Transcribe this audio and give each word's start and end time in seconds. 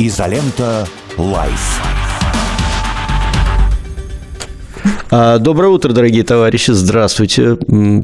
Изолента. 0.00 0.86
Live. 1.16 1.80
А, 5.10 5.38
доброе 5.38 5.68
утро, 5.70 5.92
дорогие 5.92 6.22
товарищи, 6.22 6.70
здравствуйте. 6.70 7.56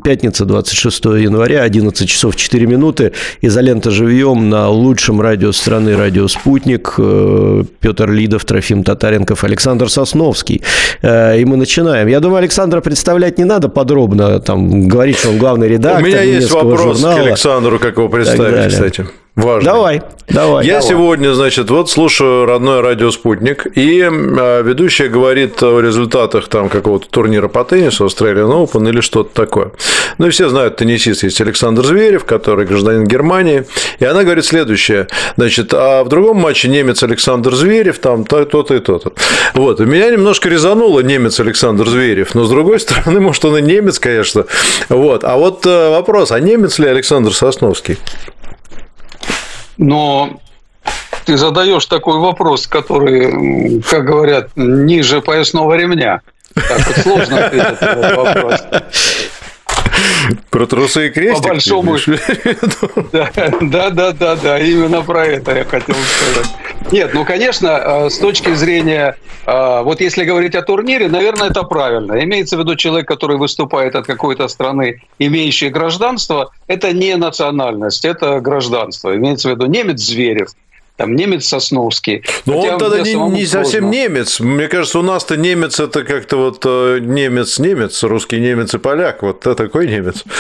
Пятница, 0.03 0.45
26 0.45 1.05
января, 1.05 1.63
11 1.63 2.09
часов 2.09 2.35
4 2.35 2.67
минуты. 2.67 3.13
Изолента 3.43 3.93
живьем 3.93 4.49
на 4.49 4.71
лучшем 4.71 5.21
радио 5.21 5.53
страны 5.53 5.97
«Радио 5.97 6.27
Спутник». 6.27 6.95
Э, 6.99 7.63
Петр 7.79 8.11
Лидов, 8.11 8.45
Трофим 8.45 8.83
Татаренков, 8.83 9.45
Александр 9.45 9.89
Сосновский. 9.89 10.63
Э, 11.03 11.39
и 11.39 11.45
мы 11.45 11.57
начинаем. 11.57 12.09
Я 12.09 12.19
думаю, 12.19 12.39
Александра 12.39 12.81
представлять 12.81 13.39
не 13.39 13.45
надо 13.45 13.69
подробно, 13.69 14.41
там, 14.41 14.89
говорить, 14.89 15.19
что 15.19 15.29
он 15.29 15.39
главный 15.39 15.69
редактор 15.69 16.03
У 16.03 16.07
меня 16.07 16.23
есть 16.23 16.51
вопрос 16.51 16.99
журнала. 16.99 17.19
к 17.19 17.27
Александру, 17.27 17.79
как 17.79 17.99
его 17.99 18.09
представить, 18.09 18.73
кстати. 18.73 19.07
Важный. 19.37 19.65
Давай, 19.65 20.03
давай. 20.29 20.65
Я 20.65 20.75
давай. 20.75 20.89
сегодня, 20.89 21.35
значит, 21.35 21.69
вот 21.69 21.91
слушаю 21.91 22.47
родной 22.47 22.83
радио 22.83 23.11
«Спутник», 23.11 23.67
и 23.77 24.01
э, 24.01 24.63
ведущая 24.63 25.09
говорит 25.09 25.61
о 25.61 25.81
результатах 25.81 26.47
там 26.47 26.69
какого-то 26.69 27.09
турнира 27.09 27.49
по 27.49 27.65
теннису, 27.65 28.07
Australian 28.07 28.53
Open 28.53 28.89
или 28.89 29.01
что-то 29.01 29.35
такое. 29.35 29.73
Ну, 30.19 30.29
и 30.29 30.31
все 30.31 30.49
знают, 30.49 30.77
теннисист 30.77 31.25
есть 31.25 31.41
Александр 31.41 31.85
Зверев, 31.85 32.25
который 32.25 32.65
гражданин 32.65 33.05
Германии, 33.07 33.65
и 33.99 34.05
она 34.05 34.23
говорит 34.23 34.45
следующее, 34.45 35.09
значит, 35.37 35.75
а 35.75 36.05
в 36.05 36.09
другом 36.09 36.37
матче 36.37 36.69
немец 36.69 37.03
Александр 37.03 37.57
Зверев, 37.57 37.99
там 37.99 38.25
то-то 38.25 38.73
и 38.73 38.79
то-то. 38.79 39.15
Вот, 39.55 39.81
и 39.81 39.85
меня 39.85 40.11
немножко 40.11 40.49
резануло 40.49 41.01
немец 41.01 41.41
Александр 41.41 41.89
Зверев, 41.89 42.37
но, 42.37 42.45
с 42.45 42.51
другой 42.51 42.79
стороны, 42.79 43.19
может, 43.19 43.45
он 43.45 43.57
и 43.57 43.63
немец, 43.63 43.99
конечно, 43.99 44.47
вот. 44.89 45.25
А 45.25 45.37
вот 45.37 45.67
э, 45.67 45.91
вопрос, 45.91 46.31
а 46.31 46.39
немец 46.39 46.79
ли 46.79 46.87
Александр 46.87 47.35
Сосновский? 47.35 47.99
Но 49.77 50.41
ты 51.25 51.37
задаешь 51.37 51.87
такой 51.87 52.19
вопрос, 52.19 52.67
который, 52.67 53.83
как 53.83 54.05
говорят, 54.05 54.51
ниже 54.57 55.21
поясного 55.21 55.75
ремня. 55.75 56.21
Так 56.55 56.87
вот 56.87 56.97
сложно 56.99 57.47
ответить 57.47 57.81
на 57.81 57.87
этот 57.87 58.17
вопрос. 58.17 58.61
Про 60.51 60.67
трусы 60.67 61.09
и 61.09 61.11
крестик? 61.11 61.43
По 61.43 61.49
большому... 61.51 61.97
Да, 63.13 63.91
да, 63.91 64.13
да, 64.13 64.37
да, 64.37 64.59
именно 64.59 65.03
про 65.03 65.27
это 65.27 65.57
я 65.57 65.65
хотел 65.65 65.95
сказать. 65.95 66.51
Нет, 66.93 67.15
ну, 67.15 67.25
конечно, 67.25 67.69
э, 67.69 68.11
с 68.11 68.19
точки 68.19 68.55
зрения, 68.55 69.17
э, 69.47 69.83
вот 69.83 70.01
если 70.01 70.25
говорить 70.25 70.55
о 70.55 70.63
турнире, 70.63 71.09
наверное, 71.09 71.51
это 71.51 71.63
правильно. 71.63 72.23
Имеется 72.23 72.57
в 72.57 72.61
виду 72.61 72.77
человек, 72.77 73.09
который 73.09 73.37
выступает 73.37 73.95
от 73.95 74.07
какой-то 74.07 74.49
страны, 74.49 75.03
имеющий 75.19 75.71
гражданство, 75.71 76.53
это 76.67 76.93
не 76.93 77.17
национальность, 77.17 78.05
это 78.05 78.41
гражданство. 78.41 79.17
Имеется 79.17 79.49
в 79.49 79.53
виду 79.53 79.67
немец 79.67 80.01
Зверев, 80.01 80.51
там 80.97 81.17
немец 81.17 81.47
Сосновский. 81.47 82.23
Но 82.47 82.61
он 82.61 82.79
тогда 82.79 83.01
не, 83.01 83.15
не 83.15 83.47
совсем 83.47 83.91
немец. 83.91 84.39
Мне 84.39 84.69
кажется, 84.69 85.01
у 85.01 85.03
нас-то 85.03 85.37
немец 85.37 85.81
это 85.81 86.05
как-то 86.05 86.37
вот 86.37 86.65
немец-немец, 86.65 88.03
э, 88.03 88.07
русский 88.07 88.39
немец 88.41 88.75
и 88.75 88.79
поляк. 88.79 89.23
Вот 89.23 89.41
это 89.41 89.55
такой 89.55 89.89
немец. 89.89 90.25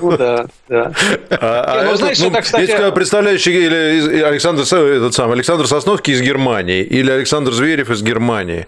Ну 0.00 0.16
да, 0.16 0.46
да. 0.68 0.92
А, 1.30 1.84
ну, 1.84 1.96
знаешь, 1.96 2.20
это, 2.20 2.40
кстати... 2.40 2.70
Есть 2.70 2.94
представляющий 2.94 3.52
или 3.52 4.20
Александр, 4.22 4.62
этот 4.62 5.14
сам, 5.14 5.32
Александр 5.32 5.66
Сосновский 5.66 6.14
из 6.14 6.20
Германии 6.20 6.82
или 6.82 7.10
Александр 7.10 7.52
Зверев 7.52 7.90
из 7.90 8.02
Германии. 8.02 8.66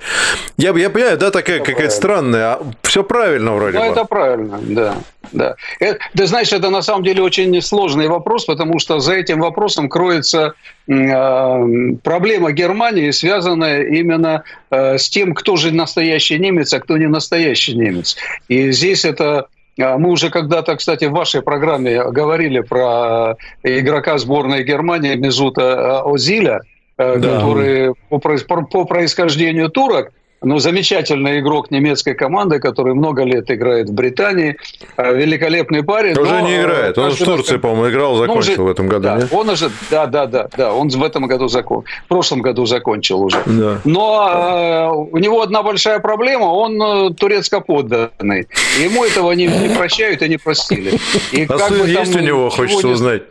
Я, 0.57 0.71
я 0.71 0.91
понимаю, 0.91 1.19
да, 1.19 1.31
такая 1.31 1.61
какая-то 1.61 1.95
странная. 1.95 2.55
А 2.55 2.63
все 2.83 3.05
правильно 3.05 3.55
вроде 3.55 3.79
ну, 3.79 3.81
бы. 3.81 3.87
Ну, 3.87 3.93
это 3.93 4.05
правильно, 4.05 4.59
да. 4.63 4.97
Да. 5.33 5.57
Это, 5.79 5.99
ты 6.17 6.27
знаешь, 6.27 6.53
это 6.53 6.71
на 6.71 6.83
самом 6.83 7.05
деле 7.05 7.23
очень 7.23 7.61
сложный 7.63 8.09
вопрос, 8.09 8.45
потому 8.45 8.79
что 8.79 9.01
за 9.01 9.15
этим 9.15 9.41
вопросом 9.41 9.89
кроется 9.89 10.55
э, 10.89 11.95
проблема 12.03 12.53
Германии, 12.53 13.11
связанная 13.11 13.83
именно 13.85 14.43
э, 14.71 14.99
с 14.99 15.09
тем, 15.09 15.35
кто 15.35 15.57
же 15.57 15.73
настоящий 15.73 16.39
немец, 16.39 16.73
а 16.73 16.81
кто 16.81 16.97
не 16.97 17.07
настоящий 17.07 17.75
немец. 17.75 18.17
И 18.49 18.73
здесь 18.73 19.05
это 19.05 19.47
мы 19.77 20.11
уже 20.11 20.29
когда-то, 20.29 20.77
кстати, 20.77 21.07
в 21.07 21.13
вашей 21.13 21.41
программе 21.41 22.05
говорили 22.11 22.61
про 22.61 23.37
игрока 23.63 24.19
сборной 24.19 24.63
Германии 24.63 25.15
Мезута 25.15 26.03
Озиля, 26.03 26.61
да. 26.99 27.15
который 27.19 27.95
по, 28.11 28.19
по 28.19 28.85
происхождению 28.85 29.71
турок, 29.71 30.13
ну, 30.43 30.59
замечательный 30.59 31.41
игрок 31.41 31.71
немецкой 31.71 32.15
команды, 32.15 32.61
который 32.61 32.95
много 32.95 33.25
лет 33.25 33.51
играет 33.51 33.91
в 33.91 33.93
Британии. 33.93 34.57
Э, 34.97 35.15
великолепный 35.15 35.83
парень. 35.83 36.19
Уже 36.19 36.41
но, 36.41 36.41
не 36.41 36.61
играет. 36.61 36.97
Он 36.97 37.11
в 37.11 37.19
Турции, 37.19 37.59
по-моему, 37.59 37.91
играл, 37.91 38.17
закончил 38.17 38.55
ну, 38.57 38.63
уже, 38.63 38.63
в 38.63 38.69
этом 38.69 38.89
году. 38.89 39.03
Да, 39.03 39.17
нет? 39.19 39.29
он 39.33 39.49
уже, 39.51 39.71
да, 39.91 40.07
да, 40.07 40.27
да, 40.27 40.49
да, 40.57 40.73
он 40.73 40.89
в 40.89 41.05
этом 41.05 41.27
году 41.27 41.49
закон, 41.49 41.85
в 42.05 42.09
прошлом 42.09 42.41
году 42.41 42.65
закончил 42.65 43.21
уже. 43.21 43.43
Да. 43.45 43.81
Но 43.85 44.31
э, 44.33 45.11
у 45.13 45.19
него 45.19 45.43
одна 45.43 45.63
большая 45.63 45.99
проблема, 45.99 46.45
он 46.45 46.81
э, 46.81 47.15
турецко-подданный. 47.15 48.49
Ему 48.83 49.05
этого 49.05 49.33
не, 49.33 49.47
не 49.47 49.75
прощают 49.77 50.23
и 50.23 50.29
не 50.29 50.39
простили. 50.39 50.99
И 51.33 51.45
а 51.45 51.59
сын 51.59 51.85
есть 51.85 52.17
у 52.17 52.21
него, 52.21 52.49
хочется 52.49 52.89
узнать? 52.89 53.23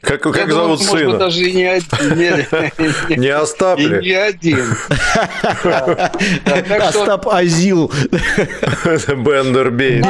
Как, 0.00 0.22
как 0.22 0.36
Я 0.36 0.46
зовут 0.46 0.80
думаю, 0.80 1.10
сына? 1.10 1.18
даже 1.18 1.42
и 1.42 1.52
не 1.52 1.64
один. 1.64 2.18
Не, 2.18 3.16
не 3.16 3.28
Остап 3.28 3.78
И 3.78 3.84
не 3.84 4.12
один. 4.12 4.64
Остап 6.80 7.28
Азил. 7.28 7.92
Бендербей. 8.10 10.02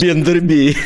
Бендербей. 0.00 0.76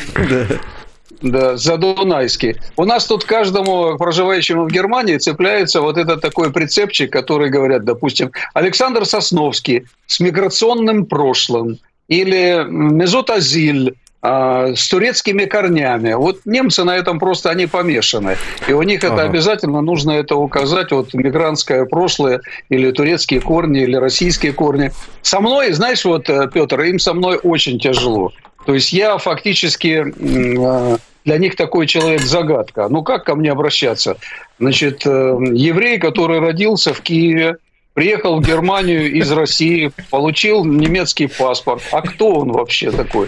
Да, 1.21 1.55
задунайский. 1.55 2.57
У 2.75 2.83
нас 2.83 3.05
тут 3.05 3.23
каждому 3.23 3.97
проживающему 3.97 4.65
в 4.65 4.67
Германии 4.71 5.17
цепляется 5.17 5.79
вот 5.79 5.97
этот 5.97 6.19
такой 6.19 6.51
прицепчик, 6.51 7.11
который 7.13 7.49
говорят, 7.49 7.85
допустим, 7.85 8.31
Александр 8.53 9.05
Сосновский 9.05 9.85
с 10.05 10.19
миграционным 10.19 11.05
прошлым, 11.05 11.79
или 12.09 12.65
Мезут 12.67 13.29
Азиль, 13.29 13.95
с 14.23 14.87
турецкими 14.87 15.43
корнями. 15.43 16.13
Вот 16.13 16.45
немцы 16.45 16.85
на 16.85 16.95
этом 16.95 17.19
просто 17.19 17.49
они 17.49 17.65
помешаны. 17.65 18.37
И 18.69 18.71
у 18.71 18.81
них 18.81 19.03
ага. 19.03 19.13
это 19.13 19.23
обязательно 19.23 19.81
нужно 19.81 20.11
это 20.11 20.37
указать, 20.37 20.91
вот 20.91 21.13
мигрантское 21.13 21.83
прошлое, 21.85 22.39
или 22.69 22.91
турецкие 22.91 23.41
корни, 23.41 23.81
или 23.81 23.97
российские 23.97 24.53
корни. 24.53 24.91
Со 25.21 25.41
мной, 25.41 25.73
знаешь, 25.73 26.05
вот, 26.05 26.29
э, 26.29 26.49
Петр, 26.53 26.79
им 26.81 26.99
со 26.99 27.13
мной 27.13 27.37
очень 27.43 27.79
тяжело. 27.79 28.31
То 28.65 28.73
есть 28.73 28.93
я 28.93 29.17
фактически 29.17 30.05
э, 30.05 30.97
для 31.25 31.37
них 31.37 31.55
такой 31.55 31.87
человек 31.87 32.21
загадка. 32.21 32.87
Ну 32.89 33.03
как 33.03 33.25
ко 33.25 33.35
мне 33.35 33.51
обращаться? 33.51 34.17
Значит, 34.59 35.05
э, 35.05 35.37
еврей, 35.53 35.97
который 35.99 36.39
родился 36.39 36.93
в 36.93 37.01
Киеве, 37.01 37.57
приехал 37.93 38.39
в 38.39 38.45
Германию 38.45 39.11
из 39.11 39.31
России, 39.31 39.91
получил 40.09 40.63
немецкий 40.65 41.27
паспорт. 41.27 41.83
А 41.91 42.01
кто 42.01 42.35
он 42.35 42.51
вообще 42.51 42.91
такой? 42.91 43.27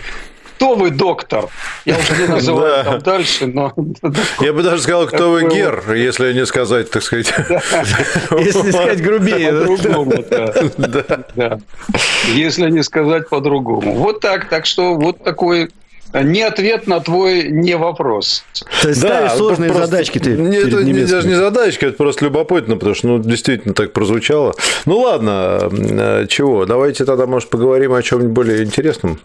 Кто 0.55 0.75
вы, 0.75 0.91
доктор? 0.91 1.49
Я 1.85 1.97
уже 1.97 2.21
не 2.21 2.27
называю 2.27 2.83
там 2.83 2.99
дальше, 2.99 3.47
но... 3.47 3.73
Я 4.39 4.53
бы 4.53 4.63
даже 4.63 4.81
сказал, 4.81 5.07
кто 5.07 5.31
вы, 5.31 5.49
Гер, 5.49 5.93
если 5.93 6.33
не 6.33 6.45
сказать, 6.45 6.89
так 6.89 7.03
сказать. 7.03 7.33
Если 8.39 8.61
не 8.61 8.71
сказать 8.71 9.01
грубее. 9.01 9.51
По-другому, 9.51 10.13
да. 11.35 11.59
Если 12.33 12.69
не 12.69 12.83
сказать 12.83 13.29
по-другому. 13.29 13.93
Вот 13.95 14.21
так. 14.21 14.49
Так 14.49 14.65
что 14.65 14.95
вот 14.95 15.23
такой 15.23 15.69
не 16.13 16.41
ответ 16.43 16.87
на 16.87 16.99
твой 16.99 17.49
не 17.49 17.75
вопрос. 17.75 18.43
То 18.81 18.89
есть 18.89 19.01
да, 19.01 19.29
сложные 19.29 19.69
просто, 19.69 19.87
задачки 19.87 20.19
ты 20.19 20.37
не, 20.37 20.57
Это 20.57 20.83
не, 20.83 21.05
даже 21.05 21.27
не 21.27 21.35
задачка, 21.35 21.87
это 21.87 21.97
просто 21.97 22.25
любопытно, 22.25 22.75
потому 22.75 22.95
что 22.95 23.07
ну, 23.07 23.19
действительно 23.19 23.73
так 23.73 23.91
прозвучало. 23.91 24.55
Ну 24.85 24.99
ладно, 24.99 25.69
э, 25.71 26.25
чего, 26.29 26.65
давайте 26.65 27.05
тогда, 27.05 27.25
может, 27.25 27.49
поговорим 27.49 27.93
о 27.93 28.01
чем-нибудь 28.01 28.31
более 28.31 28.63
интересном. 28.63 29.19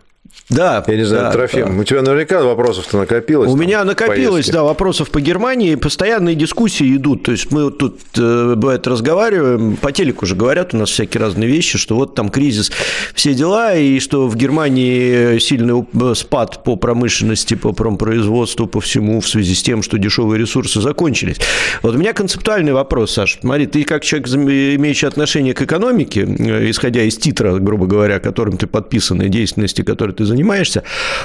Да. 0.50 0.82
Я 0.86 0.96
не 0.96 1.04
знаю, 1.04 1.24
да, 1.24 1.32
Трофим, 1.32 1.76
да. 1.76 1.80
у 1.80 1.84
тебя 1.84 2.02
наверняка 2.02 2.42
вопросов-то 2.42 2.98
накопилось. 2.98 3.48
У 3.50 3.56
меня 3.56 3.84
накопилось, 3.84 4.32
поездки. 4.32 4.52
да, 4.52 4.64
вопросов 4.64 5.10
по 5.10 5.20
Германии. 5.20 5.76
Постоянные 5.76 6.34
дискуссии 6.34 6.96
идут. 6.96 7.22
То 7.22 7.32
есть 7.32 7.52
мы 7.52 7.64
вот 7.64 7.78
тут, 7.78 8.00
э, 8.16 8.54
бывает, 8.56 8.86
разговариваем, 8.86 9.76
по 9.76 9.92
телеку 9.92 10.24
уже 10.24 10.34
говорят 10.34 10.74
у 10.74 10.76
нас 10.76 10.90
всякие 10.90 11.20
разные 11.20 11.48
вещи, 11.48 11.78
что 11.78 11.94
вот 11.94 12.16
там 12.16 12.30
кризис, 12.30 12.72
все 13.14 13.32
дела, 13.32 13.76
и 13.76 14.00
что 14.00 14.26
в 14.26 14.36
Германии 14.36 15.38
сильный 15.38 15.84
спад 16.16 16.64
по 16.64 16.74
промышленности, 16.74 17.54
по 17.54 17.72
промпроизводству, 17.72 18.66
по 18.66 18.80
всему 18.80 19.20
в 19.20 19.28
связи 19.28 19.54
с 19.54 19.62
тем, 19.62 19.82
что 19.82 19.98
дешевые 19.98 20.40
ресурсы 20.40 20.80
закончились. 20.80 21.36
Вот 21.82 21.94
у 21.94 21.98
меня 21.98 22.12
концептуальный 22.12 22.72
вопрос, 22.72 23.12
Саш. 23.12 23.38
Смотри, 23.40 23.66
ты 23.66 23.84
как 23.84 24.02
человек, 24.02 24.28
имеющий 24.28 25.06
отношение 25.06 25.54
к 25.54 25.62
экономике, 25.62 26.22
э, 26.22 26.70
исходя 26.70 27.02
из 27.02 27.16
титра, 27.16 27.56
грубо 27.58 27.86
говоря, 27.86 28.18
которым 28.18 28.56
ты 28.56 28.66
подписан, 28.66 29.22
и 29.22 29.28
деятельности, 29.28 29.82
которой 30.10 30.12
ты 30.12 30.24
занимаешься. 30.24 30.82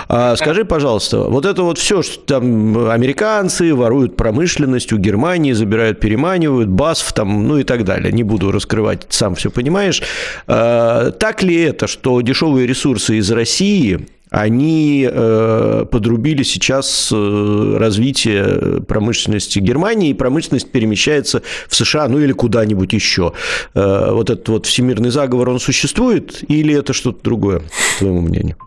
А, 0.08 0.36
скажи, 0.36 0.66
пожалуйста, 0.66 1.20
вот 1.20 1.46
это 1.46 1.64
вот 1.64 1.78
все, 1.78 2.02
что 2.02 2.20
там 2.20 2.90
американцы 2.90 3.74
воруют 3.74 4.16
промышленность 4.16 4.94
у 4.94 4.98
Германии, 4.98 5.54
забирают, 5.54 6.00
переманивают, 6.00 6.70
БАСФ 6.70 7.14
там, 7.14 7.48
ну 7.48 7.58
и 7.58 7.64
так 7.64 7.84
далее. 7.84 8.12
Не 8.12 8.24
буду 8.24 8.52
раскрывать, 8.52 9.06
сам 9.10 9.36
все 9.36 9.50
понимаешь. 9.50 10.02
А, 10.48 11.12
так 11.12 11.44
ли 11.44 11.56
это, 11.56 11.88
что 11.88 12.22
дешевые 12.22 12.68
ресурсы 12.68 13.18
из 13.18 13.32
России 13.32 14.08
они 14.32 15.08
э, 15.10 15.86
подрубили 15.90 16.44
сейчас 16.44 17.10
э, 17.14 17.78
развитие 17.80 18.82
промышленности 18.82 19.60
Германии, 19.60 20.10
и 20.10 20.14
промышленность 20.14 20.72
перемещается 20.72 21.42
в 21.70 21.76
США, 21.76 22.08
ну 22.10 22.20
или 22.20 22.34
куда-нибудь 22.34 22.92
еще. 22.92 23.32
Э, 23.76 24.12
вот 24.12 24.30
этот 24.30 24.50
вот 24.50 24.66
всемирный 24.66 25.10
заговор, 25.10 25.50
он 25.50 25.60
существует, 25.60 26.44
или 26.50 26.76
это 26.76 26.92
что-то 26.92 27.24
другое, 27.24 27.60
по 27.60 28.00
твоему 28.00 28.22
мнению? 28.22 28.58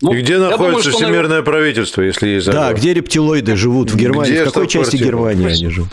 Ну, 0.00 0.12
и 0.12 0.22
где 0.22 0.38
находится 0.38 0.90
думаю, 0.90 1.06
всемирное 1.06 1.38
он... 1.38 1.44
правительство, 1.44 2.02
если 2.02 2.28
есть 2.28 2.46
заговор? 2.46 2.68
Да, 2.68 2.74
где 2.74 2.94
рептилоиды 2.94 3.56
живут 3.56 3.90
в 3.90 3.96
Германии? 3.96 4.32
Где 4.32 4.44
в 4.44 4.48
какой 4.48 4.68
части 4.68 4.96
Германии 4.96 5.48
они 5.48 5.68
живут? 5.68 5.90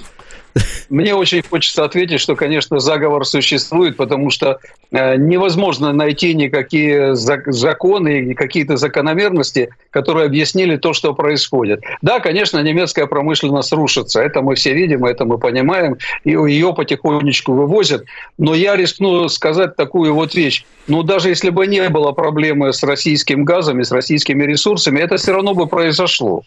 Мне 0.90 1.16
очень 1.16 1.42
хочется 1.42 1.86
ответить, 1.86 2.20
что, 2.20 2.36
конечно, 2.36 2.80
заговор 2.80 3.26
существует, 3.26 3.96
потому 3.98 4.30
что 4.30 4.60
э, 4.92 5.16
невозможно 5.16 5.94
найти 5.94 6.34
никакие 6.34 7.16
законы 7.16 8.22
и 8.26 8.34
какие-то 8.34 8.78
закономерности, 8.78 9.70
которые 9.90 10.26
объяснили 10.26 10.76
то, 10.76 10.94
что 10.94 11.14
происходит. 11.14 11.82
Да, 12.02 12.20
конечно, 12.20 12.62
немецкая 12.62 13.06
промышленность 13.08 13.72
рушится, 13.72 14.22
это 14.22 14.42
мы 14.42 14.56
все 14.56 14.74
видим, 14.74 15.06
это 15.06 15.26
мы 15.26 15.38
понимаем, 15.38 15.98
и 16.24 16.32
ее 16.32 16.74
потихонечку 16.74 17.54
вывозят. 17.54 18.06
Но 18.38 18.54
я 18.54 18.76
рискну 18.76 19.30
сказать 19.30 19.76
такую 19.76 20.14
вот 20.14 20.36
вещь. 20.36 20.66
Ну, 20.88 21.04
даже 21.04 21.30
если 21.30 21.50
бы 21.50 21.68
не 21.68 21.88
было 21.90 22.12
проблемы 22.12 22.74
с 22.74 22.84
российским 22.84 23.46
газом 23.46 23.80
и 23.80 23.84
с 23.84 23.92
российскими 23.92 24.44
ресурсами, 24.44 25.00
это 25.00 25.18
все 25.18 25.32
равно 25.34 25.54
бы 25.54 25.68
произошло. 25.68 26.44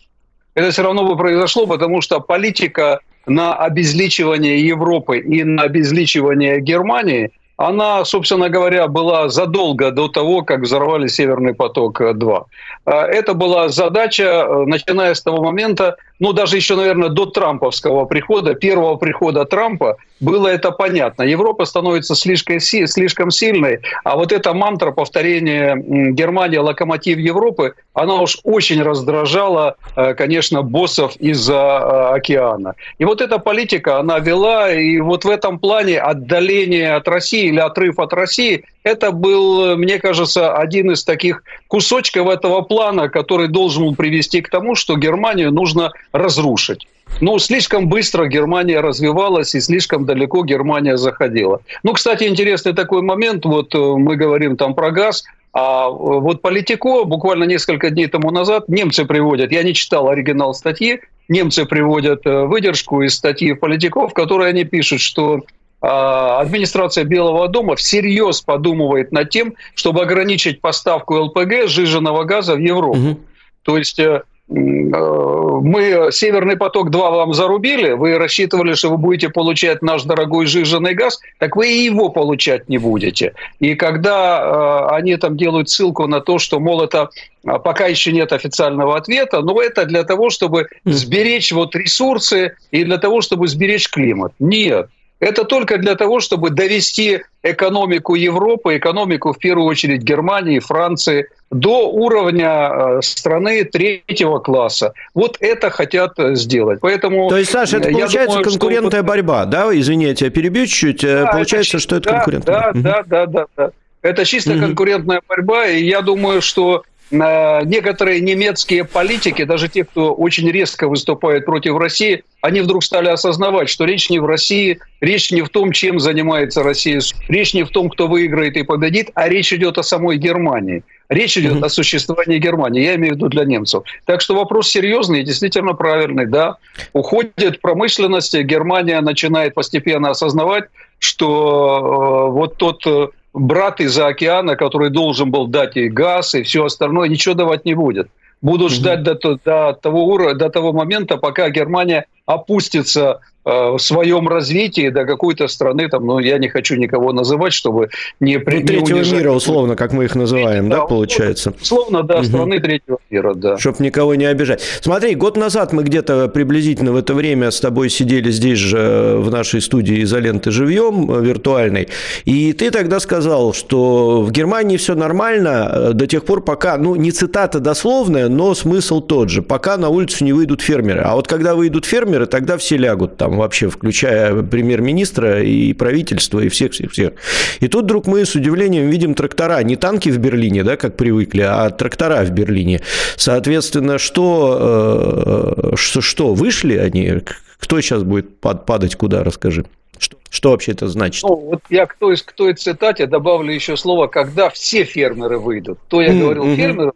Это 0.55 0.71
все 0.71 0.83
равно 0.83 1.05
бы 1.05 1.17
произошло, 1.17 1.67
потому 1.67 2.01
что 2.01 2.21
политика 2.21 3.01
на 3.27 3.55
обезличивание 3.55 4.67
Европы 4.67 5.19
и 5.19 5.45
на 5.45 5.63
обезличивание 5.63 6.61
Германии, 6.61 7.31
она, 7.57 8.05
собственно 8.05 8.49
говоря, 8.49 8.89
была 8.89 9.29
задолго 9.29 9.93
до 9.93 10.09
того, 10.09 10.43
как 10.43 10.63
взорвали 10.63 11.07
«Северный 11.07 11.55
поток-2». 11.55 12.45
Это 12.85 13.35
была 13.35 13.69
задача, 13.69 14.49
начиная 14.67 15.15
с 15.15 15.23
того 15.23 15.43
момента, 15.43 15.97
ну, 16.25 16.33
даже 16.33 16.57
еще, 16.57 16.75
наверное, 16.75 17.11
до 17.11 17.27
трамповского 17.27 18.07
прихода, 18.07 18.55
первого 18.55 18.97
прихода 18.97 19.45
Трампа, 19.45 19.99
было 20.21 20.49
это 20.49 20.71
понятно. 20.71 21.23
Европа 21.23 21.67
становится 21.67 22.15
слишком, 22.15 22.61
слишком 22.61 23.31
сильной, 23.31 23.81
а 24.05 24.17
вот 24.17 24.33
эта 24.33 24.55
мантра 24.55 24.91
повторения 24.91 25.77
Германия 26.13 26.61
локомотив 26.61 27.19
Европы, 27.19 27.75
она 27.93 28.15
уж 28.23 28.39
очень 28.43 28.83
раздражала, 28.83 29.77
э, 29.97 30.15
конечно, 30.15 30.63
боссов 30.63 31.15
из-за 31.17 31.53
э, 31.55 32.17
океана. 32.17 32.75
И 32.97 33.05
вот 33.05 33.21
эта 33.21 33.39
политика, 33.39 33.99
она 33.99 34.19
вела, 34.19 34.73
и 34.73 35.01
вот 35.01 35.27
в 35.27 35.31
этом 35.31 35.59
плане 35.59 36.01
отдаление 36.01 36.95
от 36.95 37.07
России 37.07 37.49
или 37.49 37.59
отрыв 37.59 37.99
от 37.99 38.15
России, 38.15 38.65
это 38.83 39.13
был, 39.13 39.77
мне 39.77 39.99
кажется, 39.99 40.55
один 40.55 40.91
из 40.91 41.05
таких 41.05 41.43
кусочков 41.69 42.29
этого 42.29 42.61
плана, 42.61 43.09
который 43.09 43.49
должен 43.49 43.85
был 43.85 43.95
привести 43.95 44.43
к 44.43 44.51
тому, 44.51 44.75
что 44.75 44.97
Германию 44.97 45.53
нужно 45.53 45.93
разрушить. 46.15 46.87
Ну, 47.21 47.39
слишком 47.39 47.89
быстро 47.89 48.27
Германия 48.27 48.81
развивалась 48.81 49.55
и 49.55 49.61
слишком 49.61 50.07
далеко 50.07 50.45
Германия 50.45 50.97
заходила. 50.97 51.61
Ну, 51.83 51.93
кстати, 51.93 52.25
интересный 52.25 52.73
такой 52.73 53.03
момент. 53.03 53.45
Вот 53.45 53.75
э, 53.75 53.79
мы 53.79 54.17
говорим 54.17 54.57
там 54.57 54.75
про 54.75 54.91
газ, 54.91 55.25
а 55.53 55.89
вот 55.89 56.41
Политико 56.41 57.05
буквально 57.05 57.45
несколько 57.45 57.91
дней 57.91 58.07
тому 58.07 58.31
назад 58.31 58.69
немцы 58.69 59.05
приводят, 59.05 59.53
я 59.53 59.63
не 59.63 59.75
читал 59.75 60.09
оригинал 60.09 60.55
статьи, 60.55 61.01
немцы 61.29 61.67
приводят 61.67 62.25
э, 62.27 62.45
выдержку 62.45 63.03
из 63.03 63.15
статьи 63.15 63.53
Политико, 63.53 64.09
в 64.09 64.15
которой 64.15 64.49
они 64.49 64.65
пишут, 64.65 65.01
что 65.01 65.43
а, 65.87 66.41
администрация 66.41 67.05
Белого 67.05 67.47
дома 67.49 67.77
всерьез 67.77 68.41
подумывает 68.41 69.13
над 69.13 69.29
тем, 69.29 69.55
чтобы 69.75 70.01
ограничить 70.01 70.63
поставку 70.63 71.15
ЛПГ, 71.15 71.67
сжиженного 71.67 72.25
газа 72.25 72.55
в 72.55 72.59
Европу. 72.59 72.99
Угу. 72.99 73.21
То 73.65 73.77
есть 73.79 73.99
э, 73.99 74.23
мы 74.49 76.11
Северный 76.13 76.57
поток-2 76.57 76.93
вам 76.93 77.33
зарубили, 77.33 77.93
вы 77.93 78.19
рассчитывали, 78.19 78.75
что 78.75 78.91
вы 78.91 78.99
будете 78.99 79.31
получать 79.31 79.81
наш 79.81 80.03
дорогой 80.03 80.47
жиженый 80.47 80.95
газ, 80.95 81.19
так 81.39 81.57
вы 81.57 81.69
и 81.69 81.85
его 81.85 82.11
получать 82.11 82.69
не 82.69 82.79
будете. 82.79 83.33
И 83.59 83.75
когда 83.75 84.89
э, 84.91 84.95
они 84.95 85.17
там 85.17 85.37
делают 85.37 85.71
ссылку 85.71 86.07
на 86.07 86.21
то, 86.21 86.39
что, 86.39 86.61
мол, 86.61 86.83
это 86.83 87.09
а, 87.47 87.59
пока 87.59 87.87
еще 87.87 88.13
нет 88.13 88.33
официального 88.33 88.97
ответа, 88.97 89.41
но 89.41 89.61
это 89.61 89.87
для 89.87 90.05
того, 90.05 90.31
чтобы 90.31 90.69
сберечь 90.85 91.53
вот 91.53 91.75
ресурсы 91.75 92.55
и 92.71 92.85
для 92.85 92.99
того, 92.99 93.23
чтобы 93.23 93.49
сберечь 93.49 93.89
климат. 93.89 94.33
Нет. 94.39 94.89
Это 95.25 95.45
только 95.45 95.79
для 95.79 95.95
того, 95.95 96.21
чтобы 96.21 96.51
довести 96.51 97.23
экономику 97.43 98.15
Европы, 98.15 98.77
экономику 98.77 99.33
в 99.33 99.39
первую 99.39 99.67
очередь 99.67 100.03
Германии, 100.03 100.59
Франции 100.59 101.29
до 101.51 101.89
уровня 101.91 102.69
э, 102.71 103.01
страны 103.01 103.65
третьего 103.65 104.39
класса. 104.39 104.93
Вот 105.15 105.39
это 105.41 105.71
хотят 105.71 106.13
сделать. 106.35 106.81
Поэтому 106.83 107.31
То 107.31 107.39
есть, 107.39 107.51
Саша, 107.51 107.79
это 107.79 107.89
получается 107.91 108.37
думаю, 108.37 108.45
конкурентная 108.45 109.01
что... 109.01 109.09
борьба, 109.09 109.47
да? 109.47 109.71
Извини, 109.73 110.05
я 110.05 110.15
тебя 110.15 110.29
перебью 110.29 110.67
чуть-чуть. 110.67 111.03
Э, 111.05 111.23
да, 111.23 111.33
получается, 111.33 111.79
это, 111.79 111.83
что 111.83 111.97
это 111.97 112.11
да, 112.11 112.17
конкурентная 112.17 112.55
да, 112.55 112.73
да, 112.75 113.03
да, 113.07 113.27
да, 113.27 113.47
да. 113.57 113.71
Это 114.03 114.27
чисто 114.27 114.53
угу. 114.53 114.61
конкурентная 114.61 115.23
борьба, 115.27 115.69
и 115.69 115.85
я 115.85 116.03
думаю, 116.03 116.43
что 116.43 116.83
некоторые 117.11 118.21
немецкие 118.21 118.85
политики, 118.85 119.45
даже 119.45 119.69
те, 119.69 119.85
кто 119.85 120.15
очень 120.15 120.51
резко 120.51 120.89
выступает 120.89 121.45
против 121.45 121.77
России, 121.77 122.25
они 122.41 122.61
вдруг 122.61 122.85
стали 122.85 123.09
осознавать, 123.09 123.69
что 123.69 123.85
речь 123.85 124.11
не 124.11 124.19
в 124.19 124.27
России, 124.27 124.79
речь 125.01 125.31
не 125.31 125.43
в 125.43 125.49
том, 125.49 125.73
чем 125.73 125.99
занимается 126.01 126.63
Россия, 126.63 127.01
речь 127.29 127.55
не 127.55 127.63
в 127.63 127.71
том, 127.71 127.89
кто 127.89 128.09
выиграет 128.09 128.57
и 128.57 128.63
победит, 128.63 129.11
а 129.15 129.29
речь 129.29 129.53
идет 129.53 129.79
о 129.79 129.83
самой 129.83 130.19
Германии. 130.19 130.83
Речь 131.09 131.37
идет 131.37 131.55
mm-hmm. 131.55 131.67
о 131.67 131.69
существовании 131.69 132.39
Германии, 132.39 132.83
я 132.83 132.95
имею 132.97 133.15
в 133.15 133.17
виду 133.17 133.29
для 133.29 133.45
немцев. 133.45 133.85
Так 134.07 134.21
что 134.21 134.35
вопрос 134.35 134.71
серьезный 134.71 135.21
и 135.21 135.25
действительно 135.25 135.75
правильный, 135.75 136.27
да. 136.27 136.57
Уходит 136.93 137.61
промышленность, 137.61 138.35
Германия 138.35 139.01
начинает 139.01 139.55
постепенно 139.55 140.11
осознавать, 140.11 140.65
что 140.99 142.29
э, 142.29 142.33
вот 142.33 142.57
тот 142.57 142.87
э, 142.87 143.09
брат 143.35 143.81
из-за 143.81 144.07
океана, 144.07 144.57
который 144.57 144.91
должен 144.91 145.31
был 145.31 145.47
дать 145.47 145.77
ей 145.77 145.89
газ 145.91 146.35
и 146.35 146.43
все 146.43 146.65
остальное, 146.65 147.09
ничего 147.09 147.35
давать 147.35 147.65
не 147.65 147.75
будет. 147.75 148.09
Будут 148.41 148.73
ждать 148.73 149.03
до, 149.03 149.15
до, 149.15 149.73
того, 149.73 150.07
уровня, 150.07 150.35
до 150.35 150.51
того 150.51 150.73
момента, 150.73 151.17
пока 151.17 151.51
Германия 151.51 152.07
опустится 152.27 153.21
в 153.45 153.79
своем 153.79 154.29
развитии 154.29 154.89
до 154.89 155.05
какой-то 155.05 155.49
страны, 155.49 155.89
там, 155.89 156.07
ну, 156.07 156.19
я 156.19 156.39
не 156.39 156.49
хочу 156.49 156.77
никого 156.77 157.13
называть, 157.13 157.53
чтобы 157.53 157.91
не... 158.21 158.39
Ну, 158.39 158.45
третьего 158.45 158.97
унижать. 158.97 159.19
мира, 159.19 159.33
условно, 159.33 159.77
как 159.77 159.93
мы 159.93 160.05
их 160.05 160.15
называем, 160.15 160.69
да, 160.69 160.79
да 160.79 160.85
получается? 160.87 161.53
Условно, 161.61 162.03
да, 162.03 162.19
угу. 162.19 162.25
страны 162.25 162.61
третьего 162.61 162.99
мира, 163.11 163.35
да. 163.35 163.59
Чтобы 163.59 163.85
никого 163.85 164.15
не 164.15 164.25
обижать. 164.25 164.63
Смотри, 164.81 165.15
год 165.15 165.37
назад 165.37 165.73
мы 165.73 165.83
где-то 165.83 166.29
приблизительно 166.29 166.93
в 166.93 166.97
это 166.97 167.15
время 167.15 167.51
с 167.51 167.61
тобой 167.61 167.91
сидели 167.91 168.31
здесь 168.31 168.59
же 168.59 168.79
э, 168.79 169.17
в 169.19 169.31
нашей 169.31 169.61
студии 169.61 170.03
изоленты 170.03 170.51
живьем 170.51 171.11
э, 171.11 171.23
виртуальной, 171.23 171.89
и 172.25 172.53
ты 172.53 172.71
тогда 172.71 173.01
сказал, 173.01 173.53
что 173.53 174.23
в 174.23 174.33
Германии 174.33 174.77
все 174.77 174.95
нормально 174.95 175.93
до 175.93 176.07
тех 176.07 176.25
пор, 176.25 176.43
пока, 176.43 176.79
ну, 176.79 176.97
не 176.97 177.11
цитата 177.11 177.61
дословная, 177.61 178.29
но 178.29 178.55
смысл 178.55 179.01
тот 179.01 179.29
же, 179.29 179.43
пока 179.43 179.77
на 179.77 179.89
улицу 179.89 180.25
не 180.25 180.33
выйдут 180.33 180.63
фермеры. 180.63 181.01
А 181.01 181.15
вот 181.15 181.29
когда 181.29 181.55
выйдут 181.55 181.85
фермеры, 181.85 182.27
тогда 182.27 182.57
все 182.57 182.77
лягут 182.77 183.17
там 183.17 183.34
вообще, 183.37 183.69
включая 183.69 184.43
премьер-министра 184.43 185.43
и 185.43 185.73
правительство, 185.73 186.41
и 186.41 186.49
всех-всех-всех. 186.49 187.13
И 187.61 187.69
тут 187.69 187.85
вдруг 187.85 188.07
мы 188.07 188.25
с 188.25 188.35
удивлением 188.35 188.89
видим 188.91 189.15
трактора, 189.15 189.63
не 189.63 189.77
танки 189.77 190.09
в 190.09 190.19
Берлине, 190.19 190.65
да, 190.65 190.77
как 190.77 190.97
привыкли, 190.97 191.43
а 191.43 191.71
трактора 191.71 192.25
в 192.25 192.31
Берлине. 192.31 192.81
Соответственно, 193.17 193.99
что, 193.99 195.73
э, 195.73 195.77
что, 195.77 196.01
что 196.01 196.35
вышли 196.35 196.77
они? 196.77 197.21
Кто 197.59 197.81
сейчас 197.81 198.03
будет 198.03 198.39
падать 198.41 198.97
куда, 198.97 199.25
расскажи. 199.25 199.65
Что, 199.99 200.17
что 200.29 200.51
вообще 200.51 200.73
это 200.73 200.89
значит? 200.89 201.23
Ну, 201.23 201.37
вот 201.37 201.61
я 201.71 201.87
к 201.87 201.95
той, 201.95 202.17
к 202.17 202.33
той 202.33 202.55
цитате 202.55 203.07
добавлю 203.07 203.53
еще 203.53 203.77
слово, 203.77 204.09
когда 204.09 204.51
все 204.51 204.85
фермеры 204.85 205.39
выйдут. 205.39 205.79
То 205.89 206.01
я 206.01 206.13
говорил 206.13 206.45
mm-hmm. 206.45 206.93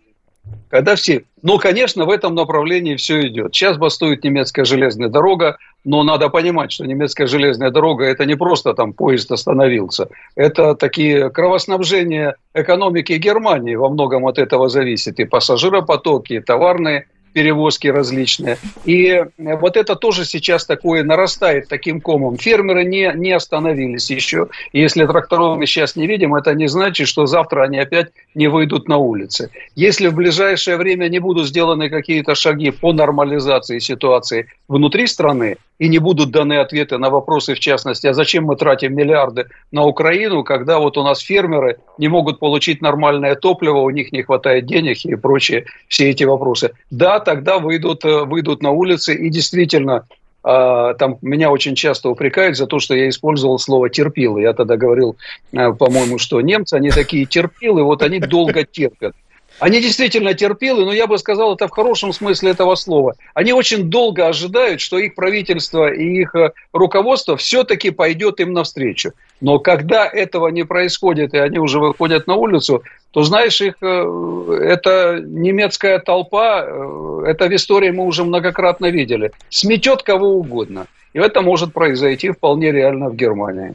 Когда 0.70 0.96
все... 0.96 1.24
Ну, 1.42 1.58
конечно, 1.58 2.04
в 2.04 2.10
этом 2.10 2.34
направлении 2.34 2.96
все 2.96 3.26
идет. 3.28 3.54
Сейчас 3.54 3.76
бастует 3.76 4.24
немецкая 4.24 4.64
железная 4.64 5.08
дорога, 5.08 5.56
но 5.84 6.02
надо 6.02 6.28
понимать, 6.28 6.72
что 6.72 6.84
немецкая 6.84 7.26
железная 7.26 7.70
дорога– 7.70 8.04
это 8.06 8.24
не 8.24 8.34
просто 8.34 8.74
там 8.74 8.92
поезд 8.92 9.30
остановился. 9.30 10.08
Это 10.34 10.74
такие 10.74 11.30
кровоснабжения 11.30 12.36
экономики 12.54 13.12
Германии 13.12 13.76
во 13.76 13.88
многом 13.88 14.26
от 14.26 14.38
этого 14.38 14.68
зависит. 14.68 15.20
И 15.20 15.24
пассажиропотоки, 15.24 16.34
и 16.34 16.40
товарные 16.40 17.06
перевозки 17.38 17.86
различные. 17.86 18.58
И 18.84 19.24
вот 19.38 19.76
это 19.76 19.94
тоже 19.94 20.24
сейчас 20.24 20.66
такое 20.66 21.04
нарастает 21.04 21.68
таким 21.68 22.00
комом. 22.00 22.36
Фермеры 22.36 22.84
не, 22.84 23.12
не 23.14 23.30
остановились 23.30 24.10
еще. 24.10 24.48
Если 24.72 25.06
тракторов 25.06 25.56
мы 25.56 25.66
сейчас 25.66 25.94
не 25.94 26.08
видим, 26.08 26.34
это 26.34 26.52
не 26.54 26.66
значит, 26.66 27.06
что 27.06 27.26
завтра 27.26 27.62
они 27.62 27.78
опять 27.78 28.08
не 28.34 28.48
выйдут 28.48 28.88
на 28.88 28.96
улицы. 28.96 29.50
Если 29.76 30.08
в 30.08 30.16
ближайшее 30.16 30.78
время 30.78 31.08
не 31.08 31.20
будут 31.20 31.46
сделаны 31.46 31.90
какие-то 31.90 32.34
шаги 32.34 32.72
по 32.72 32.92
нормализации 32.92 33.78
ситуации 33.78 34.48
внутри 34.66 35.06
страны, 35.06 35.58
и 35.78 35.88
не 35.88 35.98
будут 35.98 36.30
даны 36.30 36.58
ответы 36.58 36.98
на 36.98 37.10
вопросы, 37.10 37.54
в 37.54 37.60
частности, 37.60 38.06
а 38.06 38.12
зачем 38.12 38.44
мы 38.44 38.56
тратим 38.56 38.94
миллиарды 38.94 39.46
на 39.70 39.84
Украину, 39.84 40.42
когда 40.42 40.78
вот 40.78 40.98
у 40.98 41.02
нас 41.02 41.20
фермеры 41.20 41.78
не 41.98 42.08
могут 42.08 42.40
получить 42.40 42.82
нормальное 42.82 43.34
топливо, 43.36 43.78
у 43.78 43.90
них 43.90 44.12
не 44.12 44.22
хватает 44.22 44.66
денег 44.66 45.04
и 45.04 45.14
прочие 45.14 45.66
все 45.86 46.10
эти 46.10 46.24
вопросы. 46.24 46.72
Да, 46.90 47.20
тогда 47.28 47.58
выйдут, 47.58 48.06
э, 48.06 48.24
выйдут 48.24 48.62
на 48.62 48.70
улицы 48.70 49.14
и 49.14 49.28
действительно 49.28 50.06
а, 50.42 50.94
там 50.94 51.18
меня 51.20 51.50
очень 51.50 51.74
часто 51.74 52.08
упрекают 52.08 52.56
за 52.56 52.66
то, 52.66 52.78
что 52.78 52.94
я 52.94 53.10
использовал 53.10 53.58
слово 53.58 53.90
терпилы. 53.90 54.40
Я 54.40 54.54
тогда 54.54 54.78
говорил, 54.78 55.18
э, 55.52 55.72
по-моему, 55.74 56.16
что 56.16 56.40
немцы, 56.40 56.72
они 56.72 56.90
такие 56.90 57.26
терпилы, 57.26 57.82
вот 57.82 58.02
они 58.02 58.18
долго 58.18 58.64
терпят. 58.64 59.14
Они 59.58 59.80
действительно 59.82 60.32
терпелы, 60.32 60.86
но 60.86 60.92
я 60.92 61.06
бы 61.06 61.18
сказал 61.18 61.54
это 61.54 61.68
в 61.68 61.70
хорошем 61.70 62.14
смысле 62.14 62.52
этого 62.52 62.76
слова. 62.76 63.14
Они 63.34 63.52
очень 63.52 63.90
долго 63.90 64.26
ожидают, 64.26 64.80
что 64.80 64.98
их 64.98 65.14
правительство 65.14 65.92
и 65.92 66.20
их 66.22 66.34
э, 66.34 66.52
руководство 66.72 67.36
все-таки 67.36 67.90
пойдет 67.90 68.40
им 68.40 68.54
навстречу. 68.54 69.12
Но 69.40 69.58
когда 69.58 70.06
этого 70.06 70.48
не 70.48 70.64
происходит, 70.64 71.34
и 71.34 71.38
они 71.38 71.58
уже 71.58 71.78
выходят 71.78 72.26
на 72.26 72.34
улицу, 72.34 72.82
то, 73.12 73.22
знаешь, 73.22 73.60
их, 73.60 73.74
э, 73.80 74.58
это 74.62 75.20
немецкая 75.24 75.98
толпа, 75.98 76.64
э, 76.66 77.24
это 77.26 77.46
в 77.46 77.54
истории 77.54 77.90
мы 77.90 78.04
уже 78.04 78.24
многократно 78.24 78.86
видели, 78.90 79.30
сметет 79.48 80.02
кого 80.02 80.30
угодно. 80.30 80.86
И 81.12 81.18
это 81.18 81.40
может 81.40 81.72
произойти 81.72 82.30
вполне 82.30 82.72
реально 82.72 83.08
в 83.08 83.16
Германии. 83.16 83.74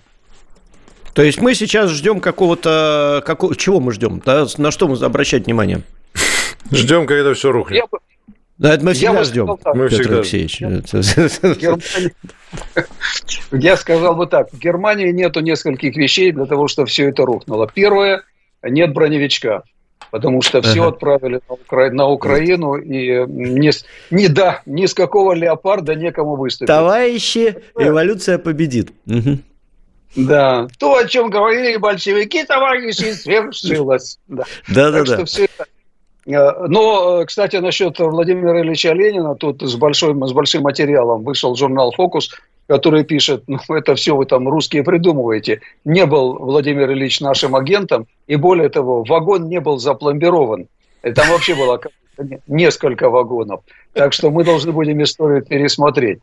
То 1.13 1.22
есть 1.22 1.39
мы 1.41 1.53
сейчас 1.55 1.91
ждем 1.91 2.20
какого-то... 2.20 3.24
Какого, 3.25 3.55
чего 3.55 3.79
мы 3.79 3.91
ждем? 3.91 4.22
Да? 4.25 4.46
На 4.58 4.72
что 4.72 4.88
мы 4.88 4.98
обращать 4.98 5.46
внимание? 5.46 5.82
Ждем, 6.72 7.05
когда 7.05 7.34
все 7.34 7.51
рухнет. 7.51 7.77
Я... 7.91 8.00
Да, 8.63 8.75
это 8.75 8.86
мы 8.86 8.93
всегда 8.93 9.17
я 9.17 9.24
ждем, 9.25 9.46
мы 9.74 9.89
Петр 9.89 10.01
всегда. 10.01 10.15
Алексеевич. 10.20 10.62
Я 13.51 13.75
сказал 13.75 14.15
бы 14.15 14.25
так. 14.25 14.53
В 14.53 14.58
Германии 14.58 15.12
нету 15.12 15.41
нескольких 15.41 15.98
вещей 15.98 16.32
для 16.32 16.46
того, 16.46 16.70
чтобы 16.70 16.88
все 16.88 17.10
это 17.10 17.25
рухнуло. 17.25 17.67
Первое, 17.67 18.24
нет 18.63 18.93
броневичка. 18.93 19.63
Потому 20.12 20.41
что 20.41 20.62
все 20.62 20.88
отправили 20.88 21.41
на, 21.50 21.55
Укра... 21.55 21.91
на 21.91 22.08
Украину, 22.08 22.75
и 22.75 23.25
не, 23.27 23.72
не, 24.12 24.27
да, 24.29 24.62
ни 24.65 24.86
с 24.86 24.93
какого 24.93 25.34
леопарда 25.34 25.96
некому 25.96 26.38
выступить. 26.38 26.67
Товарищи, 26.67 27.58
революция 27.75 28.38
победит. 28.38 28.93
Угу. 29.08 29.39
Да, 30.15 30.67
то, 30.77 30.96
о 30.98 31.05
чем 31.05 31.29
говорили 31.29 31.75
большевики, 31.77 32.46
товарищи, 32.46 33.12
свершилось. 33.13 34.20
Да, 34.27 34.46
да, 34.70 34.91
да. 34.91 35.03
да. 35.03 35.25
Все 35.25 35.46
это... 35.46 35.65
Э, 36.25 36.68
но, 36.68 37.25
кстати, 37.25 37.58
насчет 37.58 38.00
Владимира 38.00 38.62
Ильича 38.62 38.94
Ленина, 38.94 39.36
тут 39.36 39.62
с 39.62 39.75
большим, 39.75 40.25
с 40.25 40.34
большим 40.34 40.63
материалом 40.63 41.24
вышел 41.24 41.56
журнал 41.56 41.92
«Фокус», 41.92 42.30
который 42.68 43.03
пишет, 43.03 43.44
ну, 43.48 43.60
это 43.70 43.96
все 43.96 44.15
вы 44.15 44.25
там 44.25 44.48
русские 44.48 44.84
придумываете. 44.84 45.62
Не 45.84 46.06
был 46.06 46.38
Владимир 46.38 46.92
Ильич 46.92 47.20
нашим 47.20 47.56
агентом, 47.56 48.08
и 48.27 48.36
более 48.36 48.70
того, 48.70 49.03
вагон 49.03 49.50
не 49.50 49.60
был 49.60 49.77
запломбирован. 49.80 50.68
И 51.03 51.12
там 51.12 51.27
вообще 51.30 51.56
было 51.56 51.80
несколько 52.48 53.10
вагонов. 53.10 53.62
Так 53.94 54.13
что 54.13 54.32
мы 54.32 54.44
должны 54.44 54.72
будем 54.72 55.01
историю 55.03 55.44
пересмотреть. 55.44 56.20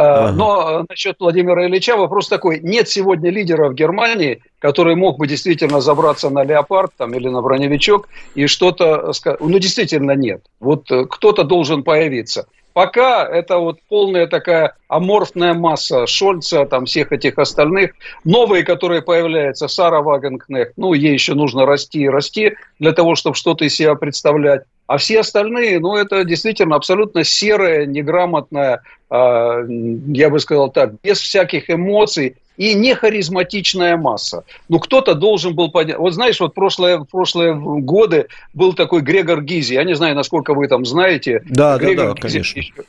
Ага. 0.00 0.32
Но 0.32 0.84
насчет 0.88 1.16
Владимира 1.18 1.66
Ильича 1.66 1.96
вопрос 1.96 2.28
такой. 2.28 2.60
Нет 2.60 2.88
сегодня 2.88 3.30
лидера 3.30 3.68
в 3.68 3.74
Германии, 3.74 4.42
который 4.60 4.94
мог 4.94 5.18
бы 5.18 5.26
действительно 5.26 5.80
забраться 5.80 6.30
на 6.30 6.44
леопард 6.44 6.92
там, 6.96 7.14
или 7.14 7.28
на 7.28 7.42
броневичок 7.42 8.08
и 8.36 8.46
что-то 8.46 9.12
сказать. 9.12 9.40
Ну, 9.40 9.58
действительно 9.58 10.12
нет. 10.12 10.42
Вот 10.60 10.88
э, 10.92 11.04
кто-то 11.06 11.42
должен 11.42 11.82
появиться. 11.82 12.46
Пока 12.74 13.26
это 13.26 13.58
вот 13.58 13.78
полная 13.88 14.28
такая 14.28 14.76
аморфная 14.86 15.52
масса 15.52 16.06
Шольца, 16.06 16.64
там 16.64 16.84
всех 16.84 17.10
этих 17.10 17.36
остальных. 17.36 17.94
Новые, 18.22 18.62
которые 18.62 19.02
появляются, 19.02 19.66
Сара 19.66 20.00
Вагенкнехт, 20.00 20.74
ну, 20.76 20.92
ей 20.92 21.12
еще 21.12 21.34
нужно 21.34 21.66
расти 21.66 22.02
и 22.02 22.08
расти 22.08 22.54
для 22.78 22.92
того, 22.92 23.16
чтобы 23.16 23.34
что-то 23.34 23.64
из 23.64 23.74
себя 23.74 23.96
представлять. 23.96 24.62
А 24.88 24.96
все 24.96 25.20
остальные, 25.20 25.80
ну, 25.80 25.96
это 25.96 26.24
действительно 26.24 26.74
абсолютно 26.74 27.22
серая, 27.22 27.84
неграмотная, 27.84 28.80
э, 29.10 29.66
я 30.08 30.30
бы 30.30 30.40
сказал 30.40 30.70
так, 30.70 30.94
без 31.02 31.18
всяких 31.20 31.68
эмоций 31.68 32.36
и 32.56 32.72
не 32.72 32.94
харизматичная 32.94 33.98
масса. 33.98 34.44
Ну, 34.70 34.78
кто-то 34.78 35.14
должен 35.14 35.54
был 35.54 35.70
понять. 35.70 35.98
Вот 35.98 36.14
знаешь, 36.14 36.40
вот 36.40 36.54
прошлые, 36.54 37.04
прошлые 37.04 37.54
годы 37.54 38.28
был 38.54 38.72
такой 38.72 39.02
Грегор 39.02 39.42
Гизи. 39.42 39.74
Я 39.74 39.84
не 39.84 39.94
знаю, 39.94 40.16
насколько 40.16 40.54
вы 40.54 40.66
там 40.68 40.86
знаете. 40.86 41.42
Да, 41.44 41.76
Грегор 41.76 42.06
да, 42.06 42.14
да, 42.14 42.28
Гизи 42.28 42.42
конечно. 42.54 42.84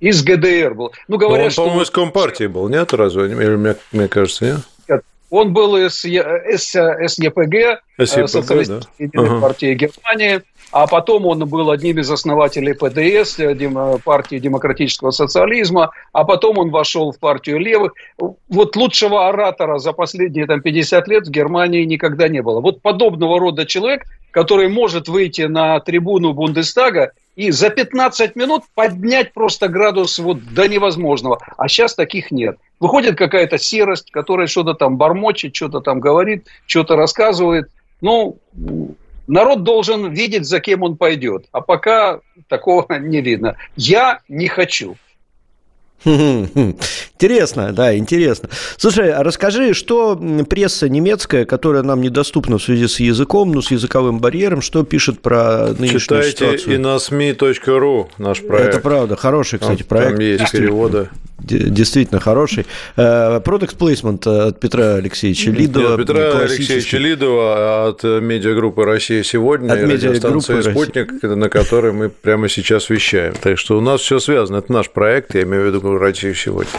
Из 0.00 0.22
ГДР 0.24 0.74
был. 0.74 0.92
Ну, 1.06 1.18
говорят, 1.18 1.46
он, 1.46 1.50
что... 1.52 1.62
по-моему, 1.62 1.82
из 1.82 1.90
Компартии 1.90 2.48
был, 2.48 2.68
нет, 2.68 2.92
разве? 2.92 3.28
Мне, 3.28 3.76
мне 3.92 4.08
кажется, 4.08 4.44
нет? 4.44 4.60
Он 5.30 5.52
был 5.52 5.76
из 5.76 6.00
СЕПГ, 6.00 7.86
СЕПГ 7.98 8.66
да. 8.66 8.80
ага. 9.14 9.40
партии 9.40 9.74
Германии, 9.74 10.42
а 10.70 10.86
потом 10.86 11.26
он 11.26 11.46
был 11.48 11.70
одним 11.70 11.98
из 11.98 12.10
основателей 12.10 12.74
ПДС, 12.74 13.38
э, 13.38 13.98
партии 14.04 14.38
демократического 14.38 15.10
социализма, 15.10 15.90
а 16.12 16.24
потом 16.24 16.58
он 16.58 16.70
вошел 16.70 17.12
в 17.12 17.18
партию 17.18 17.58
левых. 17.58 17.92
Вот 18.48 18.76
лучшего 18.76 19.28
оратора 19.28 19.78
за 19.78 19.92
последние 19.92 20.46
там, 20.46 20.60
50 20.60 21.08
лет 21.08 21.26
в 21.26 21.30
Германии 21.30 21.84
никогда 21.84 22.28
не 22.28 22.42
было. 22.42 22.60
Вот 22.60 22.82
подобного 22.82 23.38
рода 23.38 23.66
человек, 23.66 24.04
который 24.30 24.68
может 24.68 25.08
выйти 25.08 25.42
на 25.42 25.80
трибуну 25.80 26.32
Бундестага 26.32 27.12
и 27.38 27.52
за 27.52 27.70
15 27.70 28.34
минут 28.34 28.64
поднять 28.74 29.32
просто 29.32 29.68
градус 29.68 30.18
вот 30.18 30.52
до 30.54 30.66
невозможного. 30.66 31.38
А 31.56 31.68
сейчас 31.68 31.94
таких 31.94 32.32
нет. 32.32 32.58
Выходит 32.80 33.16
какая-то 33.16 33.58
серость, 33.58 34.10
которая 34.10 34.48
что-то 34.48 34.74
там 34.74 34.96
бормочет, 34.96 35.54
что-то 35.54 35.80
там 35.80 36.00
говорит, 36.00 36.48
что-то 36.66 36.96
рассказывает. 36.96 37.70
Ну, 38.00 38.38
народ 39.28 39.62
должен 39.62 40.10
видеть, 40.10 40.46
за 40.46 40.58
кем 40.58 40.82
он 40.82 40.96
пойдет. 40.96 41.46
А 41.52 41.60
пока 41.60 42.18
такого 42.48 42.92
не 42.98 43.20
видно. 43.20 43.56
Я 43.76 44.18
не 44.28 44.48
хочу. 44.48 44.96
Интересно, 46.04 47.72
да, 47.72 47.96
интересно. 47.96 48.48
Слушай, 48.76 49.12
а 49.12 49.22
расскажи, 49.22 49.74
что 49.74 50.16
пресса 50.48 50.88
немецкая, 50.88 51.44
которая 51.44 51.82
нам 51.82 52.00
недоступна 52.00 52.58
в 52.58 52.62
связи 52.62 52.86
с 52.86 53.00
языком, 53.00 53.52
ну, 53.52 53.62
с 53.62 53.70
языковым 53.70 54.20
барьером, 54.20 54.62
что 54.62 54.84
пишет 54.84 55.20
про 55.20 55.74
нынешнюю 55.78 56.00
Читайте 56.00 56.30
ситуацию? 56.30 56.74
и 56.74 56.78
на 56.78 56.98
СМИ.ру 56.98 58.10
наш 58.18 58.42
проект. 58.42 58.68
Это 58.68 58.80
правда, 58.80 59.16
хороший, 59.16 59.58
кстати, 59.58 59.78
там, 59.82 59.88
проект. 59.88 60.12
Там 60.12 60.20
есть 60.20 60.52
переводы 60.52 61.08
действительно 61.38 62.20
хороший. 62.20 62.66
Э, 62.96 63.40
Product 63.44 63.76
Placement 63.76 64.48
от 64.48 64.60
Петра 64.60 64.94
Алексеевича 64.94 65.50
Лидова. 65.50 65.96
Нет, 65.96 66.06
Петра 66.06 66.38
Алексеевича 66.38 66.98
Лидова 66.98 67.88
от 67.88 68.02
медиагруппы 68.02 68.84
«Россия 68.84 69.22
сегодня» 69.22 69.72
от 69.72 69.80
и 69.80 69.84
радиостанции 69.84 70.60
«Спутник», 70.60 71.22
на 71.22 71.48
которой 71.48 71.92
мы 71.92 72.08
прямо 72.08 72.48
сейчас 72.48 72.90
вещаем. 72.90 73.34
Так 73.40 73.58
что 73.58 73.78
у 73.78 73.80
нас 73.80 74.00
все 74.00 74.18
связано. 74.18 74.58
Это 74.58 74.72
наш 74.72 74.90
проект, 74.90 75.34
я 75.34 75.42
имею 75.42 75.70
в 75.70 75.74
виду 75.74 75.98
«Россия 75.98 76.34
сегодня». 76.34 76.70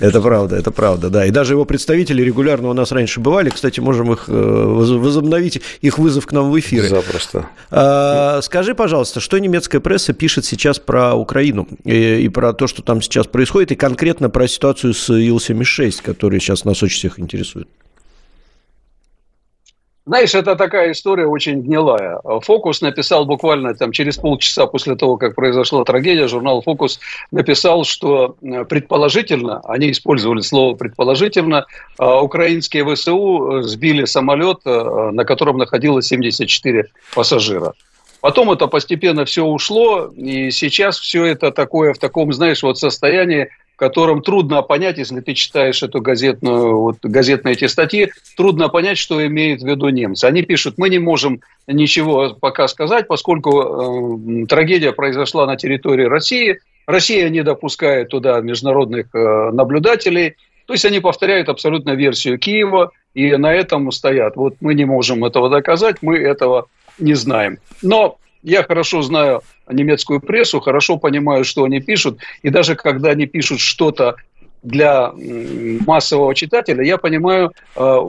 Это 0.00 0.20
правда, 0.20 0.56
это 0.56 0.70
правда, 0.70 1.10
да. 1.10 1.26
И 1.26 1.30
даже 1.30 1.54
его 1.54 1.64
представители 1.64 2.22
регулярно 2.22 2.68
у 2.68 2.72
нас 2.72 2.92
раньше 2.92 3.20
бывали. 3.20 3.50
Кстати, 3.50 3.80
можем 3.80 4.12
их 4.12 4.24
э, 4.28 4.32
возобновить, 4.32 5.60
их 5.80 5.98
вызов 5.98 6.26
к 6.26 6.32
нам 6.32 6.50
в 6.50 6.58
эфиры. 6.58 6.88
Запросто. 6.88 7.46
А, 7.70 8.40
скажи, 8.42 8.74
пожалуйста, 8.74 9.20
что 9.20 9.38
немецкая 9.38 9.80
пресса 9.80 10.12
пишет 10.12 10.44
сейчас 10.44 10.78
про 10.78 11.14
Украину 11.14 11.66
и, 11.84 12.20
и 12.20 12.28
про 12.28 12.52
то, 12.52 12.66
что 12.66 12.82
там 12.82 13.02
сейчас 13.02 13.26
происходит, 13.26 13.72
и 13.72 13.74
конкретно 13.88 14.28
про 14.28 14.46
ситуацию 14.46 14.92
с 14.92 15.08
Ил-76, 15.08 16.02
который 16.02 16.40
сейчас 16.40 16.66
нас 16.66 16.82
очень 16.82 16.98
всех 16.98 17.18
интересует? 17.18 17.68
Знаешь, 20.04 20.34
это 20.34 20.56
такая 20.56 20.92
история 20.92 21.26
очень 21.26 21.62
гнилая. 21.62 22.18
Фокус 22.42 22.82
написал 22.82 23.24
буквально 23.24 23.74
там 23.74 23.92
через 23.92 24.16
полчаса 24.16 24.66
после 24.66 24.94
того, 24.94 25.16
как 25.16 25.34
произошла 25.34 25.84
трагедия, 25.84 26.28
журнал 26.28 26.62
Фокус 26.62 27.00
написал, 27.30 27.84
что 27.84 28.36
э, 28.42 28.64
предположительно, 28.64 29.60
они 29.64 29.90
использовали 29.90 30.40
слово 30.40 30.74
предположительно, 30.76 31.66
э, 31.98 32.04
украинские 32.04 32.84
ВСУ 32.86 33.62
сбили 33.62 34.06
самолет, 34.06 34.60
э, 34.64 35.10
на 35.12 35.24
котором 35.24 35.58
находилось 35.58 36.06
74 36.06 36.86
пассажира. 37.14 37.74
Потом 38.20 38.50
это 38.50 38.66
постепенно 38.66 39.24
все 39.24 39.44
ушло, 39.44 40.10
и 40.16 40.50
сейчас 40.50 40.98
все 40.98 41.24
это 41.24 41.52
такое 41.52 41.94
в 41.94 41.98
таком, 41.98 42.32
знаешь, 42.32 42.62
вот 42.62 42.78
состоянии, 42.78 43.48
котором 43.78 44.22
трудно 44.22 44.60
понять, 44.62 44.98
если 44.98 45.20
ты 45.20 45.34
читаешь 45.34 45.82
эту 45.82 46.00
газетную, 46.00 46.76
вот, 46.76 46.96
газетные 47.00 47.54
эти 47.54 47.66
статьи, 47.66 48.10
трудно 48.36 48.68
понять, 48.68 48.98
что 48.98 49.24
имеют 49.24 49.62
в 49.62 49.66
виду 49.66 49.88
немцы. 49.88 50.24
Они 50.24 50.42
пишут, 50.42 50.74
мы 50.78 50.90
не 50.90 50.98
можем 50.98 51.40
ничего 51.68 52.36
пока 52.40 52.66
сказать, 52.66 53.06
поскольку 53.06 54.42
э, 54.42 54.46
трагедия 54.46 54.92
произошла 54.92 55.46
на 55.46 55.56
территории 55.56 56.04
России, 56.04 56.58
Россия 56.86 57.28
не 57.28 57.44
допускает 57.44 58.08
туда 58.08 58.40
международных 58.40 59.14
э, 59.14 59.50
наблюдателей, 59.52 60.34
то 60.66 60.72
есть 60.72 60.84
они 60.84 60.98
повторяют 60.98 61.48
абсолютно 61.48 61.92
версию 61.92 62.38
Киева, 62.38 62.90
и 63.14 63.36
на 63.36 63.54
этом 63.54 63.92
стоят. 63.92 64.34
Вот 64.36 64.56
мы 64.60 64.74
не 64.74 64.86
можем 64.86 65.24
этого 65.24 65.48
доказать, 65.48 65.96
мы 66.02 66.18
этого 66.18 66.66
не 66.98 67.14
знаем. 67.14 67.58
Но 67.80 68.18
я 68.42 68.62
хорошо 68.62 69.02
знаю 69.02 69.42
немецкую 69.70 70.20
прессу, 70.20 70.60
хорошо 70.60 70.96
понимаю, 70.96 71.44
что 71.44 71.64
они 71.64 71.80
пишут, 71.80 72.18
и 72.42 72.50
даже 72.50 72.74
когда 72.74 73.10
они 73.10 73.26
пишут 73.26 73.60
что-то 73.60 74.16
для 74.62 75.12
массового 75.86 76.34
читателя, 76.34 76.82
я 76.82 76.98
понимаю, 76.98 77.52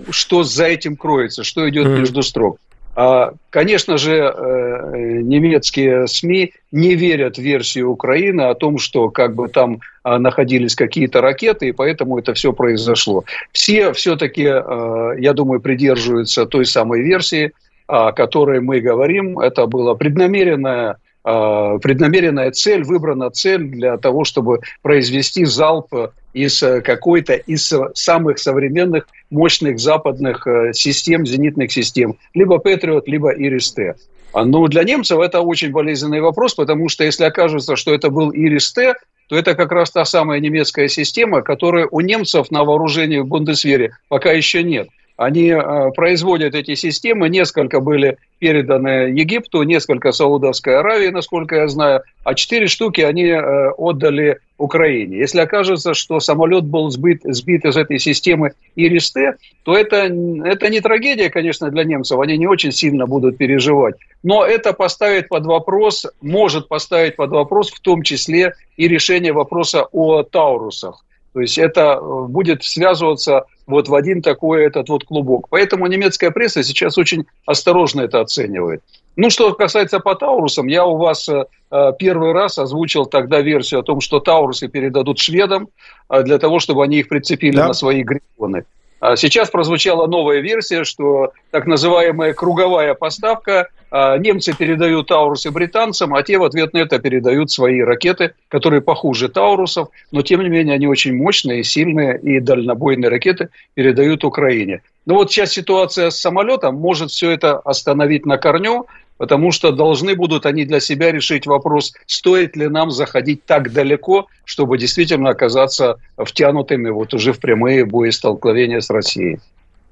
что 0.09 0.43
за 0.43 0.65
этим 0.65 0.95
кроется, 0.95 1.43
что 1.43 1.69
идет 1.69 1.87
между 1.87 2.23
строк. 2.23 2.57
А, 3.01 3.31
конечно 3.49 3.97
же, 3.97 4.13
э, 4.13 5.21
немецкие 5.21 6.05
СМИ 6.05 6.51
не 6.73 6.95
верят 6.95 7.37
в 7.37 7.41
версию 7.41 7.91
Украины 7.91 8.41
о 8.41 8.55
том, 8.55 8.77
что 8.77 9.09
как 9.09 9.35
бы 9.35 9.47
там 9.47 9.79
а, 10.03 10.19
находились 10.19 10.75
какие-то 10.75 11.21
ракеты, 11.21 11.69
и 11.69 11.71
поэтому 11.71 12.19
это 12.19 12.33
все 12.33 12.51
произошло. 12.51 13.23
Все 13.53 13.93
все-таки, 13.93 14.43
э, 14.43 15.11
я 15.17 15.31
думаю, 15.31 15.61
придерживаются 15.61 16.45
той 16.45 16.65
самой 16.65 17.01
версии, 17.01 17.53
о 17.89 18.11
которой 18.11 18.61
мы 18.61 18.81
говорим. 18.81 19.39
Это 19.39 19.65
было 19.65 19.95
преднамеренное 19.95 20.97
а, 21.23 21.79
преднамеренная 21.79 22.51
цель, 22.51 22.83
выбрана 22.83 23.29
цель 23.31 23.63
для 23.63 23.97
того, 23.97 24.23
чтобы 24.23 24.59
произвести 24.81 25.43
залп 25.43 25.93
из 26.33 26.63
э, 26.63 26.81
какой-то 26.81 27.33
из 27.33 27.73
самых 27.95 28.39
современных 28.39 29.07
мощных 29.29 29.79
западных 29.79 30.47
э, 30.47 30.71
систем, 30.73 31.25
зенитных 31.25 31.71
систем, 31.71 32.15
либо 32.33 32.59
Патриот, 32.59 33.07
либо 33.07 33.31
Ирис-Т. 33.31 33.95
А, 34.33 34.45
Но 34.45 34.59
ну, 34.59 34.67
для 34.67 34.83
немцев 34.83 35.19
это 35.19 35.41
очень 35.41 35.71
болезненный 35.71 36.21
вопрос, 36.21 36.53
потому 36.53 36.87
что 36.87 37.03
если 37.03 37.25
окажется, 37.25 37.75
что 37.75 37.93
это 37.93 38.09
был 38.09 38.31
Ирис-Т, 38.31 38.93
то 39.27 39.35
это 39.35 39.55
как 39.55 39.71
раз 39.71 39.91
та 39.91 40.05
самая 40.05 40.39
немецкая 40.39 40.87
система, 40.87 41.41
которая 41.41 41.87
у 41.91 42.01
немцев 42.01 42.49
на 42.49 42.63
вооружении 42.63 43.19
в 43.19 43.27
Бундесвере 43.27 43.91
пока 44.07 44.31
еще 44.31 44.63
нет. 44.63 44.89
Они 45.19 45.49
э, 45.49 45.91
производят 45.97 46.55
эти 46.55 46.75
системы, 46.75 47.27
несколько 47.27 47.81
были 47.81 48.17
переданы 48.39 49.11
Египту, 49.11 49.63
несколько 49.63 50.13
Саудовской 50.13 50.79
Аравии, 50.79 51.09
насколько 51.09 51.57
я 51.57 51.67
знаю, 51.67 52.03
а 52.23 52.33
четыре 52.35 52.67
штуки 52.67 53.01
они 53.01 53.25
э, 53.25 53.71
отдали 53.71 54.37
Украине. 54.57 55.17
Если 55.17 55.41
окажется, 55.41 55.93
что 55.93 56.21
самолет 56.21 56.63
был 56.63 56.89
сбит, 56.89 57.19
сбит 57.25 57.65
из 57.65 57.75
этой 57.75 57.99
системы 57.99 58.53
Ирис-Т, 58.77 59.35
то 59.63 59.75
это, 59.75 60.09
это 60.45 60.69
не 60.69 60.79
трагедия, 60.79 61.29
конечно, 61.29 61.69
для 61.69 61.83
немцев, 61.83 62.17
они 62.21 62.37
не 62.37 62.47
очень 62.47 62.71
сильно 62.71 63.05
будут 63.05 63.37
переживать, 63.37 63.95
но 64.23 64.45
это 64.45 64.71
поставит 64.71 65.27
под 65.27 65.45
вопрос, 65.45 66.07
может 66.21 66.69
поставить 66.69 67.17
под 67.17 67.31
вопрос 67.31 67.71
в 67.71 67.81
том 67.81 68.03
числе 68.03 68.53
и 68.77 68.87
решение 68.87 69.33
вопроса 69.33 69.83
о 69.91 70.23
Таурусах. 70.23 71.03
То 71.39 71.43
есть 71.43 71.57
это 71.57 71.97
э, 72.01 72.25
будет 72.27 72.65
связываться 72.65 73.45
вот 73.65 73.87
в 73.87 73.95
один 73.95 74.21
такой 74.21 74.65
этот 74.65 74.89
вот 74.89 75.05
клубок. 75.05 75.47
Поэтому 75.49 75.87
немецкая 75.87 76.31
пресса 76.31 76.63
сейчас 76.63 76.97
очень 76.97 77.27
осторожно 77.45 78.01
это 78.01 78.19
оценивает. 78.19 78.83
Ну, 79.15 79.29
что 79.29 79.53
касается 79.53 80.01
по 80.01 80.15
Таурусам, 80.15 80.67
я 80.67 80.85
у 80.85 80.97
вас 80.97 81.29
э, 81.29 81.45
э, 81.71 81.91
первый 81.97 82.33
раз 82.33 82.57
озвучил 82.57 83.05
тогда 83.05 83.39
версию 83.39 83.79
о 83.79 83.83
том, 83.83 84.01
что 84.01 84.19
Таурусы 84.19 84.67
передадут 84.67 85.17
шведам 85.19 85.69
для 86.09 86.39
того, 86.39 86.59
чтобы 86.59 86.83
они 86.83 86.97
их 86.97 87.07
прицепили 87.07 87.55
да. 87.55 87.67
на 87.67 87.73
свои 87.73 88.03
грифоны. 88.03 88.65
А 88.99 89.15
сейчас 89.15 89.49
прозвучала 89.49 90.07
новая 90.07 90.39
версия, 90.39 90.83
что 90.83 91.31
так 91.51 91.67
называемая 91.67 92.33
круговая 92.33 92.93
поставка, 92.93 93.69
а, 93.91 94.17
немцы 94.17 94.55
передают 94.55 95.07
Таурусы 95.07 95.51
британцам, 95.51 96.13
а 96.13 96.21
те 96.21 96.37
в 96.37 96.43
ответ 96.43 96.73
на 96.73 96.79
это 96.79 96.99
передают 96.99 97.49
свои 97.49 97.81
ракеты, 97.81 98.33
которые 98.49 98.81
похуже 98.81 99.29
Таурусов, 99.29 99.89
но 100.11 100.21
тем 100.21 100.41
не 100.41 100.49
менее 100.49 100.75
они 100.75 100.87
очень 100.87 101.15
мощные, 101.15 101.63
сильные 101.63 102.19
и 102.19 102.39
дальнобойные 102.39 103.09
ракеты 103.09 103.49
передают 103.73 104.23
Украине. 104.23 104.81
Но 105.05 105.15
вот 105.15 105.31
сейчас 105.31 105.51
ситуация 105.51 106.09
с 106.09 106.19
самолетом 106.19 106.75
может 106.75 107.09
все 107.09 107.31
это 107.31 107.57
остановить 107.57 108.25
на 108.25 108.37
корню, 108.37 108.85
потому 109.19 109.51
что 109.51 109.71
должны 109.71 110.15
будут 110.15 110.45
они 110.47 110.65
для 110.65 110.79
себя 110.79 111.11
решить 111.11 111.45
вопрос, 111.45 111.93
стоит 112.07 112.55
ли 112.55 112.67
нам 112.69 112.89
заходить 112.89 113.45
так 113.45 113.71
далеко, 113.71 114.27
чтобы 114.45 114.77
действительно 114.79 115.29
оказаться 115.29 115.99
втянутыми 116.17 116.89
вот 116.89 117.13
уже 117.13 117.33
в 117.33 117.39
прямые 117.39 117.85
боестолкновения 117.85 118.79
с 118.79 118.89
Россией. 118.89 119.39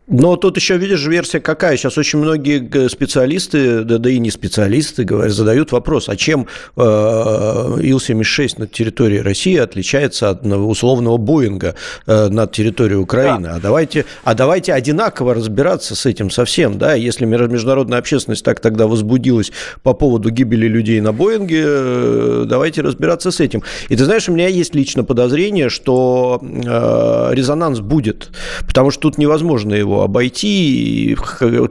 Но 0.09 0.37
тут 0.37 0.55
еще, 0.55 0.77
видишь, 0.77 1.05
версия 1.05 1.41
какая? 1.41 1.75
Сейчас 1.75 1.97
очень 1.97 2.19
многие 2.19 2.87
специалисты, 2.87 3.83
да, 3.83 3.97
да 3.97 4.09
и 4.09 4.19
не 4.19 4.31
специалисты, 4.31 5.03
говорят, 5.03 5.33
задают 5.33 5.73
вопрос, 5.73 6.07
а 6.07 6.15
чем 6.15 6.47
э, 6.77 6.81
Ил-76 6.81 8.53
над 8.57 8.71
территорией 8.71 9.21
России 9.21 9.57
отличается 9.57 10.29
от 10.29 10.45
условного 10.45 11.17
Боинга 11.17 11.75
э, 12.05 12.29
над 12.29 12.53
территорией 12.53 12.99
Украины? 12.99 13.49
Да. 13.49 13.55
А, 13.55 13.59
давайте, 13.59 14.05
а 14.23 14.33
давайте 14.33 14.73
одинаково 14.73 15.33
разбираться 15.33 15.93
с 15.93 16.05
этим 16.05 16.31
совсем, 16.31 16.77
да? 16.77 16.93
Если 16.93 17.25
международная 17.25 17.99
общественность 17.99 18.45
так 18.45 18.61
тогда 18.61 18.87
возбудилась 18.87 19.51
по 19.83 19.91
поводу 19.91 20.29
гибели 20.29 20.67
людей 20.67 21.01
на 21.01 21.11
Боинге, 21.11 21.63
э, 21.65 22.45
давайте 22.47 22.81
разбираться 22.81 23.31
с 23.31 23.41
этим. 23.41 23.61
И 23.89 23.97
ты 23.97 24.05
знаешь, 24.05 24.29
у 24.29 24.31
меня 24.31 24.47
есть 24.47 24.73
лично 24.73 25.03
подозрение, 25.03 25.67
что 25.67 26.39
э, 26.41 27.29
резонанс 27.33 27.81
будет, 27.81 28.29
потому 28.65 28.89
что 28.91 29.01
тут 29.01 29.17
невозможно 29.17 29.73
его 29.73 29.96
обойти? 30.01 31.17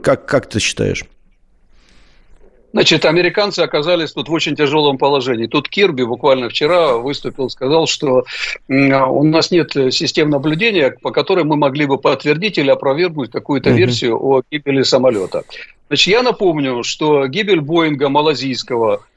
Как, 0.01 0.25
как 0.25 0.49
ты 0.49 0.59
считаешь? 0.59 1.05
Значит, 2.73 3.05
американцы 3.05 3.61
оказались 3.61 4.11
тут 4.11 4.29
в 4.29 4.33
очень 4.33 4.55
тяжелом 4.55 4.97
положении. 4.97 5.47
Тут 5.47 5.69
Кирби 5.69 6.03
буквально 6.03 6.49
вчера 6.49 6.97
выступил, 6.97 7.49
сказал, 7.49 7.87
что 7.87 8.25
у 8.67 9.23
нас 9.23 9.51
нет 9.51 9.71
систем 9.71 10.29
наблюдения, 10.29 10.91
по 11.01 11.11
которой 11.11 11.43
мы 11.43 11.55
могли 11.55 11.85
бы 11.85 11.97
подтвердить 11.97 12.57
или 12.57 12.69
опровергнуть 12.69 13.31
какую-то 13.31 13.69
угу. 13.69 13.77
версию 13.77 14.23
о 14.23 14.43
гибели 14.51 14.83
самолета. 14.83 15.43
Значит, 15.87 16.07
я 16.07 16.21
напомню, 16.21 16.83
что 16.83 17.25
гибель 17.27 17.61
Боинга 17.61 18.09
малазийского 18.09 19.01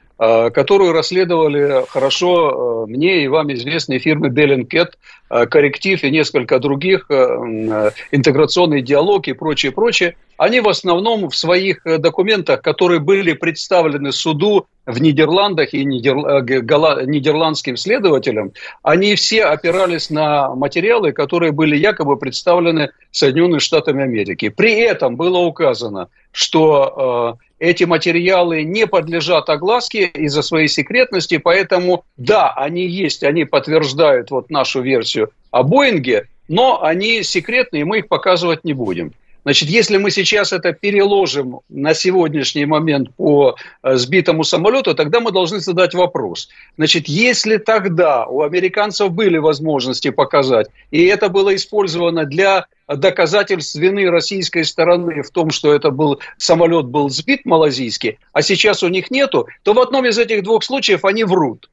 которую 0.51 0.93
расследовали 0.93 1.83
хорошо 1.89 2.85
э, 2.85 2.91
мне 2.91 3.23
и 3.23 3.27
вам 3.27 3.51
известные 3.53 3.97
фирмы 3.97 4.27
Bellingcat, 4.27 4.89
э, 5.31 5.47
Корректив 5.47 6.03
и 6.03 6.11
несколько 6.11 6.59
других, 6.59 7.09
интеграционный 7.09 8.83
диалог 8.83 9.27
и 9.27 9.33
прочее, 9.33 9.71
прочее. 9.71 10.15
Они 10.37 10.59
в 10.59 10.69
основном 10.69 11.29
в 11.29 11.35
своих 11.35 11.81
документах, 11.85 12.61
которые 12.61 12.99
были 12.99 13.33
представлены 13.33 14.11
суду 14.11 14.67
в 14.85 15.01
Нидерландах 15.01 15.73
и 15.73 15.83
нидерландским 15.85 17.75
следователям, 17.75 18.51
они 18.83 19.15
все 19.15 19.45
опирались 19.45 20.11
на 20.11 20.53
материалы, 20.53 21.13
которые 21.13 21.51
были 21.51 21.75
якобы 21.75 22.17
представлены 22.17 22.91
Соединенными 23.09 23.59
Штатами 23.59 24.03
Америки. 24.03 24.49
При 24.49 24.79
этом 24.81 25.15
было 25.15 25.39
указано, 25.39 26.09
что 26.31 27.37
эти 27.61 27.83
материалы 27.83 28.63
не 28.63 28.87
подлежат 28.87 29.47
огласке 29.47 30.05
из-за 30.15 30.41
своей 30.41 30.67
секретности, 30.67 31.37
поэтому 31.37 32.03
да, 32.17 32.51
они 32.55 32.87
есть, 32.87 33.23
они 33.23 33.45
подтверждают 33.45 34.31
вот 34.31 34.49
нашу 34.49 34.81
версию 34.81 35.29
о 35.51 35.61
Боинге, 35.61 36.27
но 36.47 36.83
они 36.83 37.21
секретные, 37.21 37.85
мы 37.85 37.99
их 37.99 38.07
показывать 38.07 38.63
не 38.63 38.73
будем. 38.73 39.13
Значит, 39.43 39.69
если 39.69 39.97
мы 39.97 40.09
сейчас 40.09 40.53
это 40.53 40.73
переложим 40.73 41.59
на 41.69 41.93
сегодняшний 41.93 42.65
момент 42.65 43.09
по 43.15 43.55
э, 43.83 43.95
сбитому 43.95 44.43
самолету, 44.43 44.93
тогда 44.95 45.19
мы 45.19 45.31
должны 45.31 45.59
задать 45.59 45.93
вопрос. 45.93 46.49
Значит, 46.77 47.07
если 47.07 47.57
тогда 47.57 48.25
у 48.25 48.41
американцев 48.41 49.11
были 49.11 49.37
возможности 49.37 50.09
показать, 50.09 50.67
и 50.89 51.05
это 51.05 51.29
было 51.29 51.55
использовано 51.55 52.25
для 52.25 52.65
доказательств 52.95 53.75
вины 53.75 54.09
российской 54.09 54.63
стороны 54.63 55.23
в 55.23 55.29
том, 55.31 55.51
что 55.51 55.73
это 55.73 55.91
был 55.91 56.19
самолет 56.37 56.85
был 56.85 57.09
сбит 57.09 57.45
малазийский, 57.45 58.19
а 58.33 58.41
сейчас 58.41 58.83
у 58.83 58.87
них 58.87 59.11
нету, 59.11 59.47
то 59.63 59.73
в 59.73 59.79
одном 59.79 60.05
из 60.05 60.17
этих 60.17 60.43
двух 60.43 60.63
случаев 60.63 61.05
они 61.05 61.23
врут. 61.23 61.69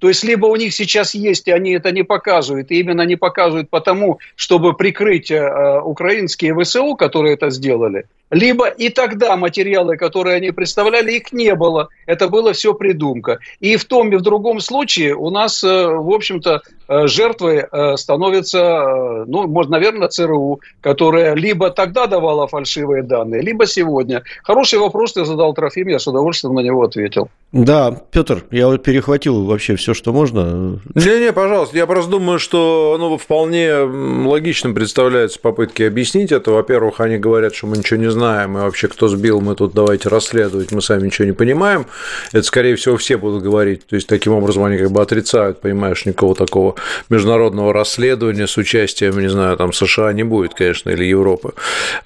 То 0.00 0.08
есть 0.08 0.24
либо 0.24 0.46
у 0.46 0.56
них 0.56 0.72
сейчас 0.74 1.14
есть, 1.14 1.46
и 1.46 1.52
они 1.52 1.72
это 1.72 1.92
не 1.92 2.02
показывают, 2.02 2.70
и 2.70 2.80
именно 2.80 3.02
не 3.02 3.16
показывают 3.16 3.68
потому, 3.68 4.18
чтобы 4.34 4.72
прикрыть 4.74 5.30
э, 5.30 5.80
украинские 5.84 6.54
ВСУ, 6.58 6.96
которые 6.96 7.34
это 7.34 7.50
сделали, 7.50 8.06
либо 8.30 8.68
и 8.68 8.88
тогда 8.88 9.36
материалы, 9.36 9.96
которые 9.96 10.36
они 10.36 10.52
представляли, 10.52 11.12
их 11.12 11.32
не 11.32 11.54
было. 11.54 11.88
Это 12.06 12.28
было 12.28 12.52
все 12.52 12.72
придумка. 12.72 13.40
И 13.60 13.76
в 13.76 13.84
том 13.84 14.10
и 14.12 14.16
в 14.16 14.22
другом 14.22 14.60
случае 14.60 15.14
у 15.14 15.30
нас, 15.30 15.62
э, 15.62 15.86
в 15.86 16.10
общем-то, 16.10 16.62
э, 16.88 17.06
жертвой 17.06 17.66
э, 17.70 17.96
становится, 17.96 19.24
ну, 19.26 19.46
может, 19.48 19.70
наверное, 19.70 20.08
ЦРУ, 20.08 20.60
которая 20.80 21.34
либо 21.34 21.70
тогда 21.70 22.06
давала 22.06 22.46
фальшивые 22.46 23.02
данные, 23.02 23.42
либо 23.42 23.66
сегодня. 23.66 24.22
Хороший 24.44 24.78
вопрос 24.78 25.12
ты 25.12 25.26
задал, 25.26 25.52
Трофим, 25.52 25.88
я 25.88 25.98
с 25.98 26.06
удовольствием 26.06 26.54
на 26.54 26.60
него 26.60 26.84
ответил. 26.84 27.28
Да, 27.52 28.02
Петр, 28.12 28.44
я 28.52 28.78
перехватил 28.78 29.44
вообще 29.44 29.74
все, 29.74 29.92
что 29.92 30.12
можно. 30.12 30.80
Не-не, 30.94 31.32
пожалуйста, 31.32 31.76
я 31.76 31.86
просто 31.86 32.08
думаю, 32.08 32.38
что 32.38 32.96
ну, 33.00 33.18
вполне 33.18 33.74
логично 33.80 34.72
представляется 34.72 35.40
попытки 35.40 35.82
объяснить 35.82 36.30
это. 36.30 36.52
Во-первых, 36.52 37.00
они 37.00 37.18
говорят, 37.18 37.56
что 37.56 37.66
мы 37.66 37.78
ничего 37.78 37.98
не 37.98 38.10
знаем, 38.10 38.56
и 38.56 38.60
вообще 38.60 38.86
кто 38.86 39.08
сбил, 39.08 39.40
мы 39.40 39.56
тут 39.56 39.74
давайте 39.74 40.08
расследовать, 40.08 40.70
мы 40.70 40.80
сами 40.80 41.06
ничего 41.06 41.26
не 41.26 41.32
понимаем. 41.32 41.86
Это, 42.32 42.44
скорее 42.44 42.76
всего, 42.76 42.96
все 42.96 43.16
будут 43.16 43.42
говорить. 43.42 43.84
То 43.84 43.96
есть, 43.96 44.06
таким 44.06 44.32
образом, 44.34 44.62
они 44.62 44.78
как 44.78 44.92
бы 44.92 45.02
отрицают, 45.02 45.60
понимаешь, 45.60 46.06
никакого 46.06 46.36
такого 46.36 46.76
международного 47.08 47.72
расследования 47.72 48.46
с 48.46 48.56
участием, 48.58 49.18
не 49.18 49.28
знаю, 49.28 49.56
там 49.56 49.72
США 49.72 50.12
не 50.12 50.22
будет, 50.22 50.54
конечно, 50.54 50.90
или 50.90 51.04
Европы. 51.04 51.54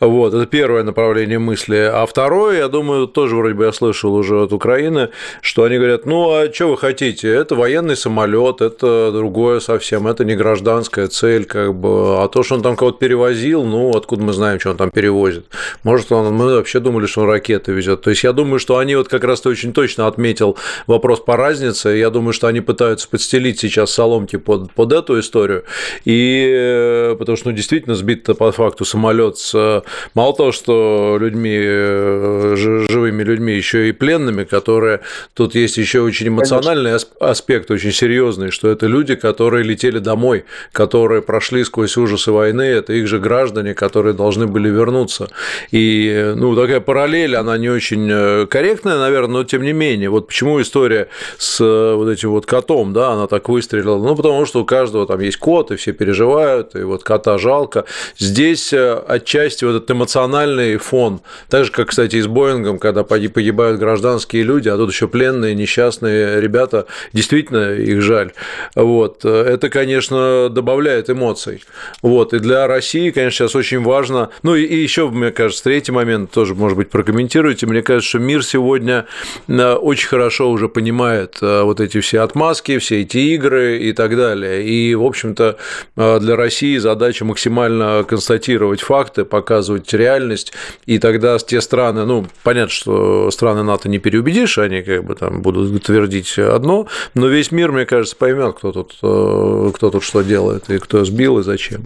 Вот, 0.01 0.33
это 0.33 0.47
первое 0.47 0.85
направление 0.85 1.39
мысли. 1.39 1.91
А 1.93 2.07
второе, 2.07 2.61
я 2.61 2.69
думаю, 2.69 3.07
тоже 3.07 3.37
вроде 3.37 3.55
бы 3.55 3.65
я 3.65 3.73
слышал 3.73 4.15
уже 4.15 4.43
от 4.43 4.55
Украины, 4.55 5.11
что 5.41 5.65
они 5.65 5.77
говорят, 5.77 6.07
ну, 6.07 6.31
а 6.33 6.53
что 6.53 6.69
вы 6.69 6.77
хотите? 6.77 7.29
Это 7.29 7.55
военный 7.55 7.97
самолет, 7.97 8.61
это 8.61 9.11
другое 9.13 9.61
совсем, 9.61 10.07
это 10.07 10.25
не 10.25 10.37
гражданская 10.37 11.09
цель, 11.09 11.45
как 11.45 11.75
бы. 11.75 12.23
А 12.23 12.29
то, 12.29 12.43
что 12.43 12.57
он 12.57 12.63
там 12.63 12.77
кого-то 12.77 12.99
перевозил, 12.99 13.65
ну, 13.65 13.91
откуда 13.91 14.23
мы 14.23 14.33
знаем, 14.33 14.61
что 14.61 14.71
он 14.71 14.77
там 14.77 14.91
перевозит? 14.91 15.47
Может, 15.83 16.13
он, 16.13 16.35
мы 16.35 16.55
вообще 16.55 16.81
думали, 16.81 17.07
что 17.07 17.23
он 17.23 17.29
ракеты 17.29 17.73
везет. 17.73 18.03
То 18.03 18.11
есть 18.11 18.25
я 18.25 18.33
думаю, 18.33 18.59
что 18.59 18.79
они 18.79 18.97
вот 18.97 19.09
как 19.09 19.25
раз-то 19.25 19.49
очень 19.49 19.73
точно 19.73 20.07
отметил 20.07 20.57
вопрос 20.87 21.21
по 21.21 21.37
разнице. 21.37 21.91
Я 21.91 22.11
думаю, 22.11 22.33
что 22.33 22.47
они 22.47 22.61
пытаются 22.61 23.09
подстелить 23.09 23.61
сейчас 23.61 23.91
соломки 23.91 24.37
под, 24.37 24.73
под 24.73 24.93
эту 24.93 25.19
историю. 25.21 25.65
И 26.05 26.51
э, 26.53 27.17
потому 27.19 27.37
что, 27.37 27.49
ну, 27.51 27.57
действительно, 27.57 27.95
сбит 27.95 28.25
по 28.25 28.53
факту 28.53 28.85
самолет 28.85 29.39
с 29.39 29.83
мало 30.15 30.35
того, 30.35 30.53
что 30.53 31.17
людьми, 31.21 31.59
э, 31.61 32.55
живыми 32.57 33.23
людьми, 33.23 33.55
еще 33.55 33.89
и 33.89 33.93
пленными, 33.93 34.45
которые 34.45 35.01
тут 35.35 35.55
есть 35.55 35.79
еще 35.79 36.01
очень 36.01 36.29
эмоциональный 36.29 36.91
Конечно. 36.91 37.09
аспект, 37.21 37.71
очень 37.71 37.93
серьезный, 37.93 38.51
что 38.51 38.69
это 38.69 38.87
люди, 38.87 39.15
которые 39.15 39.65
летели 39.65 39.99
домой, 39.99 40.45
которые 40.73 41.23
прошли 41.23 41.65
сквозь 41.65 41.97
ужасы 41.97 42.33
войны, 42.33 42.63
это 42.63 42.93
их 42.93 43.07
же 43.07 43.19
граждане, 43.19 43.75
которые 43.75 44.15
должны 44.15 44.47
были 44.47 44.69
вернуться. 44.69 45.29
И 45.71 46.33
ну, 46.37 46.55
такая 46.55 46.81
параллель, 46.81 47.37
она 47.37 47.57
не 47.59 47.69
очень 47.69 48.09
э, 48.11 48.47
корректная, 48.47 48.99
наверное, 48.99 49.35
но 49.35 49.45
тем 49.45 49.63
не 49.63 49.73
менее. 49.73 50.11
Вот 50.11 50.29
почему 50.29 50.61
история 50.61 51.09
с 51.39 51.61
э, 51.61 51.95
вот 51.95 52.09
этим 52.09 52.31
вот 52.31 52.47
котом, 52.47 52.93
да, 52.93 53.13
она 53.13 53.27
так 53.27 53.49
выстрелила? 53.49 53.97
Ну, 53.97 54.15
потому 54.15 54.47
что 54.47 54.61
у 54.61 54.65
каждого 54.65 55.07
там 55.07 55.21
есть 55.21 55.39
кот, 55.39 55.71
и 55.71 55.77
все 55.77 55.93
переживают, 55.93 56.75
и 56.75 56.83
вот 56.83 57.03
кота 57.03 57.39
жалко. 57.39 57.85
Здесь 58.19 58.73
отчасти 58.73 59.65
вот 59.65 59.77
этот 59.77 59.91
эмоциональный 59.91 60.77
фон, 60.77 61.21
так 61.49 61.65
же, 61.65 61.73
как, 61.73 61.89
кстати, 61.89 62.17
и 62.17 62.21
с 62.21 62.27
Боингом, 62.27 62.79
когда 62.79 63.05
погибают 63.05 63.79
гражданские 63.79 64.43
люди, 64.43 64.69
а 64.69 64.77
тут 64.77 64.91
еще 64.91 65.09
пленные, 65.15 65.55
несчастные 65.55 66.41
ребята, 66.41 66.87
действительно 67.13 67.73
их 67.73 68.03
жаль. 68.03 68.33
Вот. 68.75 69.25
Это, 69.25 69.71
конечно, 69.71 70.49
добавляет 70.51 71.09
эмоций. 71.09 71.63
Вот. 72.03 72.35
И 72.35 72.41
для 72.41 72.67
России, 72.67 73.11
конечно, 73.11 73.45
сейчас 73.45 73.55
очень 73.55 73.81
важно. 73.81 74.31
Ну 74.43 74.57
и 74.57 74.75
еще, 74.75 75.09
мне 75.09 75.31
кажется, 75.31 75.63
третий 75.63 75.93
момент 75.93 76.33
тоже, 76.33 76.57
может 76.57 76.77
быть, 76.77 76.91
прокомментируйте. 76.91 77.67
Мне 77.67 77.83
кажется, 77.83 78.09
что 78.09 78.19
мир 78.19 78.45
сегодня 78.45 79.07
э, 79.47 79.73
очень 79.75 80.09
хорошо 80.09 80.51
уже 80.51 80.69
понимает 80.69 81.39
э, 81.41 81.63
вот 81.63 81.79
эти 81.79 82.01
все 82.01 82.23
отмазки, 82.23 82.79
все 82.79 83.03
эти 83.03 83.19
игры 83.19 83.79
и 83.79 83.93
так 83.93 84.17
далее. 84.17 84.65
И, 84.65 84.97
в 84.97 85.05
общем-то, 85.05 85.59
э, 85.97 86.19
для 86.19 86.35
России 86.35 86.77
задача 86.79 87.25
максимально 87.25 88.05
констатировать 88.09 88.81
факты, 88.81 89.25
показывать 89.25 89.95
реальность, 89.95 90.53
и 90.87 90.99
тогда 90.99 91.39
те 91.39 91.61
страны, 91.61 92.05
ну, 92.05 92.27
понятно, 92.43 92.71
что 92.71 93.31
страны 93.31 93.63
НАТО 93.63 93.89
не 93.89 93.99
переубедишь, 93.99 94.59
они 94.59 94.83
как 95.05 95.09
бы 95.09 95.15
там 95.15 95.43
будут 95.43 95.83
твердить 95.83 96.39
одно, 96.39 96.87
но 97.15 97.27
весь 97.27 97.53
мир, 97.53 97.73
мне 97.73 97.85
кажется, 97.85 98.17
поймет, 98.17 98.57
кто 98.57 98.73
тут, 98.73 98.97
э, 99.03 99.71
кто 99.75 99.91
тут 99.91 100.03
что 100.03 100.23
делает, 100.23 100.71
и 100.71 100.79
кто 100.79 101.05
сбил, 101.05 101.39
и 101.39 101.43
зачем. 101.43 101.85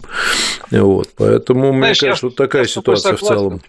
Вот, 0.71 1.09
поэтому, 1.17 1.73
знаешь, 1.73 2.01
мне 2.01 2.09
кажется, 2.09 2.27
вот 2.27 2.35
такая 2.35 2.65
ситуация 2.65 3.15
в 3.15 3.21
целом. 3.21 3.61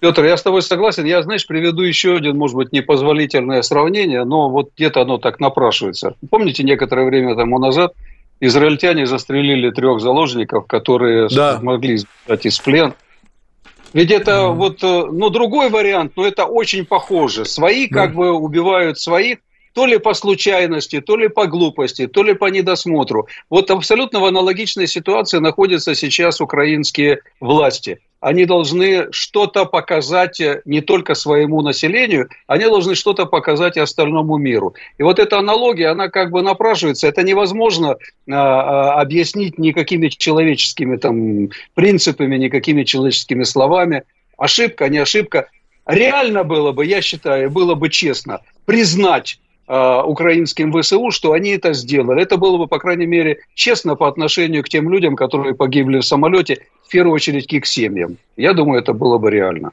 Петр, 0.00 0.24
я 0.24 0.36
с 0.36 0.42
тобой 0.42 0.62
согласен. 0.62 1.04
Я, 1.06 1.22
знаешь, 1.22 1.46
приведу 1.46 1.82
еще 1.82 2.16
один, 2.16 2.36
может 2.36 2.56
быть, 2.56 2.72
непозволительное 2.72 3.62
сравнение, 3.62 4.24
но 4.24 4.50
вот 4.50 4.70
где-то 4.76 5.02
оно 5.02 5.18
так 5.18 5.40
напрашивается. 5.40 6.14
Помните, 6.30 6.62
некоторое 6.62 7.06
время 7.06 7.34
тому 7.36 7.58
назад 7.58 7.94
израильтяне 8.40 9.06
застрелили 9.06 9.70
трех 9.70 10.00
заложников, 10.00 10.66
которые 10.66 11.28
да. 11.28 11.58
смогли 11.58 11.98
сбежать 11.98 12.44
из 12.44 12.58
плен. 12.58 12.94
Ведь 13.94 14.10
это 14.10 14.48
вот, 14.48 14.82
э, 14.82 15.06
ну, 15.10 15.30
другой 15.30 15.70
вариант, 15.70 16.14
но 16.16 16.26
это 16.26 16.46
очень 16.46 16.84
похоже. 16.84 17.44
Свои 17.44 17.86
как 17.86 18.14
бы 18.14 18.32
убивают 18.32 18.98
своих, 18.98 19.38
то 19.74 19.86
ли 19.86 19.98
по 19.98 20.14
случайности, 20.14 21.00
то 21.00 21.16
ли 21.16 21.28
по 21.28 21.46
глупости, 21.46 22.06
то 22.06 22.22
ли 22.22 22.34
по 22.34 22.46
недосмотру. 22.46 23.28
Вот 23.50 23.70
абсолютно 23.70 24.20
в 24.20 24.24
аналогичной 24.24 24.86
ситуации 24.86 25.38
находятся 25.38 25.94
сейчас 25.94 26.40
украинские 26.40 27.20
власти 27.40 28.00
они 28.24 28.46
должны 28.46 29.12
что-то 29.12 29.66
показать 29.66 30.40
э, 30.40 30.62
не 30.64 30.80
только 30.80 31.14
своему 31.14 31.60
населению, 31.60 32.30
они 32.46 32.64
должны 32.64 32.94
что-то 32.94 33.26
показать 33.26 33.76
и 33.76 33.80
остальному 33.80 34.38
миру. 34.38 34.74
И 34.96 35.02
вот 35.02 35.18
эта 35.18 35.38
аналогия, 35.38 35.88
она 35.88 36.08
как 36.08 36.30
бы 36.30 36.40
напрашивается. 36.40 37.06
Это 37.06 37.22
невозможно 37.22 37.96
а, 38.30 38.98
объяснить 38.98 39.58
никакими 39.58 40.08
человеческими 40.08 40.96
там, 40.96 41.50
принципами, 41.74 42.38
никакими 42.38 42.84
человеческими 42.84 43.42
словами. 43.42 44.04
Ошибка, 44.38 44.88
не 44.88 44.98
ошибка. 44.98 45.50
Реально 45.84 46.44
было 46.44 46.72
бы, 46.72 46.86
я 46.86 47.02
считаю, 47.02 47.50
было 47.50 47.74
бы 47.74 47.90
честно 47.90 48.40
признать 48.64 49.38
а, 49.66 50.02
украинским 50.04 50.72
ВСУ, 50.72 51.10
что 51.10 51.32
они 51.32 51.50
это 51.50 51.72
сделали. 51.72 52.22
Это 52.22 52.36
было 52.36 52.58
бы, 52.58 52.66
по 52.66 52.78
крайней 52.78 53.06
мере, 53.06 53.38
честно 53.54 53.96
по 53.96 54.08
отношению 54.08 54.62
к 54.62 54.68
тем 54.68 54.90
людям, 54.90 55.16
которые 55.16 55.54
погибли 55.54 55.98
в 55.98 56.04
самолете 56.04 56.66
в 56.86 56.90
первую 56.90 57.14
очередь 57.14 57.46
к 57.46 57.52
их 57.52 57.66
семьям. 57.66 58.16
Я 58.36 58.52
думаю, 58.52 58.80
это 58.80 58.92
было 58.92 59.18
бы 59.18 59.30
реально. 59.30 59.72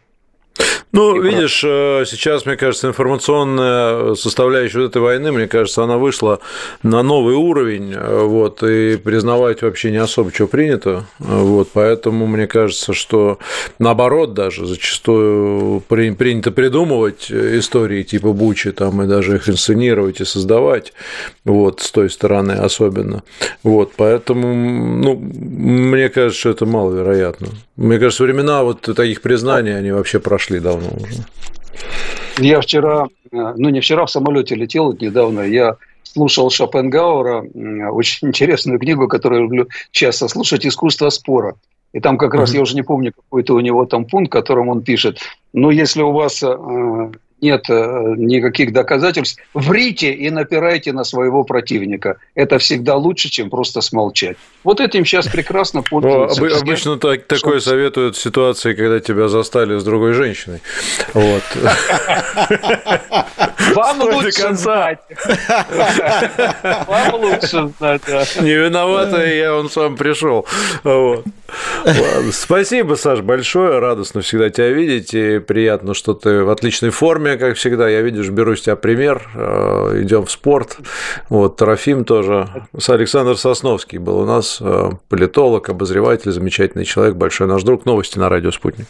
Ну, 0.93 1.15
и 1.15 1.29
видишь, 1.29 1.61
про... 1.61 2.01
Э, 2.01 2.05
сейчас, 2.05 2.45
мне 2.45 2.57
кажется, 2.57 2.87
информационная 2.87 4.15
составляющая 4.15 4.79
вот 4.79 4.89
этой 4.89 5.01
войны, 5.01 5.31
мне 5.31 5.47
кажется, 5.47 5.83
она 5.83 5.97
вышла 5.97 6.39
на 6.83 7.01
новый 7.01 7.35
уровень, 7.35 7.93
э, 7.93 8.23
вот, 8.25 8.61
и 8.63 8.97
признавать 8.97 9.61
вообще 9.61 9.91
не 9.91 9.97
особо 9.97 10.33
что 10.33 10.47
принято, 10.47 11.05
вот, 11.19 11.69
поэтому 11.73 12.27
мне 12.27 12.45
кажется, 12.45 12.93
что 12.93 13.39
наоборот 13.79 14.33
даже 14.33 14.65
зачастую 14.65 15.81
принято 15.81 16.51
придумывать 16.51 17.31
истории 17.31 18.03
типа 18.03 18.33
Бучи, 18.33 18.71
там, 18.71 19.01
и 19.01 19.07
даже 19.07 19.35
их 19.35 19.47
инсценировать 19.47 20.19
и 20.19 20.25
создавать, 20.25 20.93
вот, 21.45 21.79
с 21.79 21.91
той 21.91 22.09
стороны 22.09 22.53
особенно, 22.53 23.23
вот, 23.63 23.93
поэтому, 23.95 24.53
ну, 24.53 25.15
мне 25.15 26.09
кажется, 26.09 26.39
что 26.39 26.49
это 26.49 26.65
маловероятно. 26.65 27.47
Мне 27.77 27.97
кажется, 27.97 28.23
времена 28.23 28.63
вот 28.63 28.81
таких 28.81 29.21
признаний, 29.21 29.75
они 29.75 29.91
вообще 29.91 30.19
прошли 30.19 30.59
давно 30.59 30.80
уже. 30.87 31.23
Я 32.37 32.61
вчера, 32.61 33.07
э, 33.31 33.53
ну 33.57 33.69
не 33.69 33.81
вчера, 33.81 34.05
в 34.05 34.11
самолете 34.11 34.55
летел 34.55 34.93
недавно, 34.93 35.41
я 35.41 35.75
слушал 36.03 36.49
Шопенгауэра, 36.49 37.45
очень 37.91 38.27
интересную 38.29 38.79
книгу, 38.79 39.07
которую 39.07 39.41
я 39.41 39.43
люблю 39.43 39.67
часто 39.91 40.27
слушать, 40.27 40.65
«Искусство 40.65 41.09
спора». 41.09 41.55
И 41.93 41.99
там 41.99 42.17
как 42.17 42.33
раз, 42.33 42.53
я 42.53 42.61
уже 42.61 42.75
не 42.75 42.83
помню, 42.83 43.11
какой-то 43.13 43.53
у 43.53 43.59
него 43.59 43.85
там 43.85 44.05
пункт, 44.05 44.31
которым 44.31 44.69
он 44.69 44.81
пишет, 44.81 45.19
ну, 45.51 45.71
если 45.71 46.01
у 46.01 46.13
вас 46.13 46.41
э, 46.41 47.11
нет 47.41 47.65
э, 47.69 48.13
никаких 48.17 48.71
доказательств, 48.73 49.41
врите 49.53 50.11
и 50.13 50.29
напирайте 50.29 50.93
на 50.93 51.03
своего 51.03 51.43
противника. 51.43 52.17
Это 52.35 52.57
всегда 52.59 52.95
лучше, 52.95 53.29
чем 53.29 53.49
просто 53.49 53.81
смолчать. 53.81 54.37
Вот 54.63 54.79
этим 54.79 55.05
сейчас 55.05 55.27
прекрасно 55.27 55.81
пользуются. 55.81 56.41
Ну, 56.41 56.55
обычно 56.55 56.97
так, 56.97 57.25
такое 57.25 57.59
советуют 57.59 58.15
в 58.15 58.21
ситуации, 58.21 58.73
когда 58.73 58.99
тебя 58.99 59.27
застали 59.27 59.77
с 59.77 59.83
другой 59.83 60.13
женщиной. 60.13 60.61
Вот. 61.13 61.43
Вам 63.75 64.01
лучше 64.01 64.53
знать. 64.55 64.99
Вам 66.87 67.15
лучше 67.15 67.71
знать, 67.77 68.01
Не 68.41 68.55
виновата 68.55 69.25
я, 69.25 69.55
он 69.55 69.69
сам 69.69 69.95
пришел. 69.95 70.45
Спасибо, 72.31 72.95
Саш, 72.95 73.19
большое. 73.21 73.79
Радостно 73.79 74.21
всегда 74.21 74.49
тебя 74.49 74.69
видеть. 74.69 75.13
И 75.13 75.39
приятно, 75.39 75.93
что 75.93 76.13
ты 76.13 76.43
в 76.43 76.49
отличной 76.49 76.89
форме, 76.89 77.30
как 77.37 77.55
всегда. 77.55 77.89
Я, 77.89 78.01
видишь, 78.01 78.29
беру 78.29 78.55
с 78.55 78.61
тебя 78.61 78.75
пример. 78.75 79.29
Э, 79.35 80.01
Идем 80.01 80.25
в 80.25 80.31
спорт. 80.31 80.77
Вот, 81.29 81.57
Трофим 81.57 82.05
тоже. 82.05 82.47
С 82.77 82.89
Александр 82.89 83.37
Сосновский 83.37 83.97
был 83.97 84.19
у 84.19 84.25
нас 84.25 84.59
э, 84.61 84.89
политолог, 85.09 85.69
обозреватель, 85.69 86.31
замечательный 86.31 86.85
человек, 86.85 87.15
большой 87.15 87.47
наш 87.47 87.63
друг. 87.63 87.85
Новости 87.85 88.17
на 88.17 88.29
радио 88.29 88.51
«Спутник». 88.51 88.87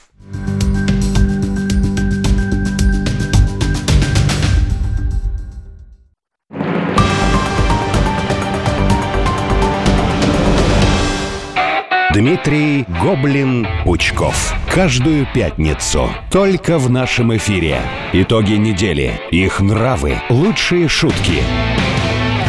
Дмитрий 12.14 12.86
Гоблин-Пучков. 13.02 14.54
Каждую 14.70 15.26
пятницу. 15.34 16.10
Только 16.30 16.78
в 16.78 16.90
нашем 16.90 17.36
эфире. 17.38 17.80
Итоги 18.12 18.54
недели. 18.54 19.14
Их 19.32 19.62
нравы. 19.62 20.16
Лучшие 20.30 20.90
шутки. 20.90 21.42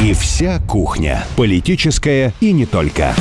И 0.03 0.15
вся 0.15 0.59
кухня. 0.69 1.25
Политическая 1.37 2.33
и 2.41 2.53
не 2.53 2.67
только. 2.67 3.15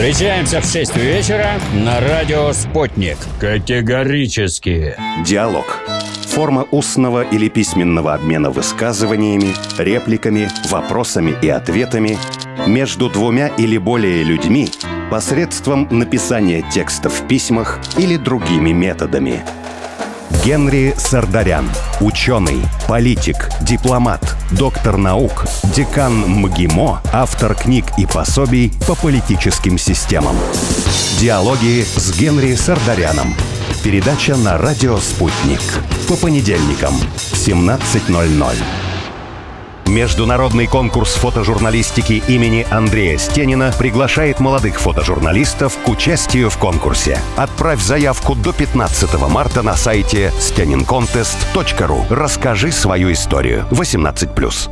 Встречаемся 0.00 0.62
в 0.62 0.64
6 0.64 0.96
вечера 0.96 1.60
на 1.74 2.00
радио 2.00 2.50
«Спутник». 2.54 3.18
Категорически. 3.38 4.96
Диалог 5.26 5.78
Форма 6.26 6.66
устного 6.70 7.22
или 7.22 7.50
письменного 7.50 8.14
обмена 8.14 8.48
высказываниями, 8.50 9.52
репликами, 9.76 10.48
вопросами 10.70 11.34
и 11.42 11.50
ответами 11.50 12.16
между 12.66 13.10
двумя 13.10 13.48
или 13.48 13.76
более 13.76 14.22
людьми 14.22 14.70
посредством 15.10 15.86
написания 15.90 16.64
текста 16.72 17.10
в 17.10 17.28
письмах 17.28 17.78
или 17.98 18.16
другими 18.16 18.70
методами. 18.70 19.44
Генри 20.44 20.94
Сардарян. 20.96 21.70
Ученый, 22.00 22.60
политик, 22.88 23.48
дипломат, 23.60 24.36
доктор 24.50 24.96
наук, 24.96 25.44
декан 25.74 26.12
МГИМО, 26.12 27.02
автор 27.12 27.54
книг 27.54 27.84
и 27.98 28.06
пособий 28.06 28.72
по 28.86 28.94
политическим 28.94 29.78
системам. 29.78 30.36
Диалоги 31.18 31.84
с 31.84 32.18
Генри 32.18 32.54
Сардаряном. 32.54 33.34
Передача 33.82 34.36
на 34.36 34.58
радио 34.58 34.98
«Спутник». 34.98 35.60
По 36.08 36.16
понедельникам 36.16 36.94
в 36.94 37.34
17.00. 37.34 38.79
Международный 39.90 40.68
конкурс 40.68 41.14
фотожурналистики 41.14 42.22
имени 42.28 42.64
Андрея 42.70 43.18
Стенина 43.18 43.74
приглашает 43.76 44.38
молодых 44.38 44.80
фотожурналистов 44.80 45.76
к 45.84 45.88
участию 45.88 46.48
в 46.48 46.56
конкурсе. 46.58 47.18
Отправь 47.36 47.82
заявку 47.82 48.36
до 48.36 48.52
15 48.52 49.14
марта 49.28 49.62
на 49.62 49.74
сайте 49.74 50.32
stenincontest.ru. 50.38 52.04
Расскажи 52.08 52.70
свою 52.70 53.10
историю. 53.10 53.66
18+. 53.72 54.70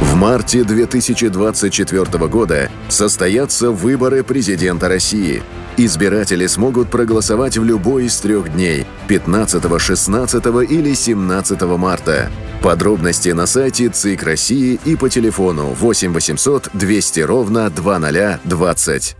В 0.00 0.14
марте 0.16 0.64
2024 0.64 2.26
года 2.26 2.68
состоятся 2.88 3.70
выборы 3.70 4.24
президента 4.24 4.88
России. 4.88 5.44
Избиратели 5.80 6.48
смогут 6.48 6.90
проголосовать 6.90 7.56
в 7.56 7.62
любой 7.62 8.06
из 8.06 8.18
трех 8.18 8.52
дней– 8.52 8.84
15, 9.06 9.80
16 9.80 10.44
или 10.68 10.92
17 10.92 11.62
марта. 11.78 12.32
Подробности 12.60 13.28
на 13.28 13.46
сайте 13.46 13.88
ЦИК 13.88 14.24
России 14.24 14.80
и 14.84 14.96
по 14.96 15.08
телефону 15.08 15.66
8 15.68 16.12
800 16.12 16.70
200 16.72 17.20
ровно 17.20 17.70
2020. 17.70 19.16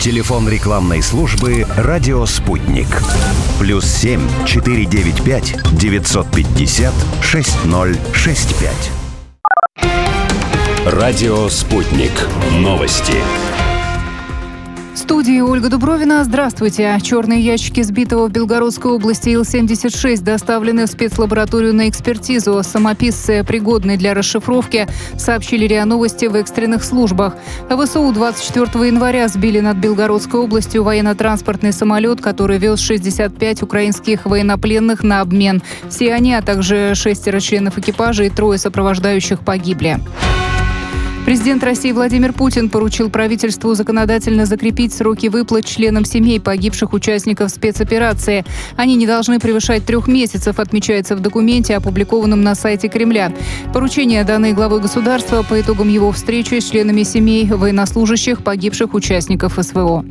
Телефон 0.00 0.48
рекламной 0.48 1.02
службы 1.02 1.66
«Радио 1.76 2.24
Спутник». 2.24 2.88
Плюс 3.58 3.84
7 3.84 4.22
495 4.46 5.54
950 5.78 6.94
6065. 7.20 8.97
Радио 10.90 11.50
«Спутник». 11.50 12.12
Новости. 12.60 13.12
В 14.94 14.96
студии 14.96 15.38
Ольга 15.42 15.68
Дубровина. 15.68 16.24
Здравствуйте. 16.24 16.96
Черные 17.02 17.42
ящики 17.42 17.82
сбитого 17.82 18.26
в 18.26 18.32
Белгородской 18.32 18.92
области 18.92 19.28
Ил-76 19.28 20.22
доставлены 20.22 20.86
в 20.86 20.88
спецлабораторию 20.88 21.74
на 21.74 21.90
экспертизу. 21.90 22.62
Самописцы, 22.62 23.44
пригодные 23.44 23.98
для 23.98 24.14
расшифровки, 24.14 24.88
сообщили 25.18 25.66
РИА 25.66 25.84
Новости 25.84 26.24
в 26.24 26.34
экстренных 26.34 26.82
службах. 26.82 27.36
ВСУ 27.68 28.10
24 28.10 28.86
января 28.86 29.28
сбили 29.28 29.60
над 29.60 29.76
Белгородской 29.76 30.40
областью 30.40 30.84
военно-транспортный 30.84 31.74
самолет, 31.74 32.22
который 32.22 32.56
вез 32.56 32.80
65 32.80 33.62
украинских 33.62 34.24
военнопленных 34.24 35.02
на 35.02 35.20
обмен. 35.20 35.62
Все 35.90 36.14
они, 36.14 36.32
а 36.32 36.40
также 36.40 36.94
шестеро 36.94 37.40
членов 37.40 37.76
экипажа 37.76 38.24
и 38.24 38.30
трое 38.30 38.58
сопровождающих 38.58 39.40
погибли. 39.40 40.00
Президент 41.28 41.62
России 41.62 41.92
Владимир 41.92 42.32
Путин 42.32 42.70
поручил 42.70 43.10
правительству 43.10 43.74
законодательно 43.74 44.46
закрепить 44.46 44.94
сроки 44.94 45.26
выплат 45.26 45.66
членам 45.66 46.06
семей 46.06 46.40
погибших 46.40 46.94
участников 46.94 47.50
спецоперации. 47.50 48.46
Они 48.78 48.94
не 48.94 49.06
должны 49.06 49.38
превышать 49.38 49.84
трех 49.84 50.08
месяцев, 50.08 50.58
отмечается 50.58 51.16
в 51.16 51.20
документе, 51.20 51.76
опубликованном 51.76 52.40
на 52.40 52.54
сайте 52.54 52.88
Кремля. 52.88 53.30
Поручение, 53.74 54.24
данное 54.24 54.54
главой 54.54 54.80
государства 54.80 55.42
по 55.42 55.60
итогам 55.60 55.90
его 55.90 56.12
встречи 56.12 56.60
с 56.60 56.70
членами 56.70 57.02
семей 57.02 57.44
военнослужащих 57.44 58.42
погибших 58.42 58.94
участников 58.94 59.58
СВО. 59.60 60.06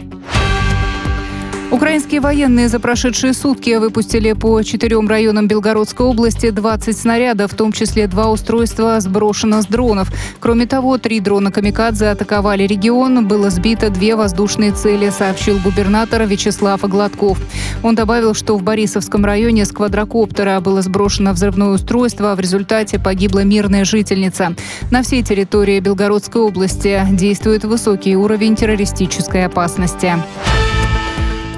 Украинские 1.70 2.22
военные 2.22 2.70
за 2.70 2.80
прошедшие 2.80 3.34
сутки 3.34 3.76
выпустили 3.76 4.32
по 4.32 4.64
четырем 4.64 5.10
районам 5.10 5.50
Белгородской 5.50 6.06
области 6.06 6.50
20 6.50 6.98
снарядов, 6.98 7.52
в 7.52 7.56
том 7.56 7.74
числе 7.74 8.08
два 8.08 8.32
устройства 8.32 8.98
сброшено 9.02 9.62
с 9.62 9.66
дронов. 9.66 10.10
Кроме 10.40 10.66
того, 10.66 10.98
три 10.98 11.20
дрона 11.20 11.52
«Камикадзе» 11.52 12.08
атаковали 12.08 12.64
регион. 12.64 13.28
Было 13.28 13.50
сбито 13.50 13.90
две 13.90 14.16
воздушные 14.16 14.72
цели, 14.72 15.10
сообщил 15.10 15.60
губернатор 15.60 16.24
Вячеслав 16.26 16.80
Гладков. 16.82 17.38
Он 17.84 17.96
добавил, 17.96 18.34
что 18.34 18.56
в 18.56 18.64
Борисовском 18.64 19.26
районе 19.26 19.66
с 19.66 19.74
квадрокоптера 19.74 20.62
было 20.62 20.82
сброшено 20.82 21.34
взрывное 21.34 21.72
устройство, 21.72 22.32
а 22.32 22.36
в 22.36 22.40
результате 22.40 22.98
погибла 22.98 23.44
мирная 23.44 23.84
жительница. 23.84 24.56
На 24.90 25.04
всей 25.04 25.22
территории 25.22 25.82
Белгородской 25.82 26.42
области 26.42 27.06
действует 27.12 27.66
высокий 27.66 28.16
уровень 28.16 28.56
террористической 28.56 29.46
опасности. 29.46 30.14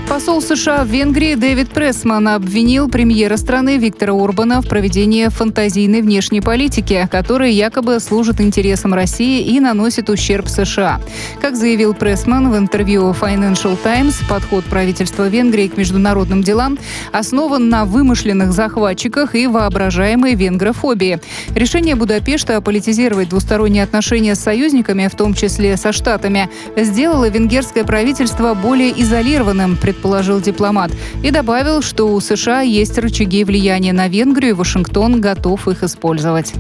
Посол 0.10 0.42
США 0.42 0.86
в 0.86 0.88
Венгрии 0.88 1.36
Дэвид 1.36 1.70
Прессман 1.70 2.30
обвинил 2.30 2.90
премьера 2.90 3.38
страны 3.38 3.78
Виктора 3.78 4.14
Орбана 4.14 4.60
в 4.64 4.68
проведении 4.68 5.28
фантазийной 5.28 6.02
внешней 6.02 6.42
политики, 6.42 7.08
которая 7.12 7.52
якобы 7.52 8.00
служит 8.00 8.42
интересам 8.42 8.96
России 8.96 9.44
и 9.44 9.60
наносит 9.60 10.10
ущерб 10.10 10.50
США. 10.50 11.00
Как 11.40 11.56
заявил 11.56 11.94
Прессман 11.94 12.52
в 12.52 12.58
интервью 12.58 13.12
Financial 13.12 13.78
Times, 13.84 14.16
подход 14.28 14.66
правительства 14.66 15.28
Венгрии 15.28 15.68
к 15.68 15.78
международным 15.78 16.42
делам 16.42 16.80
основан 17.14 17.70
на 17.70 17.86
вымышленных 17.86 18.52
захватчиках 18.52 19.36
и 19.36 19.46
воображаемой 19.46 20.34
венгрофобии. 20.34 21.20
Решение 21.54 21.94
Будапешта 21.94 22.60
политизировать 22.62 23.30
двусторонние 23.30 23.84
отношения 23.84 24.34
с 24.34 24.40
союзниками, 24.40 25.08
в 25.08 25.16
том 25.16 25.36
числе 25.36 25.78
со 25.78 25.92
Штатами, 25.92 26.50
сделало 26.76 27.30
венгерское 27.30 27.84
правительство 27.84 28.56
более 28.56 29.00
изолированным, 29.00 29.78
предположил 30.00 30.40
дипломат, 30.40 30.92
и 31.24 31.30
добавил, 31.30 31.82
что 31.82 32.14
у 32.14 32.22
США 32.22 32.62
есть 32.62 32.98
рычаги 32.98 33.44
влияния 33.44 33.92
на 33.92 34.08
Венгрию, 34.08 34.52
и 34.52 34.54
Вашингтон 34.54 35.20
готов 35.20 35.68
их 35.68 35.84
использовать. 35.84 36.54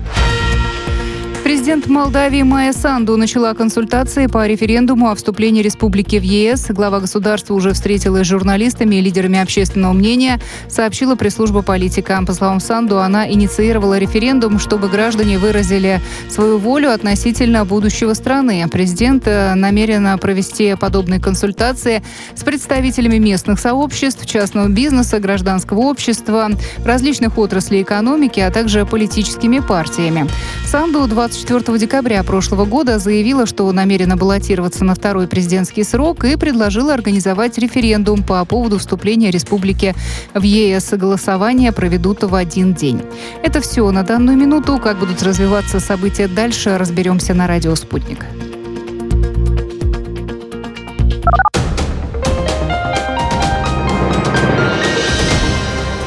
Президент 1.49 1.87
Молдавии 1.87 2.43
Майя 2.43 2.73
Санду 2.73 3.17
начала 3.17 3.55
консультации 3.55 4.27
по 4.27 4.45
референдуму 4.45 5.09
о 5.09 5.15
вступлении 5.15 5.63
республики 5.63 6.17
в 6.17 6.21
ЕС. 6.21 6.67
Глава 6.69 6.99
государства 6.99 7.55
уже 7.55 7.73
встретилась 7.73 8.27
с 8.27 8.29
журналистами 8.29 8.97
и 8.97 9.01
лидерами 9.01 9.39
общественного 9.39 9.93
мнения, 9.93 10.39
сообщила 10.67 11.15
пресс-служба 11.15 11.63
политика. 11.63 12.21
По 12.23 12.33
словам 12.33 12.59
Санду, 12.59 12.99
она 12.99 13.27
инициировала 13.27 13.97
референдум, 13.97 14.59
чтобы 14.59 14.89
граждане 14.89 15.39
выразили 15.39 16.01
свою 16.29 16.59
волю 16.59 16.91
относительно 16.91 17.65
будущего 17.65 18.13
страны. 18.13 18.63
Президент 18.71 19.23
э, 19.25 19.55
намерена 19.55 20.19
провести 20.19 20.75
подобные 20.75 21.19
консультации 21.19 22.03
с 22.35 22.43
представителями 22.43 23.17
местных 23.17 23.59
сообществ, 23.59 24.23
частного 24.27 24.67
бизнеса, 24.67 25.17
гражданского 25.17 25.79
общества, 25.79 26.51
различных 26.85 27.39
отраслей 27.39 27.81
экономики, 27.81 28.39
а 28.39 28.51
также 28.51 28.85
политическими 28.85 29.57
партиями. 29.57 30.27
Санду 30.67 31.07
20 31.07 31.38
24 31.45 31.79
декабря 31.79 32.21
прошлого 32.23 32.65
года 32.65 32.99
заявила, 32.99 33.45
что 33.45 33.71
намерена 33.71 34.17
баллотироваться 34.17 34.83
на 34.83 34.93
второй 34.93 35.27
президентский 35.27 35.83
срок 35.83 36.25
и 36.25 36.35
предложила 36.35 36.93
организовать 36.93 37.57
референдум 37.57 38.23
по 38.23 38.43
поводу 38.43 38.77
вступления 38.77 39.31
республики 39.31 39.95
в 40.33 40.41
ЕС. 40.41 40.89
Голосование 40.91 41.71
проведут 41.71 42.23
в 42.23 42.35
один 42.35 42.73
день. 42.73 43.01
Это 43.41 43.61
все 43.61 43.89
на 43.91 44.03
данную 44.03 44.37
минуту. 44.37 44.79
Как 44.79 44.99
будут 44.99 45.23
развиваться 45.23 45.79
события 45.79 46.27
дальше, 46.27 46.77
разберемся 46.77 47.33
на 47.33 47.47
радио 47.47 47.73
«Спутник». 47.75 48.25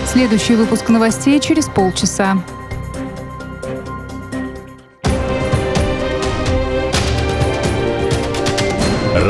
Следующий 0.07 0.57
выпуск 0.57 0.91
новостей 0.91 1.41
через 1.41 1.67
полчаса. 1.67 2.45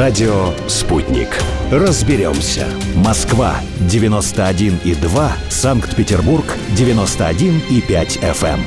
Радио 0.02 0.50
«Спутник». 0.66 1.28
Разберемся. 1.70 2.66
Москва, 2.96 3.60
91,2. 3.88 5.30
Санкт-Петербург, 5.48 6.44
91,5 6.76 8.18
FM. 8.20 8.58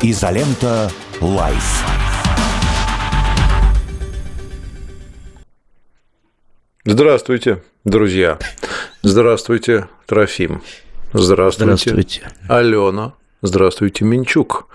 Изолента 0.00 0.92
«Live». 1.20 1.84
Здравствуйте, 6.84 7.64
друзья. 7.84 8.38
Здравствуйте, 9.02 9.88
Трофим. 10.06 10.62
Здравствуйте. 11.12 11.90
Здравствуйте. 11.90 12.22
Алена. 12.48 13.14
Здравствуйте, 13.42 14.04
Минчук. 14.04 14.68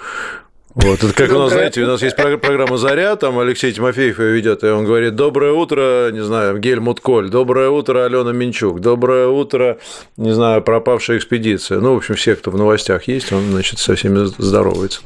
Вот, 0.82 1.04
это 1.04 1.14
как 1.14 1.30
у 1.32 1.40
нас, 1.40 1.52
знаете, 1.52 1.84
у 1.84 1.88
нас 1.88 2.02
есть 2.02 2.16
программа 2.16 2.78
«Заря», 2.78 3.18
там 3.18 3.38
Алексей 3.38 3.74
Тимофеев 3.74 4.18
ее 4.20 4.32
ведет, 4.32 4.64
и 4.64 4.68
он 4.68 4.86
говорит, 4.86 5.14
доброе 5.14 5.52
утро, 5.52 6.10
не 6.12 6.24
знаю, 6.24 6.58
Гельмут 6.58 7.02
Коль, 7.02 7.30
доброе 7.30 7.70
утро, 7.70 8.06
Алена 8.06 8.32
Минчук, 8.32 8.80
доброе 8.80 9.28
утро, 9.28 9.78
не 10.16 10.32
знаю, 10.32 10.62
пропавшая 10.62 11.18
экспедиция. 11.18 11.82
Ну, 11.82 11.96
в 11.96 11.98
общем, 11.98 12.16
все, 12.16 12.36
кто 12.36 12.50
в 12.52 12.58
новостях 12.58 13.10
есть, 13.10 13.34
он, 13.34 13.52
значит, 13.52 13.80
со 13.80 13.96
всеми 13.96 14.24
здоровается. 14.42 15.02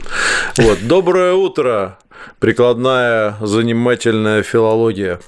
Вот, 0.58 0.78
доброе 0.84 1.34
утро, 1.34 1.98
прикладная 2.40 3.36
занимательная 3.42 4.44
филология. 4.44 5.20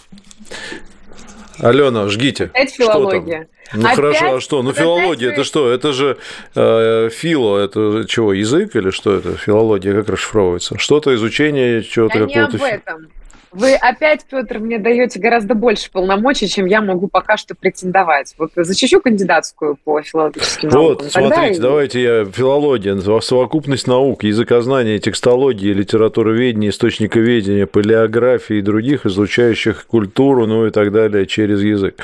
Алена, 1.57 2.07
жгите. 2.07 2.45
Опять 2.53 2.71
филология. 2.71 3.47
Ну 3.73 3.81
Опять? 3.81 3.95
хорошо, 3.95 4.35
а 4.35 4.41
что? 4.41 4.61
Ну 4.61 4.73
филология 4.73 5.31
это 5.31 5.43
что? 5.43 5.71
Это 5.71 5.91
же 5.93 6.17
э, 6.55 7.09
фило, 7.11 7.57
это 7.57 8.05
чего, 8.07 8.33
язык 8.33 8.75
или 8.75 8.91
что 8.91 9.13
это? 9.15 9.35
Филология 9.37 9.93
как 9.93 10.09
расшифровывается? 10.09 10.77
Что-то 10.77 11.13
изучение 11.15 11.83
чего-то 11.83 12.19
Я 12.19 12.25
не 12.25 12.35
об 12.35 12.55
этом. 12.55 13.07
Вы 13.55 13.73
опять, 13.75 14.25
Петр, 14.29 14.59
мне 14.59 14.77
даете 14.79 15.19
гораздо 15.19 15.55
больше 15.55 15.89
полномочий, 15.91 16.47
чем 16.49 16.65
я 16.65 16.81
могу 16.81 17.07
пока 17.07 17.37
что 17.37 17.55
претендовать. 17.55 18.35
Вот 18.37 18.51
защищу 18.55 18.99
кандидатскую 18.99 19.77
по 19.83 20.01
филологическим 20.01 20.69
Вот, 20.69 20.99
наукам. 21.01 21.09
тогда 21.09 21.35
смотрите, 21.35 21.57
и- 21.57 21.61
давайте 21.61 22.03
я 22.03 22.25
филология, 22.25 23.21
совокупность 23.21 23.87
наук, 23.87 24.23
языкознания, 24.23 24.99
текстологии, 24.99 25.71
литературоведения, 25.73 26.69
источниковедения, 26.69 27.65
палеографии 27.65 28.57
и 28.57 28.61
других, 28.61 29.05
изучающих 29.05 29.85
культуру, 29.87 30.45
ну 30.47 30.67
и 30.67 30.71
так 30.71 30.91
далее 30.91 31.25
через 31.25 31.61
язык, 31.61 31.95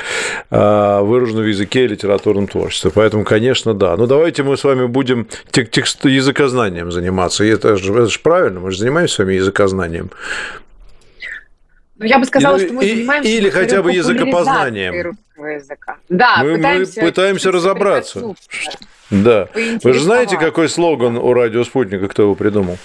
а, 0.49 1.01
выраженную 1.01 1.45
в 1.45 1.49
языке 1.49 1.83
и 1.83 1.87
литературном 1.87 2.47
творчестве. 2.47 2.91
Поэтому, 2.95 3.25
конечно, 3.25 3.73
да. 3.73 3.97
Но 3.97 4.07
давайте 4.07 4.43
мы 4.43 4.55
с 4.55 4.63
вами 4.63 4.85
будем 4.87 5.27
тек- 5.51 5.69
текст- 5.69 6.05
языкознанием 6.05 6.91
заниматься. 6.91 7.43
И 7.43 7.49
это 7.49 7.75
же, 7.75 7.91
это 7.93 8.05
же 8.07 8.19
правильно, 8.19 8.61
мы 8.61 8.71
же 8.71 8.77
занимаемся 8.77 9.15
с 9.15 9.19
вами 9.19 9.33
языкознанием. 9.33 10.11
Ну, 12.01 12.07
я 12.07 12.17
бы 12.17 12.25
сказала, 12.25 12.57
И- 12.57 12.65
что 12.65 12.73
мы 12.73 12.83
занимаемся 12.83 13.29
или 13.29 13.49
хотя 13.51 13.83
бы 13.83 13.91
языкопознанием. 13.91 15.01
русского 15.03 15.45
языка. 15.45 15.97
Да, 16.09 16.37
Мы- 16.41 16.51
мы 16.53 16.57
пытаемся, 16.57 17.01
пытаемся 17.01 17.51
разобраться. 17.51 18.35
Да. 19.11 19.49
Вы 19.83 19.93
же 19.93 19.99
знаете, 19.99 20.37
какой 20.37 20.67
слоган 20.67 21.15
у 21.17 21.31
радио 21.31 21.63
«Спутника», 21.63 22.07
кто 22.07 22.23
его 22.23 22.33
придумал? 22.33 22.79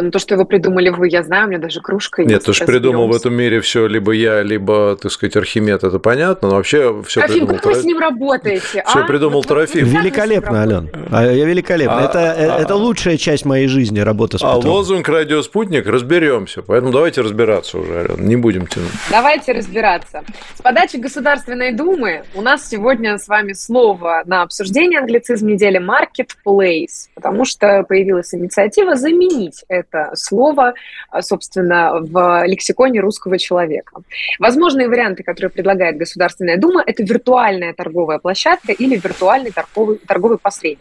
Ну, 0.00 0.10
то, 0.10 0.18
что 0.18 0.34
его 0.34 0.44
придумали 0.44 0.88
вы, 0.90 1.08
я 1.08 1.22
знаю, 1.22 1.46
у 1.46 1.48
меня 1.50 1.58
даже 1.58 1.80
кружка 1.80 2.22
есть. 2.22 2.32
Нет, 2.32 2.44
то, 2.44 2.52
что 2.52 2.66
придумал 2.66 3.08
в 3.08 3.14
этом 3.16 3.34
мире 3.34 3.60
все 3.60 3.86
либо 3.86 4.12
я, 4.12 4.42
либо, 4.42 4.96
так 5.00 5.10
сказать, 5.12 5.36
Архимед, 5.36 5.84
это 5.84 5.98
понятно, 5.98 6.48
но 6.48 6.56
вообще 6.56 7.02
все 7.04 7.20
Трофим, 7.20 7.34
придумал 7.46 7.54
как 7.56 7.66
вы 7.66 7.74
с 7.74 7.84
ним 7.84 7.98
работаете? 7.98 8.80
А? 8.84 9.02
придумал 9.06 9.36
Вот- 9.36 9.46
вот- 9.46 9.56
вот 9.58 9.66
Трофим. 9.66 9.86
Великолепно, 9.86 10.62
Ален. 10.62 10.90
А, 11.10 11.24
я 11.24 11.44
великолепно. 11.44 11.98
А- 11.98 12.04
это, 12.04 12.18
э, 12.18 12.48
а- 12.50 12.58
это 12.60 12.74
лучшая 12.74 13.16
часть 13.16 13.44
моей 13.44 13.68
жизни, 13.68 14.00
работа 14.00 14.38
с 14.38 14.42
А 14.42 14.56
Петром. 14.56 14.72
лозунг 14.72 15.08
«Радио 15.08 15.42
Спутник» 15.42 15.86
разберемся. 15.86 16.62
Поэтому 16.62 16.92
давайте 16.92 17.20
разбираться 17.22 17.78
уже, 17.78 17.92
Ален, 18.00 18.26
не 18.26 18.36
будем 18.36 18.66
тянуть. 18.66 18.90
Давайте 19.10 19.52
разбираться. 19.52 20.22
С 20.56 20.62
подачи 20.62 20.96
Государственной 20.96 21.72
Думы 21.72 22.24
у 22.34 22.42
нас 22.42 22.68
сегодня 22.68 23.18
с 23.18 23.28
вами 23.28 23.52
слово 23.52 24.22
на 24.26 24.42
обсуждение 24.42 25.00
англицизм 25.00 25.46
недели 25.46 25.78
«marketplace», 25.80 27.08
потому 27.14 27.44
что 27.44 27.84
появилась 27.88 28.34
инициатива 28.34 28.96
заменить 28.96 29.64
это 29.68 29.85
слово, 30.14 30.74
а, 31.10 31.22
собственно, 31.22 32.00
в 32.00 32.44
лексиконе 32.46 33.00
русского 33.00 33.38
человека. 33.38 34.00
Возможные 34.38 34.88
варианты, 34.88 35.22
которые 35.22 35.50
предлагает 35.50 35.96
Государственная 35.96 36.56
Дума, 36.56 36.82
это 36.86 37.02
виртуальная 37.02 37.72
торговая 37.74 38.18
площадка 38.18 38.72
или 38.72 38.96
виртуальный 38.96 39.50
торговый, 39.50 39.98
торговый 39.98 40.38
посредник. 40.38 40.80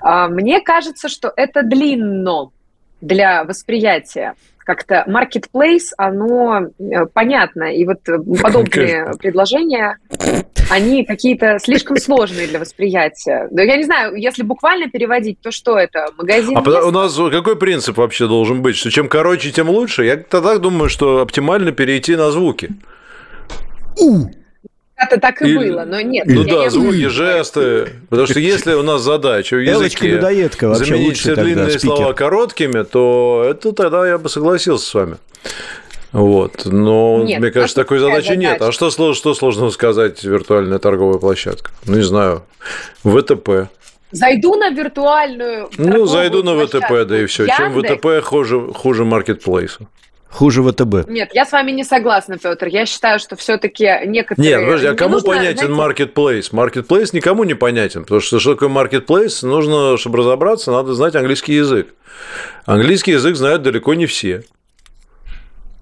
А, 0.00 0.28
Мне 0.28 0.60
кажется, 0.60 1.08
что 1.08 1.32
это 1.36 1.62
длинно 1.62 2.50
для 3.00 3.44
восприятия 3.44 4.34
как-то 4.64 5.04
marketplace, 5.08 5.90
оно 5.96 6.68
э, 6.78 7.06
понятно, 7.12 7.74
и 7.74 7.84
вот 7.84 8.08
э, 8.08 8.18
подобные 8.42 9.12
предложения, 9.18 9.98
они 10.70 11.04
какие-то 11.04 11.58
слишком 11.58 11.96
сложные 11.96 12.46
для 12.46 12.58
восприятия. 12.58 13.48
Да 13.50 13.62
я 13.62 13.76
не 13.76 13.84
знаю, 13.84 14.14
если 14.16 14.42
буквально 14.42 14.88
переводить, 14.90 15.40
то 15.40 15.50
что 15.50 15.78
это? 15.78 16.06
Магазин? 16.16 16.56
А 16.56 16.86
у 16.86 16.90
нас 16.90 17.16
какой 17.16 17.56
принцип 17.56 17.96
вообще 17.96 18.26
должен 18.26 18.62
быть? 18.62 18.76
Что 18.76 18.90
чем 18.90 19.08
короче, 19.08 19.50
тем 19.50 19.68
лучше? 19.68 20.04
Я 20.04 20.16
тогда 20.16 20.58
думаю, 20.58 20.88
что 20.88 21.20
оптимально 21.20 21.72
перейти 21.72 22.16
на 22.16 22.30
звуки. 22.30 22.70
Это 25.02 25.20
так 25.20 25.42
и 25.42 25.46
Или- 25.46 25.70
было, 25.70 25.84
но 25.84 26.00
нет. 26.00 26.24
Ну 26.26 26.44
да, 26.44 26.70
звуки, 26.70 27.06
жесты. 27.08 27.88
Потому 28.08 28.26
что 28.26 28.40
если 28.40 28.74
у 28.74 28.82
нас 28.82 29.02
задача 29.02 29.56
в 29.56 29.60
языке 29.60 30.20
заменить 30.74 31.18
все 31.18 31.34
длинные 31.34 31.70
спикер. 31.70 31.80
слова 31.96 32.12
короткими, 32.12 32.82
то 32.82 33.44
это 33.48 33.72
тогда 33.72 34.06
я 34.06 34.18
бы 34.18 34.28
согласился 34.28 34.86
с 34.86 34.94
вами. 34.94 35.16
Вот. 36.12 36.66
Но 36.66 37.22
Нет, 37.24 37.40
мне 37.40 37.50
кажется, 37.50 37.74
такой 37.74 37.98
задачи 37.98 38.32
нет. 38.32 38.58
задача. 38.58 38.68
А 38.68 38.72
что, 38.72 39.14
что 39.14 39.34
сложно 39.34 39.70
сказать 39.70 40.22
виртуальная 40.22 40.78
торговая 40.78 41.18
площадка? 41.18 41.70
Ну, 41.86 41.96
не 41.96 42.02
знаю. 42.02 42.42
ВТП. 43.02 43.68
Зайду 44.10 44.54
на 44.56 44.68
виртуальную 44.68 45.70
Ну, 45.78 46.04
зайду 46.04 46.42
на 46.42 46.54
ВТП, 46.54 46.80
площадку 46.86 47.04
да 47.06 47.18
и 47.22 47.26
все. 47.26 47.46
Чем. 47.46 47.72
ВТП 47.82 48.20
хуже, 48.22 48.60
хуже 48.74 49.04
маркетплейса? 49.06 49.86
Хуже 50.32 50.62
ВТБ. 50.62 51.08
Нет, 51.08 51.30
я 51.34 51.44
с 51.44 51.52
вами 51.52 51.72
не 51.72 51.84
согласна, 51.84 52.38
Петр. 52.38 52.66
Я 52.66 52.86
считаю, 52.86 53.18
что 53.18 53.36
все-таки 53.36 53.84
некоторые... 54.06 54.50
Нет, 54.50 54.64
подожди, 54.64 54.86
а 54.86 54.94
кому 54.94 55.14
нужно, 55.14 55.28
понятен 55.28 55.58
знаете, 55.58 55.74
маркетплейс? 55.74 56.52
Маркетплейс 56.52 57.12
никому 57.12 57.44
не 57.44 57.52
понятен, 57.52 58.02
потому 58.02 58.22
что 58.22 58.40
что 58.40 58.54
такое 58.54 58.70
маркетплейс, 58.70 59.42
нужно, 59.42 59.98
чтобы 59.98 60.18
разобраться, 60.18 60.72
надо 60.72 60.94
знать 60.94 61.14
английский 61.16 61.52
язык. 61.52 61.94
Английский 62.64 63.12
язык 63.12 63.36
знают 63.36 63.60
далеко 63.60 63.92
не 63.92 64.06
все. 64.06 64.42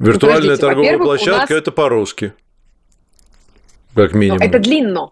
Виртуальная 0.00 0.40
подождите, 0.40 0.60
торговая 0.66 0.98
площадка 0.98 1.40
нас- 1.40 1.60
это 1.62 1.70
по-русски. 1.70 2.32
Как 3.94 4.12
ну, 4.12 4.18
минимум. 4.18 4.42
Это 4.42 4.58
длинно. 4.58 5.10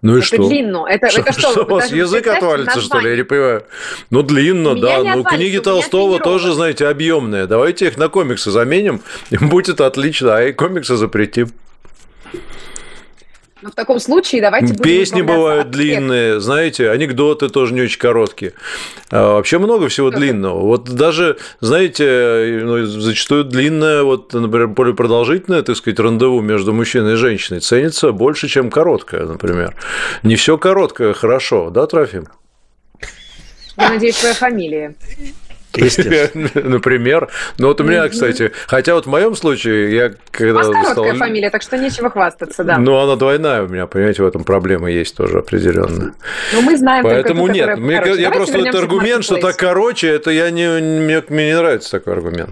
Ну 0.00 0.14
и 0.14 0.18
это 0.18 0.26
что? 0.26 0.48
длинно. 0.48 0.86
Это, 0.88 1.10
Что, 1.10 1.20
это 1.22 1.32
что, 1.32 1.50
что, 1.50 1.64
у 1.64 1.68
вас 1.68 1.90
язык 1.90 2.26
отвалится, 2.28 2.80
что 2.80 3.00
ли? 3.00 3.10
Я 3.10 3.16
не 3.16 3.24
понимаю. 3.24 3.64
Ну, 4.10 4.22
длинно, 4.22 4.80
да. 4.80 5.02
Ну, 5.02 5.24
книги 5.24 5.58
Толстого 5.58 6.20
тоже, 6.20 6.52
знаете, 6.52 6.86
объемные. 6.86 7.46
Давайте 7.46 7.88
их 7.88 7.96
на 7.96 8.08
комиксы 8.08 8.50
заменим, 8.50 9.02
будет 9.40 9.80
отлично. 9.80 10.36
А 10.36 10.42
и 10.44 10.52
комиксы 10.52 10.96
запретим. 10.96 11.50
В 13.72 13.74
таком 13.74 14.00
случае 14.00 14.40
давайте 14.40 14.68
будем 14.68 14.82
Песни 14.82 15.22
бывают 15.22 15.70
длинные, 15.70 16.40
знаете, 16.40 16.90
анекдоты 16.90 17.48
тоже 17.48 17.74
не 17.74 17.82
очень 17.82 17.98
короткие. 17.98 18.54
А 19.10 19.34
вообще 19.34 19.58
много 19.58 19.88
всего 19.88 20.10
длинного. 20.10 20.60
Вот 20.60 20.88
даже, 20.88 21.36
знаете, 21.60 22.60
ну, 22.62 22.84
зачастую 22.84 23.44
длинное, 23.44 24.02
вот, 24.02 24.32
например, 24.32 24.68
более 24.68 24.94
продолжительное, 24.94 25.62
так 25.62 25.76
сказать, 25.76 26.00
рандеву 26.00 26.40
между 26.40 26.72
мужчиной 26.72 27.14
и 27.14 27.16
женщиной 27.16 27.60
ценится 27.60 28.12
больше, 28.12 28.48
чем 28.48 28.70
короткое, 28.70 29.26
например. 29.26 29.74
Не 30.22 30.36
все 30.36 30.58
короткое 30.58 31.12
хорошо, 31.12 31.70
да, 31.70 31.86
Трофим? 31.86 32.26
Я 33.76 33.90
надеюсь, 33.90 34.16
твоя 34.16 34.34
фамилия. 34.34 34.94
Например. 36.54 37.28
Ну, 37.58 37.68
вот 37.68 37.80
у 37.80 37.84
меня, 37.84 38.08
кстати, 38.08 38.52
хотя 38.66 38.94
вот 38.94 39.06
в 39.06 39.08
моем 39.08 39.34
случае, 39.34 39.94
я 39.94 40.06
У 40.08 40.12
когда 40.30 40.54
вас 40.54 40.66
короткая 40.66 40.92
стал- 40.92 41.16
фамилия, 41.16 41.50
так 41.50 41.62
что 41.62 41.78
нечего 41.78 42.10
хвастаться, 42.10 42.64
да. 42.64 42.78
Ну, 42.78 42.96
она 42.98 43.16
двойная 43.16 43.62
у 43.62 43.68
меня, 43.68 43.86
понимаете, 43.86 44.22
в 44.22 44.26
этом 44.26 44.44
проблема 44.44 44.90
есть 44.90 45.16
тоже 45.16 45.38
определенная. 45.38 46.14
Но 46.52 46.60
мы 46.62 46.76
знаем 46.76 47.04
Поэтому 47.04 47.46
нет. 47.48 47.78
я 48.18 48.30
просто 48.30 48.58
этот 48.58 48.74
аргумент, 48.74 49.24
что 49.24 49.36
так 49.36 49.56
короче, 49.56 50.08
это 50.08 50.30
я 50.30 50.50
не, 50.50 50.68
мне, 50.68 51.22
мне 51.28 51.46
не 51.48 51.56
нравится 51.56 51.90
такой 51.90 52.14
аргумент. 52.14 52.50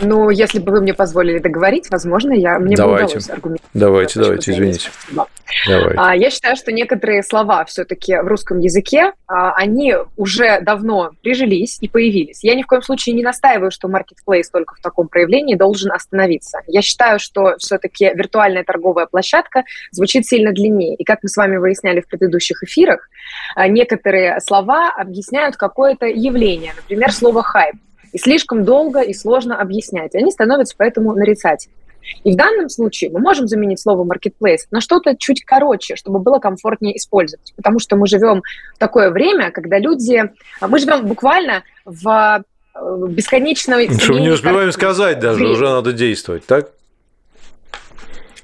Ну, 0.00 0.30
если 0.30 0.58
бы 0.58 0.72
вы 0.72 0.80
мне 0.80 0.94
позволили 0.94 1.38
договорить, 1.38 1.90
возможно, 1.90 2.32
я, 2.32 2.58
мне 2.58 2.76
Давайте. 2.76 3.04
бы 3.04 3.06
удалось 3.08 3.30
аргументировать. 3.30 3.70
Давайте, 3.74 4.20
давайте, 4.20 4.52
извините. 4.52 4.90
Давайте. 5.66 5.98
А, 5.98 6.16
Я 6.16 6.30
считаю, 6.30 6.56
что 6.56 6.72
некоторые 6.72 7.22
слова 7.22 7.64
все-таки 7.64 8.16
в 8.16 8.26
русском 8.26 8.58
языке, 8.58 9.12
а, 9.26 9.52
они 9.54 9.94
уже 10.16 10.60
давно 10.60 11.10
прижились 11.22 11.78
и 11.80 11.88
появились. 11.88 12.42
Я 12.42 12.54
ни 12.54 12.62
в 12.62 12.66
коем 12.66 12.82
случае 12.82 13.14
не 13.14 13.22
настаиваю, 13.22 13.70
что 13.70 13.88
marketplace 13.88 14.44
только 14.50 14.74
в 14.74 14.80
таком 14.80 15.08
проявлении 15.08 15.54
должен 15.54 15.92
остановиться. 15.92 16.60
Я 16.66 16.82
считаю, 16.82 17.18
что 17.18 17.56
все-таки 17.58 18.10
виртуальная 18.14 18.64
торговая 18.64 19.06
площадка 19.06 19.64
звучит 19.90 20.26
сильно 20.26 20.52
длиннее. 20.52 20.94
И 20.94 21.04
как 21.04 21.20
мы 21.22 21.28
с 21.28 21.36
вами 21.36 21.56
выясняли 21.56 22.00
в 22.00 22.08
предыдущих 22.08 22.62
эфирах, 22.62 23.08
а, 23.54 23.68
некоторые 23.68 24.40
слова 24.40 24.92
объясняют 24.96 25.56
какое-то 25.56 26.06
явление, 26.06 26.72
например, 26.74 27.12
слово 27.12 27.42
«хайп». 27.42 27.76
И 28.12 28.18
слишком 28.18 28.64
долго 28.64 29.00
и 29.00 29.14
сложно 29.14 29.60
объяснять. 29.60 30.14
И 30.14 30.18
они 30.18 30.30
становятся 30.30 30.74
поэтому 30.76 31.14
нарицательными. 31.14 31.82
И 32.24 32.32
в 32.32 32.36
данном 32.36 32.68
случае 32.68 33.10
мы 33.10 33.20
можем 33.20 33.46
заменить 33.46 33.80
слово 33.80 34.04
marketplace 34.04 34.66
на 34.70 34.80
что-то 34.80 35.16
чуть 35.16 35.44
короче, 35.44 35.96
чтобы 35.96 36.18
было 36.18 36.38
комфортнее 36.38 36.96
использовать. 36.96 37.52
Потому 37.56 37.78
что 37.78 37.96
мы 37.96 38.06
живем 38.06 38.42
в 38.74 38.78
такое 38.78 39.10
время, 39.10 39.50
когда 39.50 39.78
люди... 39.78 40.22
Мы 40.60 40.78
живем 40.78 41.06
буквально 41.06 41.62
в 41.84 42.44
э, 42.74 43.06
бесконечной... 43.08 43.88
Мы 44.08 44.20
не 44.20 44.30
успеваем 44.30 44.70
картин. 44.70 44.72
сказать 44.72 45.20
даже, 45.20 45.46
уже 45.46 45.68
надо 45.68 45.92
действовать, 45.92 46.44
так? 46.44 46.70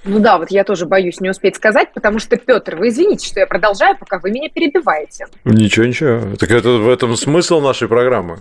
Ну 0.05 0.21
да, 0.21 0.39
вот 0.39 0.51
я 0.51 0.64
тоже 0.64 0.87
боюсь 0.87 1.21
не 1.21 1.29
успеть 1.29 1.57
сказать, 1.57 1.93
потому 1.93 2.19
что, 2.19 2.37
Петр, 2.37 2.77
вы 2.77 2.89
извините, 2.89 3.27
что 3.27 3.41
я 3.41 3.47
продолжаю, 3.47 3.99
пока 3.99 4.19
вы 4.19 4.31
меня 4.31 4.49
перебиваете. 4.49 5.27
Ничего, 5.45 5.85
ничего. 5.85 6.37
Так 6.37 6.51
это 6.51 6.71
в 6.71 6.89
этом 6.89 7.16
смысл 7.16 7.61
нашей 7.61 7.89
программы. 7.89 8.39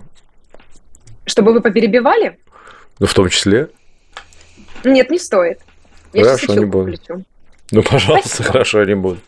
Чтобы 1.28 1.52
вы 1.52 1.60
поперебивали? 1.60 2.38
Ну, 2.98 3.06
в 3.06 3.14
том 3.14 3.28
числе. 3.28 3.68
Нет, 4.82 5.10
не 5.10 5.18
стоит. 5.18 5.60
Я 6.12 6.24
хорошо, 6.24 6.54
не 6.54 6.64
буду. 6.64 6.96
Включу. 6.96 7.24
Ну, 7.70 7.82
пожалуйста, 7.82 8.28
Спасибо. 8.28 8.52
хорошо, 8.52 8.84
не 8.84 8.94
буду. 8.94 9.18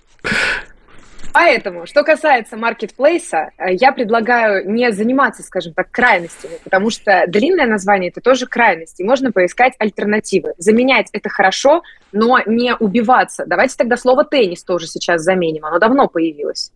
Поэтому, 1.32 1.86
что 1.86 2.03
касается 2.03 2.57
маркетплейса, 2.57 3.51
э, 3.57 3.74
я 3.74 3.92
предлагаю 3.92 4.68
не 4.68 4.90
заниматься, 4.90 5.42
скажем 5.42 5.74
так, 5.74 5.90
крайностями, 5.90 6.55
потому 6.64 6.90
что 6.90 7.24
длинное 7.28 7.66
название– 7.66 8.11
это 8.11 8.20
тоже 8.20 8.46
крайность, 8.46 8.98
и 8.98 9.05
можно 9.05 9.30
поискать 9.30 9.74
альтернативы. 9.78 10.55
Заменять 10.59 11.09
это 11.12 11.28
хорошо, 11.28 11.82
но 12.11 12.40
не 12.46 12.74
убиваться. 12.74 13.44
Давайте 13.46 13.76
тогда 13.76 13.96
слово 13.96 14.24
«теннис» 14.24 14.64
тоже 14.64 14.86
сейчас 14.88 15.22
заменим, 15.22 15.66
оно 15.66 15.78
давно 15.78 16.09
появилось. 16.09 16.72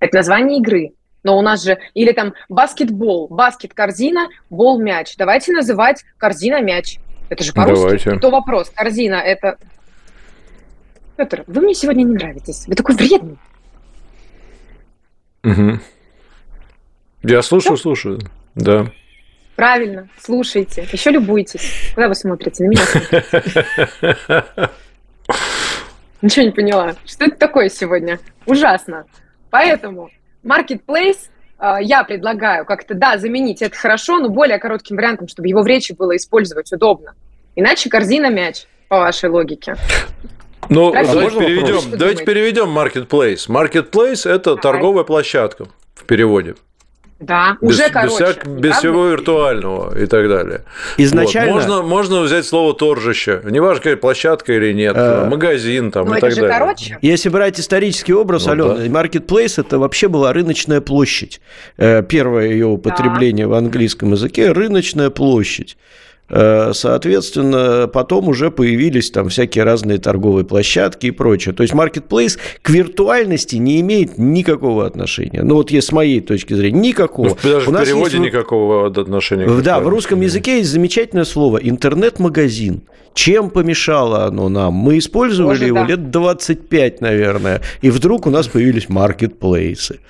Это 0.00 0.16
название 0.16 0.58
игры. 0.58 0.92
Но 1.24 1.38
у 1.38 1.42
нас 1.42 1.64
же, 1.64 1.78
или 1.94 2.12
там 2.12 2.34
баскетбол, 2.48 3.28
баскет-корзина, 3.28 4.28
бол-мяч. 4.50 5.16
Давайте 5.16 5.52
называть 5.52 6.04
корзина-мяч. 6.18 6.98
Это 7.30 7.42
же 7.42 7.52
по-русски. 7.52 8.16
Кто 8.18 8.30
вопрос? 8.30 8.70
Корзина– 8.70 9.14
это... 9.24 9.58
Петр, 11.16 11.44
вы 11.46 11.62
мне 11.62 11.74
сегодня 11.74 12.02
не 12.02 12.14
нравитесь. 12.14 12.66
Вы 12.66 12.74
такой 12.74 12.94
вредный. 12.96 13.38
Угу. 15.44 15.78
Я 17.22 17.42
слушаю, 17.42 17.78
слушаю, 17.78 18.20
да. 18.54 18.86
Правильно, 19.56 20.08
слушайте. 20.20 20.86
Еще 20.92 21.10
любуйтесь. 21.10 21.92
Куда 21.94 22.08
вы 22.08 22.14
смотрите? 22.14 22.64
На 22.64 22.68
меня 22.68 22.84
смотрите. 22.84 23.66
Ничего 26.22 26.46
не 26.46 26.52
поняла. 26.52 26.94
Что 27.06 27.26
это 27.26 27.36
такое 27.36 27.68
сегодня? 27.68 28.18
Ужасно. 28.46 29.06
Поэтому 29.50 30.10
Marketplace 30.44 31.28
э, 31.58 31.76
я 31.80 32.04
предлагаю 32.04 32.64
как-то, 32.64 32.94
да, 32.94 33.18
заменить 33.18 33.62
это 33.62 33.76
хорошо, 33.76 34.18
но 34.18 34.28
более 34.28 34.58
коротким 34.58 34.96
вариантом, 34.96 35.28
чтобы 35.28 35.48
его 35.48 35.62
в 35.62 35.66
речи 35.66 35.92
было 35.92 36.16
использовать 36.16 36.70
удобно. 36.72 37.14
Иначе 37.56 37.88
корзина 37.88 38.30
мяч, 38.30 38.66
по 38.88 38.98
вашей 38.98 39.30
логике. 39.30 39.76
Ну, 40.68 40.92
давайте 40.92 41.38
переведем, 41.38 41.98
давайте 41.98 42.24
переведем 42.24 42.76
marketplace. 42.76 43.48
Marketplace– 43.48 44.28
это 44.30 44.56
торговая 44.56 45.04
площадка 45.04 45.66
в 45.94 46.04
переводе. 46.04 46.54
Да, 47.20 47.56
без, 47.60 47.70
уже 47.70 47.90
короче. 47.90 48.08
Без, 48.08 48.14
всяк, 48.16 48.46
без 48.48 48.76
всего 48.76 49.06
виртуального 49.06 49.96
и 49.96 50.06
так 50.06 50.28
далее. 50.28 50.62
Изначально... 50.98 51.52
Вот. 51.52 51.62
Можно, 51.62 51.82
можно 51.82 52.20
взять 52.20 52.44
слово 52.44 52.74
торжище. 52.74 53.40
Неважно, 53.44 53.82
какая 53.82 53.96
площадка 53.96 54.52
или 54.52 54.72
нет, 54.72 54.94
а... 54.96 55.28
магазин 55.28 55.90
там 55.90 56.08
Но 56.08 56.16
и 56.16 56.20
так 56.20 56.34
далее. 56.34 56.50
Короче. 56.50 56.98
Если 57.02 57.28
брать 57.28 57.58
исторический 57.60 58.12
образ, 58.12 58.46
ну, 58.46 58.52
Алена, 58.52 58.74
да. 58.74 58.86
marketplace 58.86 59.60
это 59.60 59.78
вообще 59.78 60.08
была 60.08 60.32
рыночная 60.32 60.80
площадь. 60.80 61.40
Э, 61.76 62.02
первое 62.02 62.48
ее 62.48 62.66
употребление 62.66 63.46
да. 63.46 63.50
в 63.50 63.54
английском 63.54 64.12
языке– 64.12 64.50
рыночная 64.52 65.10
площадь. 65.10 65.76
Э, 66.30 66.72
соответственно, 66.72 67.88
потом 67.92 68.28
уже 68.28 68.50
появились 68.50 69.10
там 69.10 69.28
всякие 69.28 69.64
разные 69.64 69.98
торговые 69.98 70.44
площадки 70.44 71.06
и 71.06 71.10
прочее. 71.10 71.54
То 71.54 71.62
есть 71.62 71.74
marketplace 71.74 72.38
к 72.62 72.70
виртуальности 72.70 73.56
не 73.56 73.80
имеет 73.80 74.16
никакого 74.16 74.86
отношения. 74.86 75.42
Ну 75.42 75.56
вот 75.56 75.70
есть 75.70 75.88
с 75.88 75.92
моей 75.92 76.20
точки 76.20 76.54
зрения 76.54 76.80
никакого. 76.80 77.28
Ну, 77.28 77.36
даже 77.42 77.70
У 77.70 77.72
в 77.72 77.82
переводе 77.82 78.16
есть... 78.16 78.26
никакого 78.26 78.86
отношения. 78.86 79.46
Да, 79.62 79.80
в 79.80 79.88
русском 79.88 80.20
языке 80.22 80.58
есть 80.58 80.70
замечательное 80.70 81.24
слово 81.24 81.58
интернет-магазин. 81.58 82.82
Чем 83.14 83.50
помешало 83.50 84.24
оно 84.24 84.48
нам? 84.48 84.74
Мы 84.74 84.98
использовали 84.98 85.50
Может, 85.54 85.66
его 85.66 85.78
да. 85.78 85.86
лет 85.86 86.10
25, 86.10 87.00
наверное, 87.00 87.60
и 87.80 87.90
вдруг 87.90 88.26
у 88.26 88.30
нас 88.30 88.48
появились 88.48 88.88
маркетплейсы. 88.88 90.00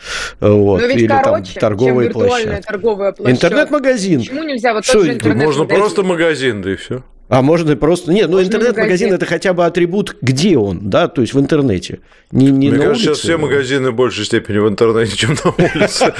Вот, 0.40 0.80
Но 0.80 0.86
ведь 0.86 0.96
или 0.96 1.06
короче, 1.08 1.52
там 1.52 1.60
торговые 1.60 2.10
чем 2.10 2.20
площадки. 2.20 2.66
торговая 2.66 3.12
площадка. 3.12 3.30
Интернет-магазин. 3.30 4.20
Почему 4.20 4.42
нельзя 4.42 4.72
вот 4.72 4.86
Что, 4.86 5.06
интернет 5.06 5.44
Можно 5.44 5.64
просто 5.66 6.02
магазин, 6.02 6.62
да 6.62 6.72
и 6.72 6.76
все. 6.76 7.04
А 7.28 7.42
можно 7.42 7.76
просто... 7.76 8.12
Нет, 8.12 8.28
ну 8.30 8.42
интернет-магазин 8.42 9.12
это 9.12 9.26
хотя 9.26 9.52
бы 9.52 9.64
атрибут, 9.66 10.16
где 10.22 10.56
он, 10.56 10.88
да, 10.88 11.08
то 11.08 11.20
есть 11.20 11.34
в 11.34 11.40
интернете. 11.40 12.00
Не, 12.30 12.46
не 12.46 12.68
Мне 12.68 12.78
на 12.78 12.84
кажется, 12.84 12.90
улице. 12.90 13.04
сейчас 13.04 13.18
все 13.18 13.36
магазины 13.36 13.90
в 13.90 13.94
большей 13.94 14.24
степени 14.24 14.58
в 14.58 14.68
интернете, 14.68 15.16
чем 15.16 15.36
на 15.44 15.50
улице. 15.50 16.14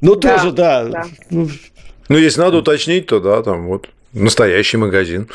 Ну, 0.00 0.16
тоже, 0.16 0.52
да. 0.52 1.04
Ну, 1.30 2.16
если 2.16 2.40
надо 2.40 2.56
уточнить, 2.58 3.06
то 3.06 3.20
да, 3.20 3.42
там 3.42 3.66
вот 3.66 3.88
настоящий 4.12 4.76
магазин. 4.76 5.28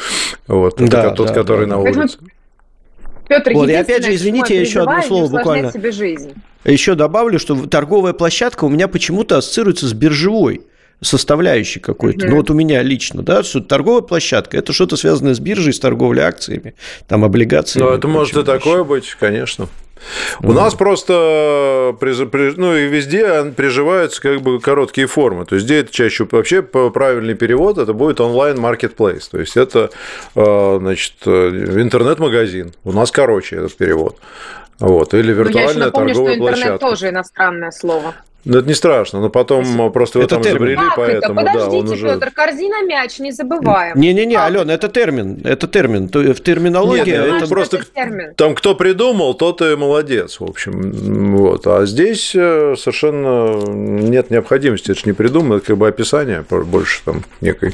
Вот, 0.48 0.76
да, 0.78 1.12
тот, 1.12 1.28
да, 1.28 1.34
который 1.34 1.68
да. 1.68 1.76
на 1.76 1.82
улице. 1.82 2.18
Петр, 3.28 3.54
вот, 3.54 3.70
и 3.70 3.74
опять 3.74 4.06
же, 4.06 4.14
извините, 4.14 4.56
я 4.56 4.62
еще 4.62 4.82
одно 4.82 5.02
слово 5.02 5.30
буквально. 5.30 5.72
Себе 5.72 5.92
жизнь. 5.92 6.34
Еще 6.64 6.96
добавлю, 6.96 7.40
что 7.40 7.68
торговая 7.68 8.14
площадка 8.14 8.66
у 8.66 8.70
меня 8.70 8.88
почему-то 8.88 9.38
ассоциируется 9.38 9.88
с 9.88 9.94
биржевой 9.94 10.62
составляющей 11.02 11.80
какой-то. 11.80 12.26
Mm-hmm. 12.26 12.30
Ну, 12.30 12.36
вот 12.38 12.50
у 12.50 12.54
меня 12.54 12.82
лично, 12.82 13.22
да, 13.22 13.44
что 13.44 13.60
торговая 13.62 14.02
площадка– 14.02 14.58
это 14.60 14.74
что-то 14.74 14.96
связанное 14.96 15.34
с 15.34 15.40
биржей, 15.40 15.74
с 15.74 15.80
торговлей 15.80 16.24
акциями, 16.24 16.76
там, 17.08 17.24
облигациями. 17.24 17.88
Ну, 17.88 17.94
это 17.94 18.08
может 18.08 18.38
и 18.38 18.44
такое 18.44 18.84
быть, 18.84 19.10
конечно. 19.20 19.68
У 20.42 20.54
нас 20.54 20.76
просто 20.76 21.96
ну 22.00 22.76
и 22.76 22.88
везде 22.88 23.44
приживаются 23.46 24.22
как 24.22 24.42
бы 24.42 24.60
короткие 24.60 25.08
формы. 25.08 25.46
То 25.46 25.56
есть, 25.56 25.66
где 25.66 25.80
это 25.80 25.92
чаще 25.92 26.28
вообще 26.30 26.62
правильный 26.62 27.36
перевод, 27.36 27.78
это 27.78 27.94
будет 27.94 28.20
онлайн 28.22 28.60
маркетплейс. 28.60 29.28
То 29.28 29.40
есть, 29.40 29.58
это 29.58 29.90
э, 30.36 30.78
значит, 30.80 31.14
э, 31.26 31.50
интернет-магазин. 31.82 32.74
У 32.84 32.92
нас 32.92 33.12
короче 33.12 33.58
этот 33.58 33.76
перевод. 33.76 34.18
Вот, 34.80 35.14
или 35.14 35.32
виртуальная 35.32 35.54
Но 35.54 35.60
я 35.60 35.70
еще 35.70 35.80
напомню, 35.80 36.14
торговая 36.14 36.36
что 36.36 36.44
интернет 36.44 36.64
площадка. 36.64 36.88
тоже 36.88 37.10
иностранное 37.10 37.72
слово. 37.72 38.16
Ну, 38.46 38.60
это 38.60 38.68
не 38.68 38.76
страшно, 38.76 39.22
но 39.22 39.30
потом 39.30 39.66
Спасибо. 39.66 39.90
просто 39.90 40.20
его 40.20 40.26
это 40.26 40.36
там 40.36 40.44
термин. 40.44 40.58
изобрели, 40.58 40.78
как 40.78 40.96
поэтому 40.96 41.40
это? 41.40 41.52
Подождите, 41.52 41.70
да, 41.72 41.78
он 41.78 41.90
уже... 41.90 42.08
Петр, 42.14 42.32
корзина 42.32 42.86
мяч, 42.86 43.18
не 43.18 43.32
забываем. 43.32 44.00
Не-не-не, 44.00 44.38
Алена, 44.38 44.72
это 44.72 44.88
термин, 44.88 45.42
это 45.44 45.68
термин. 45.68 46.08
В 46.08 46.42
терминологии 46.42 47.10
Нет, 47.10 47.42
это 47.42 47.48
просто 47.48 47.84
термин. 47.84 48.36
там 48.36 48.54
кто 48.54 48.76
придумал, 48.76 49.34
тот 49.34 49.62
и 49.62 49.76
молодец, 49.76 50.40
в 50.40 50.44
общем. 50.44 50.92
Вот. 51.36 51.66
А 51.66 51.86
здесь 51.88 52.36
э, 52.36 52.76
совершенно 52.78 53.64
нет 53.66 54.30
необходимости, 54.30 54.92
это 54.92 55.00
же 55.00 55.08
не 55.08 55.14
придумано, 55.14 55.56
это 55.56 55.66
как 55.66 55.78
бы 55.78 55.88
описание 55.88 56.46
больше 56.50 57.02
там 57.04 57.24
некой, 57.42 57.74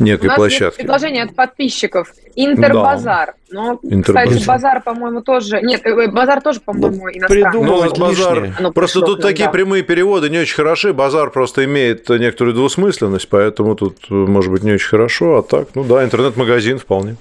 некой 0.00 0.26
У 0.26 0.30
нас 0.30 0.36
площадки. 0.36 0.64
Есть 0.64 0.76
предложение 0.78 1.22
от 1.24 1.36
подписчиков. 1.36 2.12
Интербазар. 2.34 3.34
Да. 3.47 3.47
Но, 3.50 3.78
Интербазар. 3.82 4.28
кстати, 4.28 4.46
базар, 4.46 4.82
по-моему, 4.82 5.22
тоже... 5.22 5.60
Нет, 5.62 5.80
э, 5.84 6.10
базар 6.10 6.40
тоже, 6.42 6.60
по-моему, 6.60 7.04
ну, 7.04 7.10
иностранный. 7.10 7.66
Ну, 7.66 7.98
базар... 7.98 8.72
Просто 8.72 9.00
тут 9.00 9.20
такие 9.20 9.48
прямые 9.50 9.82
переводы 9.82 9.98
переводы 10.08 10.30
не 10.30 10.38
очень 10.38 10.54
хороши, 10.54 10.92
базар 10.92 11.30
просто 11.30 11.64
имеет 11.64 12.08
некоторую 12.08 12.54
двусмысленность, 12.54 13.28
поэтому 13.28 13.74
тут, 13.74 14.10
может 14.10 14.52
быть, 14.52 14.62
не 14.62 14.72
очень 14.72 14.88
хорошо, 14.88 15.38
а 15.38 15.42
так, 15.42 15.68
ну 15.74 15.84
да, 15.84 16.04
интернет-магазин 16.04 16.78
вполне. 16.78 17.16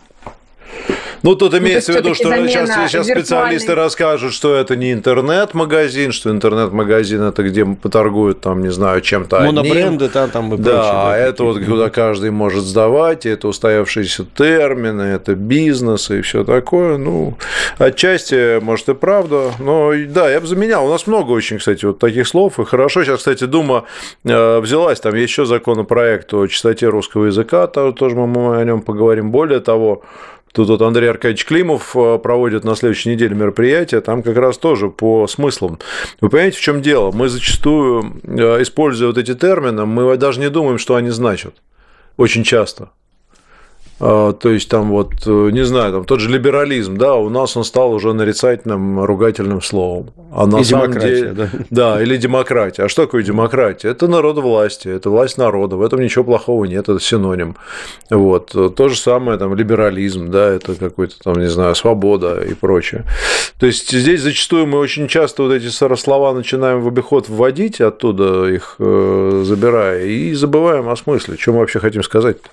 Ну, 1.24 1.36
тут 1.36 1.53
ну, 1.53 1.59
имеется 1.59 1.93
в 1.93 1.95
виду, 1.95 2.13
что 2.13 2.30
сейчас, 2.47 2.91
сейчас 2.91 3.07
специалисты 3.07 3.76
расскажут, 3.76 4.34
что 4.34 4.55
это 4.55 4.76
не 4.76 4.93
интернет-магазин, 4.93 6.11
что 6.11 6.30
интернет-магазин 6.30 7.22
это 7.24 7.43
где 7.43 7.65
поторгуют 7.65 8.41
там, 8.41 8.61
не 8.61 8.72
знаю, 8.72 9.01
чем-то 9.01 9.39
Монобренды 9.41 10.09
там, 10.09 10.30
там 10.30 10.53
и 10.53 10.57
Да, 10.57 10.72
прочее, 10.72 10.91
да, 10.93 11.18
это 11.18 11.43
вот 11.43 11.63
куда 11.63 11.89
каждый 11.89 12.32
может 12.32 12.63
сдавать, 12.63 13.26
это 13.26 13.47
устоявшиеся 13.47 14.26
термины, 14.36 15.01
это 15.03 15.36
бизнес 15.36 16.09
и 16.11 16.22
все 16.22 16.43
такое. 16.43 16.97
Ну, 16.97 17.38
отчасти, 17.78 18.59
может, 18.59 18.89
и 18.89 18.93
правда, 18.93 19.51
но 19.59 19.91
да, 20.07 20.30
я 20.30 20.39
бы 20.39 20.47
заменял. 20.47 20.86
У 20.86 20.89
нас 20.89 21.07
много 21.07 21.32
очень, 21.32 21.57
кстати, 21.57 21.86
вот 21.86 21.99
таких 21.99 22.28
слов, 22.28 22.59
и 22.59 22.65
хорошо. 22.65 23.03
Сейчас, 23.03 23.20
кстати, 23.20 23.45
Дума 23.45 23.86
э, 24.24 24.59
взялась, 24.59 24.99
там 24.99 25.15
есть 25.15 25.30
еще 25.30 25.45
законопроект 25.45 26.34
о 26.34 26.47
чистоте 26.47 26.88
русского 26.88 27.26
языка, 27.26 27.68
тоже 27.68 28.15
мы 28.15 28.59
о 28.59 28.63
нем 28.63 28.82
поговорим. 28.82 29.32
Более 29.32 29.59
того, 29.59 30.03
Тут 30.54 30.70
вот 30.70 30.82
Андрей 30.82 31.10
Аркадьевич 31.10 31.45
Климов 31.45 31.95
э, 31.95 32.18
проводит 32.18 32.64
на 32.64 32.76
следующей 32.76 33.10
неделе 33.10 33.36
мероприятие, 33.36 34.02
там 34.02 34.24
как 34.24 34.38
раз 34.38 34.58
тоже 34.58 34.89
по 34.89 35.28
смыслам. 35.28 35.80
Вы 36.22 36.30
понимаете, 36.30 36.58
в 36.58 36.62
чем 36.62 36.82
дело? 36.82 37.12
Мы 37.12 37.30
зачастую, 37.30 38.22
э, 38.24 38.62
используя 38.62 39.08
вот 39.08 39.18
эти 39.18 39.36
термины, 39.36 39.86
мы 39.86 40.18
даже 40.18 40.39
не 40.39 40.50
думаем, 40.50 40.78
что 40.78 40.95
они 40.95 41.10
значат. 41.10 41.56
Очень 42.18 42.43
часто. 42.43 42.89
А, 44.00 44.34
то 44.34 44.50
есть 44.50 44.70
там 44.70 44.89
вот, 44.89 45.14
э, 45.26 45.50
не 45.52 45.66
знаю, 45.66 45.91
там 45.91 46.06
тот 46.06 46.20
же 46.20 46.30
либерализм, 46.30 46.98
да, 46.98 47.16
у 47.16 47.30
нас 47.30 47.58
он 47.58 47.64
стал 47.64 47.93
уже 47.93 48.14
нарицательным 48.14 49.04
ругательным 49.04 49.62
словом. 49.62 50.12
А 50.32 50.45
на 50.45 50.60
и 50.60 50.64
самом 50.64 51.00
деле, 51.00 51.32
да. 51.32 51.50
да, 51.72 52.04
или 52.04 52.16
демократия. 52.18 52.84
А 52.84 52.89
что 52.89 53.06
такое 53.06 53.24
демократия? 53.24 53.89
Это 53.89 54.08
народовластие, 54.08 54.95
это 54.95 55.10
власть 55.10 55.38
народа. 55.39 55.78
В 55.78 55.82
этом 55.82 56.00
ничего 56.00 56.24
плохого 56.24 56.66
нет, 56.66 56.89
это 56.89 57.00
синоним. 57.00 57.56
Вот. 58.12 58.52
То 58.52 58.89
же 58.89 58.98
самое 58.98 59.39
там 59.39 59.56
либерализм, 59.56 60.30
да, 60.30 60.50
это 60.50 60.76
какой-то 60.76 61.16
там, 61.24 61.39
не 61.39 61.48
знаю, 61.48 61.74
свобода 61.74 62.43
и 62.43 62.54
прочее. 62.54 63.04
То 63.60 63.66
есть 63.66 63.91
здесь 63.91 64.22
зачастую 64.22 64.68
мы 64.68 64.78
очень 64.78 65.08
часто 65.08 65.41
вот 65.43 65.54
эти 65.54 65.70
слова 65.70 66.34
начинаем 66.34 66.82
в 66.82 66.88
обиход 66.88 67.30
вводить, 67.30 67.82
оттуда 67.82 68.48
их 68.48 68.76
э, 68.78 69.43
забирая, 69.43 70.06
и 70.06 70.34
забываем 70.34 70.88
о 70.89 70.95
смысле, 70.95 71.38
что 71.38 71.54
мы 71.54 71.60
вообще 71.60 71.80
хотим 71.80 72.04
сказать. 72.04 72.38
-то. 72.38 72.50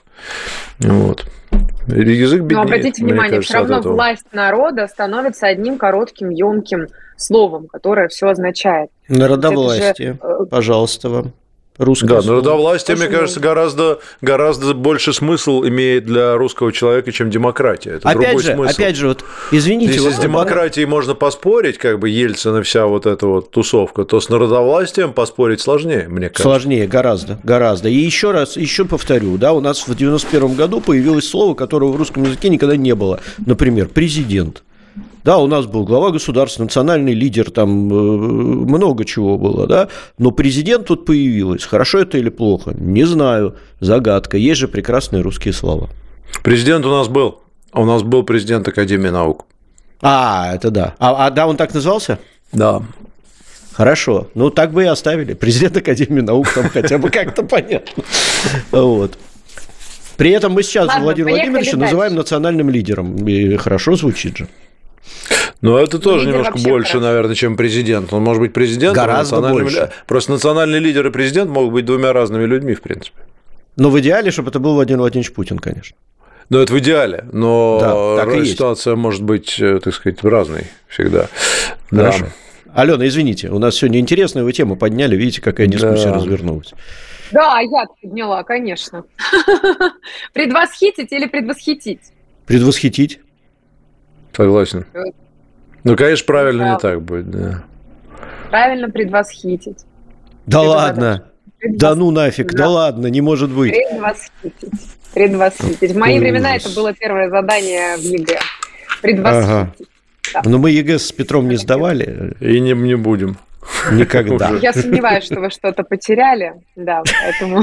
Вот. 0.90 1.24
Язык 1.86 2.40
беднеет, 2.40 2.52
Но 2.52 2.62
обратите 2.62 3.04
внимание, 3.04 3.36
кажется, 3.36 3.58
все 3.58 3.74
равно 3.74 3.92
власть 3.92 4.26
народа 4.32 4.86
становится 4.86 5.46
одним 5.46 5.76
коротким, 5.76 6.30
емким 6.30 6.86
словом, 7.16 7.66
которое 7.66 8.08
все 8.08 8.28
означает. 8.28 8.90
Народовластие, 9.08 10.14
же... 10.14 10.18
Э, 10.22 10.46
пожалуйста 10.50 11.10
вам 11.10 11.32
русское 11.78 12.06
Да, 12.06 12.22
слово. 12.22 12.36
народовластие, 12.36 12.96
мне 12.96 13.08
кажется, 13.08 13.40
гораздо, 13.40 14.00
гораздо 14.20 14.74
больше 14.74 15.12
смысл 15.12 15.64
имеет 15.64 16.04
для 16.04 16.36
русского 16.36 16.72
человека, 16.72 17.12
чем 17.12 17.30
демократия. 17.30 17.94
Это 17.94 18.08
опять 18.08 18.40
же, 18.40 18.54
смысл. 18.54 18.70
опять 18.70 18.96
же, 18.96 19.08
вот, 19.08 19.24
извините. 19.50 19.94
Если 19.94 20.06
вот, 20.06 20.14
с 20.14 20.18
демократией 20.18 20.86
да. 20.86 20.90
можно 20.90 21.14
поспорить, 21.14 21.78
как 21.78 21.98
бы 21.98 22.08
Ельцина 22.08 22.62
вся 22.62 22.86
вот 22.86 23.06
эта 23.06 23.26
вот 23.26 23.50
тусовка, 23.50 24.04
то 24.04 24.20
с 24.20 24.28
народовластием 24.28 25.12
поспорить 25.12 25.60
сложнее, 25.60 26.06
мне 26.08 26.28
кажется. 26.28 26.42
Сложнее, 26.42 26.86
гораздо, 26.86 27.38
гораздо. 27.42 27.88
И 27.88 27.96
еще 27.96 28.30
раз, 28.30 28.56
еще 28.56 28.84
повторю, 28.84 29.36
да, 29.38 29.52
у 29.52 29.60
нас 29.60 29.86
в 29.86 29.94
91 29.94 30.54
году 30.54 30.80
появилось 30.80 31.28
слово, 31.28 31.54
которого 31.54 31.92
в 31.92 31.96
русском 31.96 32.22
языке 32.24 32.48
никогда 32.48 32.76
не 32.76 32.94
было. 32.94 33.20
Например, 33.44 33.88
президент. 33.88 34.62
Да, 35.24 35.38
у 35.38 35.46
нас 35.46 35.66
был 35.66 35.84
глава 35.84 36.10
государства, 36.10 36.62
национальный 36.62 37.14
лидер, 37.14 37.50
там 37.50 37.90
э, 37.90 37.94
много 37.94 39.04
чего 39.04 39.38
было, 39.38 39.66
да, 39.66 39.88
но 40.18 40.30
президент 40.30 40.86
тут 40.86 41.06
появилась. 41.06 41.64
Хорошо 41.64 41.98
это 41.98 42.18
или 42.18 42.28
плохо? 42.28 42.74
Не 42.76 43.04
знаю. 43.04 43.56
Загадка. 43.80 44.36
Есть 44.36 44.60
же 44.60 44.68
прекрасные 44.68 45.22
русские 45.22 45.54
слова. 45.54 45.88
Президент 46.42 46.84
у 46.86 46.90
нас 46.90 47.08
был. 47.08 47.40
У 47.72 47.84
нас 47.84 48.02
был 48.02 48.22
президент 48.22 48.68
Академии 48.68 49.08
наук. 49.08 49.46
А, 50.00 50.54
это 50.54 50.70
да. 50.70 50.94
А, 50.98 51.26
а 51.26 51.30
да, 51.30 51.46
он 51.46 51.56
так 51.56 51.72
назывался? 51.74 52.18
Да. 52.52 52.82
Хорошо. 53.72 54.28
Ну, 54.34 54.50
так 54.50 54.72
бы 54.72 54.84
и 54.84 54.86
оставили. 54.86 55.34
Президент 55.34 55.76
Академии 55.76 56.20
наук 56.20 56.48
там 56.54 56.68
хотя 56.68 56.98
бы 56.98 57.10
как-то 57.10 57.42
понятно. 57.42 58.04
Вот. 58.70 59.18
При 60.16 60.30
этом 60.30 60.52
мы 60.52 60.62
сейчас 60.62 60.86
Ладно, 60.86 61.04
Владимира 61.04 61.34
Владимировича 61.34 61.76
называем 61.76 62.14
национальным 62.14 62.70
лидером. 62.70 63.16
И 63.26 63.56
хорошо 63.56 63.96
звучит 63.96 64.36
же. 64.36 64.48
Ну, 65.60 65.76
это 65.76 65.98
тоже 65.98 66.26
Лидер 66.26 66.38
немножко 66.40 66.58
больше, 66.68 66.92
хорошо. 66.92 67.06
наверное, 67.06 67.34
чем 67.34 67.56
президент. 67.56 68.12
Он 68.12 68.22
может 68.22 68.40
быть 68.40 68.52
президентом, 68.52 69.06
Гораздо 69.06 69.40
больше. 69.40 69.92
Просто 70.06 70.32
национальный 70.32 70.78
лидер 70.78 71.06
и 71.06 71.10
президент 71.10 71.50
могут 71.50 71.72
быть 71.72 71.84
двумя 71.84 72.12
разными 72.12 72.44
людьми, 72.44 72.74
в 72.74 72.82
принципе. 72.82 73.18
Но 73.76 73.90
в 73.90 73.98
идеале, 74.00 74.30
чтобы 74.30 74.50
это 74.50 74.60
был 74.60 74.74
Владимир 74.74 75.00
Владимирович 75.00 75.32
Путин, 75.32 75.58
конечно. 75.58 75.96
Ну, 76.50 76.58
это 76.58 76.72
в 76.72 76.78
идеале, 76.78 77.24
но 77.32 77.78
да, 78.16 78.44
ситуация 78.44 78.96
может 78.96 79.22
быть, 79.22 79.58
э, 79.58 79.80
так 79.82 79.94
сказать, 79.94 80.22
разной 80.22 80.66
всегда. 80.88 81.28
Хорошо. 81.88 82.26
Да. 82.66 82.82
Алена, 82.82 83.06
извините, 83.06 83.48
у 83.48 83.58
нас 83.58 83.76
сегодня 83.76 84.00
интересную 84.00 84.44
вы 84.44 84.52
тему 84.52 84.76
подняли, 84.76 85.16
видите, 85.16 85.40
какая 85.40 85.66
дискуссия 85.66 86.10
да. 86.10 86.16
развернулась. 86.16 86.74
Да, 87.32 87.60
я 87.60 87.86
подняла, 88.02 88.42
конечно. 88.42 89.04
Предвосхитить 90.32 91.10
или 91.12 91.26
предвосхитить? 91.26 92.00
Предвосхитить. 92.46 93.20
Согласен. 94.36 94.84
Ну, 95.84 95.96
конечно, 95.96 96.26
правильно 96.26 96.72
не 96.72 96.78
так 96.78 97.02
будет, 97.02 97.30
да. 97.30 97.64
Правильно 98.50 98.88
предвосхитить. 98.88 99.84
Да 100.46 100.62
ладно. 100.62 101.24
Да 101.66 101.94
ну 101.94 102.10
нафиг, 102.10 102.52
да. 102.52 102.64
да 102.64 102.68
ладно, 102.68 103.06
не 103.06 103.20
может 103.20 103.50
быть. 103.50 103.72
Предвосхитить. 103.72 104.80
Предвосхитить. 105.14 105.92
В 105.92 105.96
мои 105.96 106.18
времена 106.18 106.56
это 106.56 106.68
было 106.70 106.92
первое 106.92 107.30
задание 107.30 107.96
в 107.96 108.00
ЕГЭ. 108.00 108.38
Предвосхитить. 109.00 109.50
Ага. 109.50 109.74
Да. 110.32 110.42
Но 110.44 110.58
мы 110.58 110.70
ЕГЭ 110.70 110.98
с 110.98 111.12
Петром 111.12 111.48
не 111.48 111.56
сдавали. 111.56 112.34
И 112.40 112.60
не, 112.60 112.72
не 112.72 112.96
будем. 112.96 113.36
Никогда. 113.92 114.50
Я 114.60 114.72
сомневаюсь, 114.72 115.24
что 115.24 115.40
вы 115.40 115.50
что-то 115.50 115.84
потеряли. 115.84 116.54
Да, 116.76 117.02
поэтому... 117.22 117.62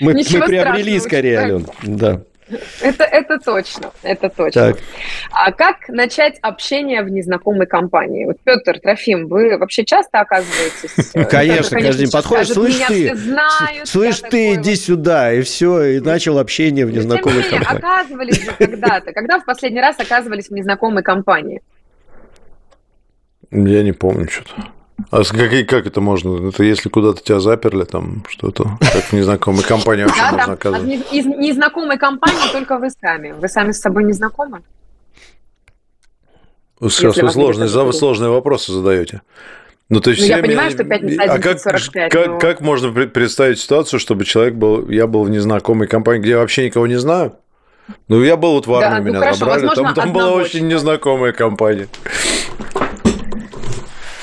Мы, 0.00 0.12
мы 0.14 0.22
приобрели 0.24 0.98
скорее, 0.98 1.38
Ален. 1.38 1.66
Да. 1.82 2.22
Это, 2.80 3.04
это 3.04 3.38
точно, 3.38 3.92
это 4.02 4.28
точно. 4.28 4.72
Так. 4.72 4.78
А 5.30 5.52
как 5.52 5.88
начать 5.88 6.38
общение 6.40 7.02
в 7.02 7.10
незнакомой 7.10 7.66
компании? 7.66 8.24
Вот, 8.24 8.38
Петр 8.42 8.78
Трофим, 8.80 9.28
вы 9.28 9.56
вообще 9.58 9.84
часто 9.84 10.20
оказываетесь? 10.20 11.14
Э, 11.14 11.24
конечно, 11.24 11.80
каждый 11.80 12.04
день 12.04 12.10
подходишь, 12.10 12.48
слышь 12.48 12.78
ты, 12.88 13.16
слышь 13.84 14.20
ты, 14.20 14.54
иди 14.54 14.74
сюда, 14.74 15.32
и 15.32 15.42
все, 15.42 15.82
и 15.82 16.00
начал 16.00 16.38
общение 16.38 16.86
в 16.86 16.90
незнакомой 16.90 17.42
компании. 17.42 17.78
оказывались 17.78 18.44
же 18.44 18.52
когда-то. 18.52 19.12
Когда 19.12 19.38
в 19.38 19.44
последний 19.44 19.80
раз 19.80 19.98
оказывались 19.98 20.48
в 20.48 20.52
незнакомой 20.52 21.02
компании? 21.02 21.62
Я 23.50 23.82
не 23.82 23.92
помню 23.92 24.28
что-то. 24.28 24.70
А 25.10 25.22
как, 25.24 25.68
как 25.68 25.86
это 25.86 26.00
можно? 26.00 26.48
Это 26.48 26.62
если 26.62 26.88
куда-то 26.88 27.22
тебя 27.22 27.40
заперли, 27.40 27.84
там 27.84 28.24
что-то, 28.28 28.78
как 28.80 29.04
в 29.04 29.12
незнакомой 29.12 29.62
компании 29.62 30.04
вообще 30.04 30.22
да, 30.22 30.32
можно 30.32 30.52
оказывать? 30.52 31.12
Из 31.12 31.26
незнакомой 31.26 31.98
компании 31.98 32.52
только 32.52 32.78
вы 32.78 32.90
сами. 32.90 33.32
Вы 33.32 33.48
сами 33.48 33.72
с 33.72 33.80
собой 33.80 34.04
не 34.04 34.12
знакомы? 34.12 34.62
Сейчас 36.80 37.16
вы 37.16 37.30
сложные, 37.30 37.68
вы 37.68 37.92
сложные 37.92 38.30
вопросы 38.30 38.72
задаете. 38.72 39.22
Ну, 39.90 40.00
то 40.00 40.10
есть 40.10 40.22
ну, 40.22 40.28
я 40.28 40.38
понимаю, 40.38 40.70
что 40.70 40.84
пятница 40.84 41.22
А 41.24 41.38
как, 41.40 41.58
45, 41.58 42.12
как, 42.12 42.26
но... 42.28 42.38
как 42.38 42.60
можно 42.60 42.92
представить 42.92 43.58
ситуацию, 43.58 43.98
чтобы 43.98 44.24
человек 44.24 44.54
был, 44.54 44.88
я 44.88 45.08
был 45.08 45.24
в 45.24 45.30
незнакомой 45.30 45.88
компании, 45.88 46.20
где 46.20 46.30
я 46.30 46.38
вообще 46.38 46.64
никого 46.64 46.86
не 46.86 46.98
знаю? 46.98 47.34
Ну, 48.06 48.22
я 48.22 48.36
был 48.36 48.52
вот 48.52 48.68
в 48.68 48.74
армии, 48.74 48.88
да, 48.88 48.98
ну, 48.98 49.04
меня 49.04 49.18
хорошо, 49.18 49.38
забрали, 49.38 49.74
там, 49.74 49.94
там 49.94 50.12
была 50.12 50.30
очень 50.30 50.68
незнакомая 50.68 51.32
компания. 51.32 51.88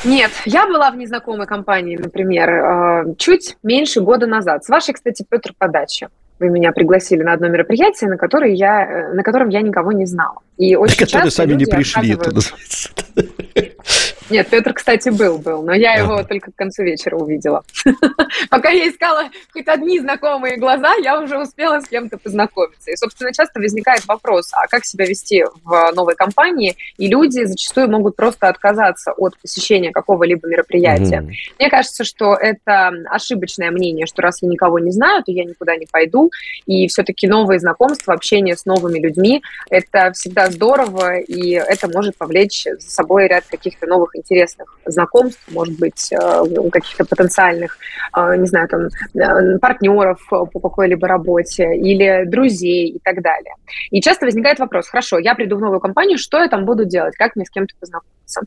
Нет, 0.08 0.32
я 0.46 0.66
была 0.68 0.90
в 0.90 0.96
незнакомой 0.96 1.48
компании, 1.48 1.98
например, 1.98 2.50
э, 2.50 3.16
чуть 3.18 3.58
меньше 3.62 4.00
года 4.00 4.26
назад. 4.26 4.64
С 4.64 4.70
вашей, 4.70 4.94
кстати, 4.94 5.26
Петр, 5.30 5.52
подачи. 5.58 6.08
Вы 6.40 6.50
меня 6.50 6.72
пригласили 6.72 7.24
на 7.24 7.34
одно 7.34 7.50
мероприятие, 7.50 8.10
на, 8.10 8.18
которое 8.18 8.54
я, 8.54 8.86
э, 8.86 9.14
на 9.14 9.24
котором 9.24 9.50
я 9.50 9.62
никого 9.62 9.92
не 9.92 10.06
знала. 10.06 10.40
И 10.58 10.78
очень 10.78 10.98
которые 10.98 11.30
сами 11.30 11.54
не 11.54 11.66
пришли, 11.66 12.14
это 12.14 12.34
называется. 12.34 12.90
Нет, 14.30 14.50
Петр, 14.50 14.74
кстати, 14.74 15.10
был, 15.10 15.38
был, 15.38 15.64
но 15.64 15.74
я 15.74 15.96
его 15.96 16.24
только 16.24 16.52
к 16.52 16.56
концу 16.56 16.84
вечера 16.84 17.16
увидела. 17.16 17.64
Пока 18.50 18.70
я 18.70 18.90
искала 18.90 19.30
хоть 19.54 19.68
одни 19.68 20.00
знакомые 20.00 20.58
глаза, 20.58 20.94
я 21.02 21.20
уже 21.20 21.40
успела 21.40 21.80
с 21.80 21.88
кем-то 21.88 22.18
познакомиться. 22.18 22.92
И, 22.92 22.96
собственно, 22.98 23.32
часто 23.32 23.60
возникает 23.60 24.06
вопрос, 24.06 24.52
а 24.54 24.68
как 24.68 24.86
себя 24.86 25.06
вести 25.06 25.46
в 25.64 25.92
новой 25.94 26.16
компании? 26.16 26.76
И 26.98 27.08
люди 27.08 27.46
зачастую 27.46 27.90
могут 27.90 28.16
просто 28.16 28.50
отказаться 28.50 29.14
от 29.14 29.38
посещения 29.40 29.92
какого-либо 29.92 30.48
мероприятия. 30.48 31.22
Mm-hmm. 31.22 31.56
Мне 31.60 31.70
кажется, 31.70 32.04
что 32.04 32.34
это 32.34 32.92
ошибочное 33.10 33.72
мнение, 33.72 34.06
что 34.08 34.22
раз 34.22 34.42
я 34.42 34.50
никого 34.50 34.80
не 34.80 34.92
знаю, 34.92 35.24
то 35.24 35.32
я 35.32 35.46
никуда 35.46 35.76
не 35.78 35.86
пойду. 35.86 36.32
И 36.66 36.88
все-таки 36.88 37.28
новые 37.28 37.60
знакомства, 37.60 38.14
общение 38.14 38.58
с 38.58 38.66
новыми 38.66 39.00
людьми– 39.00 39.42
это 39.70 40.12
всегда 40.12 40.52
здорово, 40.52 41.18
и 41.18 41.52
это 41.52 41.88
может 41.88 42.18
повлечь 42.18 42.64
за 42.64 42.90
собой 42.90 43.28
ряд 43.28 43.46
каких-то 43.50 43.88
новых 43.88 44.17
интересных 44.18 44.78
знакомств, 44.86 45.42
может 45.52 45.78
быть, 45.80 46.12
э, 46.12 46.70
каких-то 46.72 47.06
потенциальных, 47.06 47.78
э, 48.16 48.36
не 48.38 48.48
знаю, 48.48 48.68
там, 48.68 48.88
э, 48.88 49.60
партнеров 49.60 50.20
по 50.30 50.60
какой-либо 50.60 51.08
работе 51.08 51.76
или 51.76 52.26
друзей 52.26 52.90
и 52.90 53.00
так 53.00 53.22
далее. 53.22 53.54
И 53.92 54.02
часто 54.02 54.26
возникает 54.26 54.60
вопрос, 54.60 54.88
хорошо, 54.88 55.20
я 55.20 55.36
приду 55.36 55.58
в 55.58 55.62
новую 55.62 55.80
компанию, 55.80 56.18
что 56.18 56.40
я 56.40 56.48
там 56.48 56.66
буду 56.66 56.86
делать, 56.86 57.16
как 57.16 57.36
мне 57.36 57.46
с 57.46 57.50
кем-то 57.50 57.74
познакомиться? 57.80 58.17
Находится. 58.28 58.42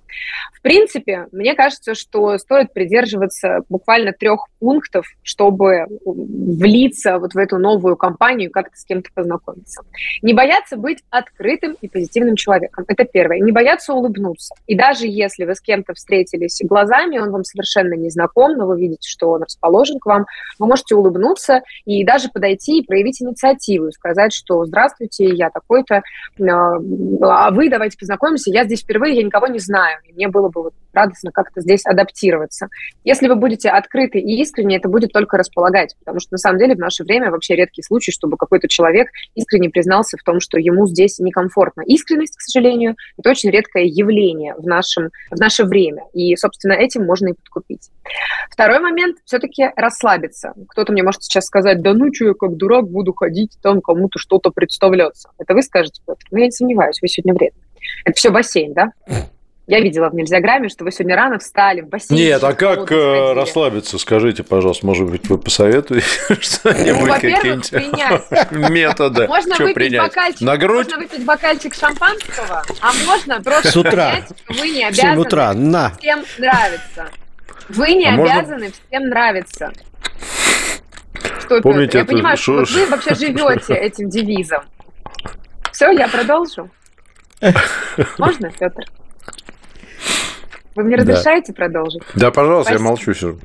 В 0.53 0.63
принципе, 0.63 1.27
мне 1.33 1.55
кажется, 1.55 1.95
что 1.95 2.37
стоит 2.39 2.73
придерживаться 2.73 3.61
буквально 3.69 4.13
трех 4.13 4.47
пунктов, 4.59 5.07
чтобы 5.23 5.87
влиться 6.05 7.19
вот 7.19 7.33
в 7.33 7.39
эту 7.39 7.59
новую 7.59 7.97
компанию, 7.97 8.51
как-то 8.51 8.77
с 8.77 8.85
кем-то 8.85 9.09
познакомиться. 9.15 9.83
Не 10.23 10.35
бояться 10.35 10.77
быть 10.77 11.03
открытым 11.09 11.77
и 11.81 11.89
позитивным 11.89 12.37
человеком. 12.37 12.85
Это 12.89 13.05
первое. 13.05 13.41
Не 13.41 13.53
бояться 13.53 13.95
улыбнуться. 13.95 14.55
И 14.67 14.77
даже 14.77 15.07
если 15.07 15.45
вы 15.45 15.55
с 15.55 15.61
кем-то 15.61 15.95
встретились 15.95 16.61
глазами, 16.63 17.19
он 17.19 17.31
вам 17.31 17.45
совершенно 17.45 17.95
не 17.95 18.11
знаком, 18.11 18.57
но 18.57 18.67
вы 18.67 18.79
видите, 18.79 19.09
что 19.09 19.31
он 19.31 19.43
расположен 19.43 19.99
к 19.99 20.07
вам, 20.07 20.27
вы 20.59 20.67
можете 20.67 20.95
улыбнуться 20.95 21.63
и 21.87 22.05
даже 22.05 22.29
подойти 22.29 22.79
и 22.81 22.87
проявить 22.87 23.23
инициативу, 23.23 23.91
сказать, 23.93 24.35
что 24.35 24.65
«Здравствуйте, 24.67 25.31
я 25.31 25.49
такой-то, 25.49 26.03
а, 26.41 26.77
а 27.23 27.51
вы 27.51 27.71
давайте 27.71 27.97
познакомимся, 27.97 28.51
я 28.51 28.65
здесь 28.65 28.83
впервые, 28.83 29.17
я 29.17 29.23
никого 29.23 29.47
не 29.47 29.59
знаю, 29.59 29.70
знаю, 29.71 29.99
и 30.05 30.13
мне 30.13 30.29
было 30.29 30.49
бы 30.49 30.65
вот 30.65 30.75
радостно 30.93 31.31
как-то 31.31 31.61
здесь 31.61 31.87
адаптироваться. 31.87 32.67
Если 33.05 33.29
вы 33.29 33.37
будете 33.37 33.71
открыты 33.71 34.19
и 34.19 34.41
искренне, 34.43 34.79
это 34.79 34.89
будет 34.89 35.13
только 35.13 35.37
располагать, 35.37 35.95
потому 36.01 36.19
что 36.19 36.33
на 36.33 36.39
самом 36.39 36.59
деле 36.59 36.75
в 36.75 36.79
наше 36.79 37.05
время 37.05 37.31
вообще 37.31 37.55
редкий 37.55 37.83
случай, 37.83 38.11
чтобы 38.11 38.37
какой-то 38.37 38.67
человек 38.67 39.09
искренне 39.37 39.71
признался 39.71 40.17
в 40.17 40.25
том, 40.25 40.41
что 40.41 40.59
ему 40.59 40.89
здесь 40.89 41.21
некомфортно. 41.21 41.83
Искренность, 41.87 42.37
к 42.37 42.41
сожалению, 42.41 42.97
это 43.17 43.31
очень 43.31 43.51
редкое 43.51 43.85
явление 43.85 44.55
в, 44.55 44.67
нашем, 44.67 45.11
в 45.31 45.39
наше 45.39 45.65
время, 45.65 46.03
и, 46.13 46.35
собственно, 46.35 46.73
этим 46.73 47.07
можно 47.07 47.29
и 47.29 47.35
подкупить. 47.35 47.91
Второй 48.51 48.81
момент– 48.81 49.19
все-таки 49.25 49.71
расслабиться. 49.77 50.55
Кто-то 50.71 50.93
мне 50.93 51.05
может 51.05 51.23
сейчас 51.23 51.45
сказать, 51.45 51.81
да 51.83 51.95
ну 51.95 52.13
что, 52.13 52.27
я 52.27 52.35
как 52.35 52.57
дурак 52.57 52.89
буду 52.89 53.13
ходить 53.13 53.57
там 53.63 53.81
кому-то 53.81 54.19
что-то 54.19 54.51
представляться. 54.51 55.31
Это 55.39 55.55
вы 55.55 55.63
скажете, 55.63 56.03
Петр? 56.05 56.27
Ну, 56.33 56.39
я 56.39 56.47
не 56.47 56.51
сомневаюсь, 56.51 57.01
вы 57.01 57.07
сегодня 57.07 57.35
вредны. 57.35 57.61
Это 58.05 58.17
все 58.17 58.31
бассейн, 58.31 58.73
да? 58.73 58.93
Я 59.71 59.79
видела 59.79 60.09
в 60.09 60.15
Нельзяграме, 60.17 60.69
что 60.69 60.83
вы 60.83 60.91
сегодня 60.91 61.15
рано 61.15 61.39
встали 61.39 61.83
в 61.83 61.89
бассейн. 61.89 62.19
Нет, 62.19 62.43
а 62.43 62.55
как 62.55 62.91
э, 62.91 63.35
расслабиться? 63.35 63.99
Скажите, 63.99 64.43
пожалуйста, 64.43 64.85
может 64.85 65.09
быть, 65.09 65.29
вы 65.29 65.39
посоветуете 65.39 66.07
что-нибудь, 66.41 67.07
ну, 67.07 67.15
какие-нибудь 67.15 68.71
методы? 68.71 69.29
Можно 69.29 69.55
выпить, 69.59 69.75
принять? 69.77 70.03
Бокальчик, 70.03 70.41
На 70.41 70.57
грудь? 70.57 70.87
можно 70.87 70.99
выпить 70.99 71.25
бокальчик 71.25 71.75
шампанского, 71.77 72.65
а 72.81 72.93
можно 73.07 73.41
просто 73.41 73.71
С 73.71 73.77
утра. 73.77 74.11
понять, 74.11 74.33
вы 74.49 74.71
не 74.71 74.83
обязаны 74.83 75.21
утра. 75.21 75.55
На. 75.55 75.93
всем 76.01 76.25
нравиться. 76.39 77.09
Вы 77.69 77.93
не 77.93 78.07
а 78.07 78.15
обязаны 78.15 78.65
можно... 78.65 78.73
всем 78.89 79.09
нравиться. 79.09 79.73
Что, 81.45 81.61
Помните, 81.61 81.99
Я 81.99 82.03
это, 82.03 82.13
понимаю, 82.13 82.37
что 82.37 82.65
вы 82.65 82.87
вообще 82.87 83.15
живете 83.15 83.75
этим 83.75 84.09
девизом. 84.09 84.65
Все, 85.71 85.93
я 85.93 86.09
продолжу. 86.09 86.69
Можно, 88.19 88.51
Петр? 88.51 88.83
Вы 90.81 90.87
мне 90.87 90.97
разрешаете 90.97 91.53
да. 91.53 91.57
продолжить? 91.57 92.03
Да, 92.15 92.31
пожалуйста, 92.31 92.73
Спасибо. 92.73 92.85
я 92.85 92.91
молчу 92.91 93.13
все. 93.13 93.37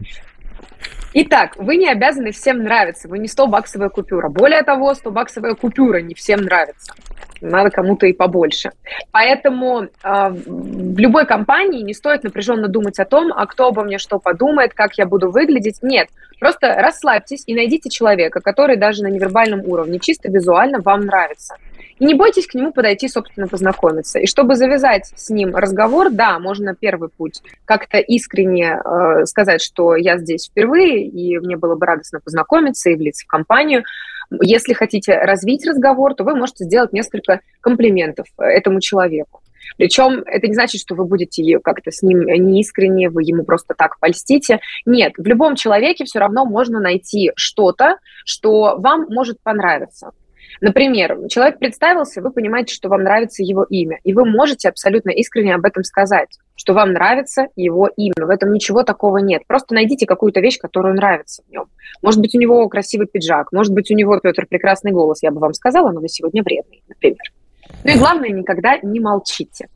Итак, 1.18 1.56
вы 1.58 1.78
не 1.78 1.90
обязаны 1.90 2.32
всем 2.32 2.64
нравиться. 2.64 3.08
Вы 3.08 3.20
не 3.20 3.28
100-баксовая 3.28 3.90
купюра. 3.90 4.30
Более 4.30 4.64
того, 4.64 4.94
100-баксовая 4.94 5.56
купюра 5.56 6.02
не 6.02 6.14
всем 6.14 6.42
нравится. 6.42 6.94
Надо 7.42 7.70
кому-то 7.70 8.06
и 8.06 8.14
побольше. 8.14 8.72
Поэтому 9.12 9.84
э, 9.84 9.88
в 10.04 10.98
любой 10.98 11.26
компании 11.26 11.84
не 11.84 11.94
стоит 11.94 12.24
напряженно 12.24 12.68
думать 12.68 13.00
о 13.00 13.06
том, 13.06 13.32
а 13.36 13.46
кто 13.46 13.68
обо 13.68 13.84
мне 13.84 13.98
что 13.98 14.20
подумает, 14.20 14.74
как 14.74 14.98
я 14.98 15.06
буду 15.06 15.30
выглядеть. 15.30 15.80
Нет, 15.82 16.08
просто 16.40 16.74
расслабьтесь 16.74 17.44
и 17.46 17.56
найдите 17.56 17.90
человека, 17.90 18.40
который 18.40 18.78
даже 18.78 19.04
на 19.04 19.08
невербальном 19.08 19.62
уровне, 19.66 20.00
чисто 20.00 20.30
визуально 20.30 20.80
вам 20.82 21.02
нравится. 21.02 21.56
И 22.00 22.06
не 22.06 22.14
бойтесь 22.14 22.48
к 22.48 22.54
нему 22.54 22.72
подойти, 22.72 23.08
собственно, 23.08 23.48
познакомиться. 23.48 24.20
И 24.20 24.28
чтобы 24.28 24.56
завязать 24.56 25.12
с 25.16 25.30
ним 25.30 25.56
разговор, 25.56 26.10
да, 26.12 26.40
можно 26.40 26.76
первый 26.76 27.10
путь 27.10 27.42
как-то 27.64 27.98
искренне 28.00 28.80
э, 28.84 29.26
сказать, 29.26 29.62
что 29.62 29.96
я 29.96 30.18
здесь 30.18 30.48
впервые, 30.48 31.06
и 31.06 31.38
мне 31.40 31.56
было 31.56 31.76
бы 31.76 31.86
радостно 31.86 32.20
познакомиться 32.20 32.90
и 32.90 32.96
влиться 32.96 33.26
в 33.26 33.28
компанию. 33.28 33.84
Если 34.42 34.74
хотите 34.74 35.18
развить 35.18 35.66
разговор, 35.66 36.16
то 36.16 36.24
вы 36.24 36.36
можете 36.36 36.66
сделать 36.66 36.92
несколько 36.92 37.42
комплиментов 37.62 38.28
этому 38.38 38.82
человеку. 38.82 39.42
Причем 39.78 40.24
это 40.26 40.48
не 40.48 40.54
значит, 40.54 40.82
что 40.82 40.96
вы 40.96 41.06
будете 41.06 41.60
как-то 41.60 41.92
с 41.92 42.02
ним 42.02 42.20
неискренне, 42.22 43.10
вы 43.10 43.24
ему 43.24 43.44
просто 43.44 43.74
так 43.76 44.00
польстите. 44.00 44.60
Нет, 44.86 45.14
в 45.18 45.26
любом 45.26 45.56
человеке 45.56 46.06
все 46.06 46.20
равно 46.20 46.46
можно 46.46 46.80
найти 46.80 47.32
что-то, 47.36 47.98
что 48.26 48.76
вам 48.78 49.08
может 49.10 49.42
понравиться. 49.42 50.12
Например, 50.62 51.18
человек 51.30 51.60
представился, 51.60 52.22
вы 52.22 52.32
понимаете, 52.32 52.74
что 52.74 52.90
вам 52.90 53.04
нравится 53.04 53.44
его 53.44 53.64
имя, 53.64 54.00
и 54.04 54.14
вы 54.14 54.26
можете 54.26 54.70
абсолютно 54.70 55.10
искренне 55.10 55.56
об 55.56 55.66
этом 55.66 55.84
сказать, 55.84 56.38
что 56.56 56.74
вам 56.74 56.94
нравится 56.94 57.48
его 57.56 57.88
имя. 57.96 58.14
В 58.18 58.30
этом 58.30 58.52
ничего 58.54 58.84
такого 58.84 59.18
нет. 59.18 59.44
Просто 59.48 59.74
найдите 59.74 60.06
какую-то 60.06 60.40
вещь, 60.40 60.58
которая 60.58 60.94
нравится 60.94 61.44
в 61.48 61.52
нем. 61.52 61.66
Может 62.02 62.22
быть, 62.22 62.36
у 62.36 62.40
него 62.40 62.68
красивый 62.70 63.08
пиджак, 63.08 63.52
может 63.52 63.74
быть, 63.74 63.92
у 63.92 63.94
него, 63.94 64.20
Петр, 64.20 64.46
прекрасный 64.48 64.92
голос, 64.92 65.24
я 65.24 65.32
бы 65.32 65.40
вам 65.40 65.54
сказала, 65.54 65.92
но 65.92 66.00
вы 66.00 66.08
сегодня 66.08 66.44
вредный, 66.44 66.84
например. 66.88 67.32
Ну 67.84 67.92
и 67.92 67.98
главное, 67.98 68.30
никогда 68.30 68.78
не 68.82 69.00
молчите. 69.00 69.68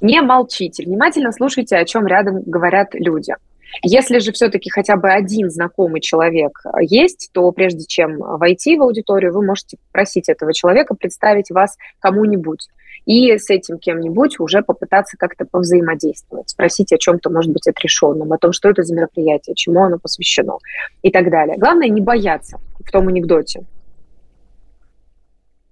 Не 0.00 0.22
молчите, 0.22 0.84
внимательно 0.84 1.30
слушайте, 1.32 1.76
о 1.76 1.84
чем 1.84 2.06
рядом 2.06 2.42
говорят 2.46 2.94
люди. 2.94 3.34
Если 3.82 4.18
же 4.18 4.32
все-таки 4.32 4.70
хотя 4.70 4.96
бы 4.96 5.10
один 5.10 5.50
знакомый 5.50 6.00
человек 6.00 6.60
есть, 6.80 7.30
то 7.32 7.50
прежде 7.52 7.84
чем 7.86 8.18
войти 8.18 8.76
в 8.76 8.82
аудиторию, 8.82 9.32
вы 9.32 9.44
можете 9.44 9.78
просить 9.92 10.28
этого 10.28 10.52
человека 10.52 10.94
представить 10.94 11.50
вас 11.50 11.76
кому-нибудь 12.00 12.68
и 13.06 13.36
с 13.38 13.48
этим 13.50 13.78
кем-нибудь 13.78 14.38
уже 14.40 14.62
попытаться 14.62 15.16
как-то 15.16 15.44
повзаимодействовать, 15.44 16.50
спросить 16.50 16.92
о 16.92 16.98
чем-то, 16.98 17.30
может 17.30 17.52
быть, 17.52 17.66
отрешенном, 17.66 18.32
о 18.32 18.38
том, 18.38 18.52
что 18.52 18.68
это 18.68 18.82
за 18.82 18.94
мероприятие, 18.94 19.54
чему 19.56 19.82
оно 19.82 19.98
посвящено 19.98 20.58
и 21.02 21.10
так 21.10 21.30
далее. 21.30 21.56
Главное 21.56 21.88
не 21.88 22.00
бояться 22.00 22.60
в 22.78 22.90
том 22.90 23.08
анекдоте. 23.08 23.64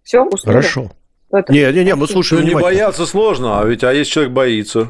Все, 0.03 0.25
услуга? 0.25 0.59
Хорошо. 0.59 0.91
Не, 1.51 1.71
не, 1.73 1.85
не, 1.85 1.95
мы 1.95 2.07
слушаем. 2.07 2.43
Ну, 2.43 2.49
не 2.49 2.55
бояться 2.55 3.05
сложно, 3.05 3.61
а 3.61 3.65
ведь 3.67 3.85
а 3.85 3.93
если 3.93 4.11
человек 4.11 4.33
боится. 4.33 4.89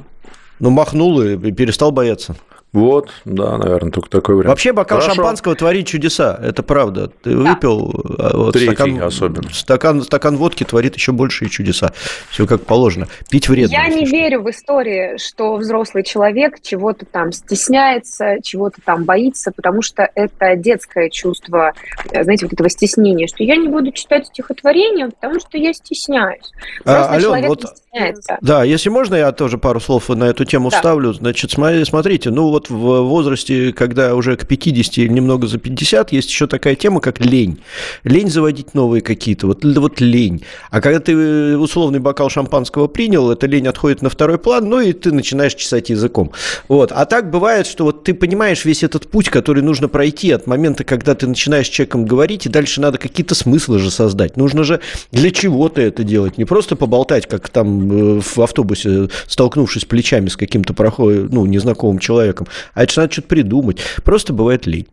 Ну, 0.61 0.71
махнул 0.71 1.21
и 1.21 1.53
перестал 1.53 1.91
бояться. 1.91 2.37
Вот, 2.73 3.11
да, 3.25 3.57
наверное, 3.57 3.91
только 3.91 4.11
такой 4.11 4.35
вариант. 4.35 4.51
Вообще 4.51 4.73
бокал 4.73 5.01
Хорошо. 5.01 5.17
шампанского 5.17 5.55
творит 5.55 5.87
чудеса, 5.87 6.39
это 6.43 6.63
правда. 6.63 7.09
Ты 7.23 7.31
да. 7.31 7.55
выпил 7.55 8.05
а 8.19 8.37
вот, 8.37 8.53
Третий 8.53 8.75
стакан, 8.75 9.03
особенно. 9.03 9.51
Стакан, 9.51 10.03
стакан 10.03 10.37
водки 10.37 10.65
творит 10.65 10.95
еще 10.95 11.13
большие 11.13 11.49
чудеса. 11.49 11.93
Все 12.31 12.47
как 12.47 12.67
положено. 12.67 13.09
Пить 13.31 13.49
вредно. 13.49 13.73
Я 13.73 13.89
не 13.89 14.05
верю 14.05 14.43
в 14.43 14.51
истории, 14.51 15.17
что 15.17 15.57
взрослый 15.57 16.05
человек 16.05 16.61
чего-то 16.61 17.07
там 17.07 17.33
стесняется, 17.33 18.37
чего-то 18.43 18.83
там 18.85 19.05
боится, 19.05 19.51
потому 19.51 19.81
что 19.81 20.09
это 20.15 20.55
детское 20.55 21.09
чувство, 21.09 21.73
знаете, 22.11 22.45
вот 22.45 22.53
этого 22.53 22.69
стеснения, 22.69 23.29
что 23.29 23.45
я 23.45 23.57
не 23.57 23.69
буду 23.69 23.93
читать 23.93 24.27
стихотворение, 24.27 25.09
потому 25.09 25.41
что 25.41 25.57
я 25.57 25.73
стесняюсь. 25.73 26.53
Взрослый 26.85 27.07
а, 27.07 27.13
Ален, 27.13 27.23
человек 27.23 27.49
вот, 27.49 27.65
не 27.93 27.99
стесняется. 27.99 28.39
Да, 28.41 28.65
если 28.65 28.89
можно, 28.89 29.15
я 29.15 29.33
тоже 29.33 29.59
пару 29.59 29.81
слов 29.81 30.09
на 30.09 30.25
эту 30.25 30.45
тему 30.45 30.71
да. 30.71 30.77
вставлю. 30.77 31.13
Значит, 31.13 31.53
смотрите, 31.53 32.31
ну 32.31 32.49
вот 32.49 32.71
в 32.71 33.03
возрасте, 33.03 33.73
когда 33.73 34.15
уже 34.15 34.37
к 34.37 34.47
50 34.47 34.99
или 34.99 35.09
немного 35.09 35.47
за 35.47 35.59
50, 35.59 36.13
есть 36.13 36.29
еще 36.29 36.47
такая 36.47 36.75
тема, 36.75 37.01
как 37.01 37.21
лень. 37.21 37.61
Лень 38.05 38.31
заводить 38.31 38.75
новые 38.75 39.01
какие-то, 39.01 39.47
вот, 39.47 39.65
вот 39.65 40.01
лень. 40.01 40.45
А 40.71 40.81
когда 40.81 41.01
ты 41.01 41.13
э, 41.13 41.57
условный 41.57 41.99
бокал 41.99 42.31
шампанского 42.31 42.87
принял, 42.87 43.31
эта 43.31 43.47
лень 43.47 43.69
отходит 43.69 44.03
на 44.03 44.11
второй 44.11 44.39
план, 44.39 44.69
ну 44.69 44.81
и 44.81 44.93
ты 44.93 45.13
начинаешь 45.13 45.55
чесать 45.55 45.91
языком. 45.91 46.33
Вот. 46.69 46.93
А 46.93 47.05
так 47.07 47.31
бывает, 47.31 47.67
что 47.67 47.85
вот 47.85 48.05
ты 48.05 48.15
понимаешь 48.15 48.65
весь 48.65 48.83
этот 48.83 49.11
путь, 49.11 49.29
который 49.29 49.63
нужно 49.63 49.89
пройти 49.89 50.31
от 50.33 50.47
момента, 50.47 50.85
когда 50.85 51.15
ты 51.15 51.27
начинаешь 51.27 51.67
с 51.67 51.71
человеком 51.71 52.05
говорить, 52.05 52.47
и 52.47 52.49
дальше 52.49 52.81
надо 52.81 52.99
какие-то 52.99 53.35
смыслы 53.35 53.79
же 53.79 53.91
создать. 53.91 54.37
Нужно 54.37 54.65
же 54.65 54.81
для 55.13 55.31
чего-то 55.31 55.81
это 55.81 56.05
делать, 56.05 56.39
не 56.39 56.45
просто 56.45 56.77
поболтать, 56.77 57.27
как 57.27 57.49
там 57.49 57.78
э, 57.79 58.21
в 58.21 58.39
автобусе, 58.39 59.09
столкнувшись 59.27 59.85
плечами 59.85 60.29
с 60.29 60.37
каким-то 60.37 60.75
проходом, 60.75 61.29
ну, 61.31 61.47
незнакомым 61.47 61.99
человеком, 61.99 62.47
а 62.75 62.83
это 62.83 62.93
же 62.93 63.01
надо 63.01 63.13
что-то 63.13 63.29
придумать. 63.29 63.81
Просто 64.05 64.33
бывает 64.33 64.67
лень. 64.67 64.87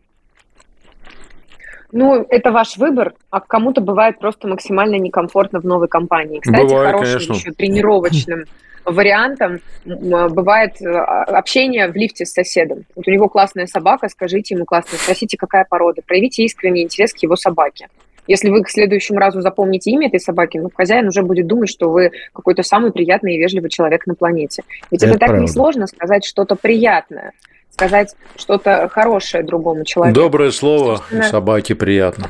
Ну, 1.91 2.25
это 2.29 2.51
ваш 2.51 2.77
выбор, 2.77 3.13
а 3.29 3.39
кому-то 3.39 3.79
бывает 3.79 4.19
просто 4.19 4.47
максимально 4.47 4.95
некомфортно 4.95 5.61
в 5.61 5.63
новой 5.63 5.87
компании. 5.87 6.39
Кстати, 6.39 6.61
бывает, 6.61 6.95
хорошим 6.95 7.27
конечно. 7.27 7.33
еще 7.33 7.51
тренировочным 7.51 8.43
вариантом 8.85 9.59
бывает 9.85 10.81
э, 10.81 10.87
общение 10.87 11.87
в 11.87 11.95
лифте 11.95 12.25
с 12.25 12.33
соседом. 12.33 12.85
Вот 12.95 13.07
у 13.07 13.11
него 13.11 13.29
классная 13.29 13.65
собака, 13.65 14.09
скажите 14.09 14.55
ему 14.55 14.65
классно, 14.65 14.97
спросите, 14.97 15.37
какая 15.37 15.65
порода, 15.67 16.01
проявите 16.05 16.43
искренний 16.43 16.83
интерес 16.83 17.13
к 17.13 17.17
его 17.17 17.35
собаке. 17.35 17.87
Если 18.27 18.49
вы 18.49 18.63
к 18.63 18.69
следующему 18.69 19.19
разу 19.19 19.41
запомните 19.41 19.91
имя 19.91 20.07
этой 20.07 20.19
собаки, 20.19 20.57
ну, 20.57 20.69
хозяин 20.73 21.07
уже 21.07 21.21
будет 21.21 21.47
думать, 21.47 21.69
что 21.69 21.89
вы 21.89 22.11
какой-то 22.33 22.63
самый 22.63 22.91
приятный 22.91 23.35
и 23.35 23.39
вежливый 23.39 23.69
человек 23.69 24.07
на 24.07 24.15
планете. 24.15 24.63
Ведь 24.91 25.03
это, 25.03 25.11
это 25.11 25.19
так 25.19 25.29
правда. 25.29 25.43
несложно 25.43 25.87
сказать 25.87 26.25
что-то 26.25 26.55
приятное 26.55 27.33
сказать 27.75 28.15
что-то 28.37 28.87
хорошее 28.87 29.43
другому 29.43 29.83
человеку. 29.83 30.15
Доброе 30.15 30.51
слово 30.51 31.03
собаке 31.29 31.75
приятно. 31.75 32.29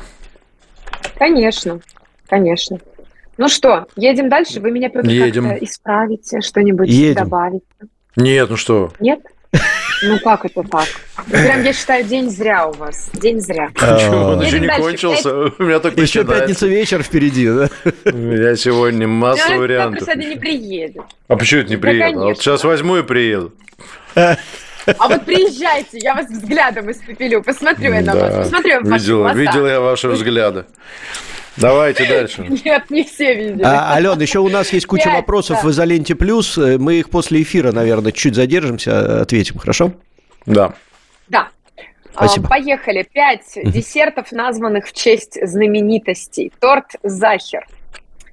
Конечно, 1.16 1.80
конечно. 2.28 2.80
Ну 3.38 3.48
что, 3.48 3.86
едем 3.96 4.28
дальше? 4.28 4.60
Вы 4.60 4.72
меня 4.72 4.90
едем. 5.04 5.52
исправите, 5.60 6.40
что-нибудь 6.40 6.88
едем. 6.88 7.22
добавите? 7.22 7.64
Нет, 8.16 8.50
ну 8.50 8.56
что? 8.56 8.90
Нет? 8.98 9.20
Ну 10.02 10.18
как 10.20 10.44
это 10.44 10.62
так? 10.62 10.86
Прям, 11.30 11.62
я 11.62 11.72
считаю, 11.72 12.04
день 12.04 12.30
зря 12.30 12.66
у 12.66 12.72
вас. 12.72 13.08
День 13.14 13.40
зря. 13.40 13.70
Почему? 13.74 14.16
Он 14.16 14.42
еще 14.42 14.60
не 14.60 14.68
кончился. 14.68 15.34
У 15.58 15.62
меня 15.62 15.80
только 15.80 16.00
Еще 16.00 16.24
пятница 16.24 16.66
вечер 16.66 17.02
впереди, 17.02 17.48
да? 17.48 17.68
У 18.04 18.16
меня 18.16 18.56
сегодня 18.56 19.08
масса 19.08 19.56
вариантов. 19.56 20.02
сегодня 20.02 20.26
не 20.26 20.36
приедет. 20.36 21.02
А 21.28 21.36
почему 21.36 21.62
это 21.62 21.70
не 21.70 21.76
приеду? 21.76 22.20
Вот 22.20 22.38
сейчас 22.38 22.64
возьму 22.64 22.98
и 22.98 23.02
приеду. 23.02 23.52
А 24.98 25.08
вот 25.08 25.24
приезжайте, 25.24 25.98
я 25.98 26.14
вас 26.14 26.30
взглядом 26.30 26.88
испепелю, 26.92 27.42
посмотрю 27.42 27.92
я 27.92 28.02
на 28.02 28.14
вас, 28.14 28.46
посмотрю 28.46 28.80
в 28.82 28.84
видела, 28.84 29.32
видела 29.34 29.66
я 29.66 29.80
ваши 29.80 30.08
взгляды. 30.08 30.64
Давайте 31.56 32.04
дальше. 32.08 32.46
Нет, 32.64 32.90
не 32.90 33.04
все 33.04 33.34
видели. 33.34 33.62
А, 33.62 33.92
Ален, 33.94 34.20
еще 34.20 34.40
у 34.40 34.48
нас 34.48 34.72
есть 34.72 34.86
куча 34.86 35.04
Пять, 35.04 35.14
вопросов 35.14 35.58
да. 35.62 35.68
в 35.68 35.70
изоленте 35.70 36.14
плюс. 36.14 36.56
Мы 36.56 36.96
их 36.96 37.10
после 37.10 37.42
эфира, 37.42 37.72
наверное, 37.72 38.12
чуть 38.12 38.34
задержимся, 38.34 39.22
ответим, 39.22 39.58
хорошо? 39.58 39.92
Да. 40.44 40.74
Да. 41.28 41.48
Спасибо. 42.14 42.48
Поехали. 42.48 43.06
Пять 43.12 43.58
десертов, 43.64 44.32
названных 44.32 44.86
в 44.86 44.92
честь 44.92 45.38
знаменитостей. 45.42 46.52
Торт 46.60 46.92
Захер. 47.02 47.66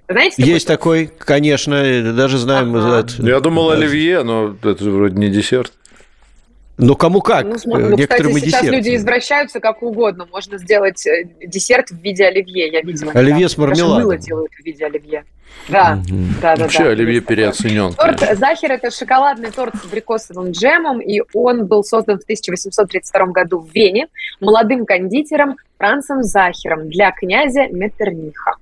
Знаете, 0.07 0.43
Есть 0.43 0.67
такой, 0.67 1.07
конечно, 1.17 2.13
даже 2.13 2.37
знаем. 2.37 2.75
Ага. 2.75 3.05
Я 3.19 3.39
думал 3.39 3.71
оливье, 3.71 4.23
но 4.23 4.55
это 4.61 4.83
вроде 4.83 5.17
не 5.17 5.29
десерт. 5.29 5.73
Ну, 6.77 6.95
кому 6.95 7.21
как? 7.21 7.45
Ну, 7.45 7.55
ну, 7.65 7.95
Некоторым 7.95 8.33
кстати, 8.33 8.45
и 8.45 8.49
сейчас 8.49 8.63
люди 8.63 8.95
извращаются 8.95 9.59
как 9.59 9.83
угодно. 9.83 10.27
Можно 10.31 10.57
сделать 10.57 11.05
э, 11.05 11.25
десерт 11.45 11.89
в 11.91 11.99
виде 11.99 12.25
оливье, 12.25 12.67
я 12.67 12.81
видела. 12.81 13.11
Оливье 13.11 13.47
с 13.47 13.55
Даже 13.55 13.67
мармеладом. 13.67 14.01
мыло 14.01 14.17
делают 14.17 14.51
в 14.53 14.65
виде 14.65 14.85
оливье. 14.85 15.23
Да, 15.69 15.95
Мгм. 15.95 16.35
да, 16.41 16.55
да. 16.55 16.63
Вообще 16.63 16.83
да, 16.83 16.89
Оливье 16.89 17.21
переоценен. 17.21 17.93
Торт 17.93 18.19
конечно. 18.19 18.35
Захер– 18.35 18.71
это 18.73 18.89
шоколадный 18.91 19.51
торт 19.51 19.75
с 19.75 19.85
абрикосовым 19.85 20.51
джемом, 20.51 20.99
и 20.99 21.21
он 21.33 21.67
был 21.67 21.83
создан 21.83 22.19
в 22.19 22.23
1832 22.23 23.27
году 23.27 23.59
в 23.59 23.73
Вене 23.73 24.07
молодым 24.41 24.85
кондитером 24.85 25.57
Францем 25.77 26.23
Захером 26.23 26.89
для 26.89 27.11
князя 27.11 27.67
Меттерниха. 27.67 28.55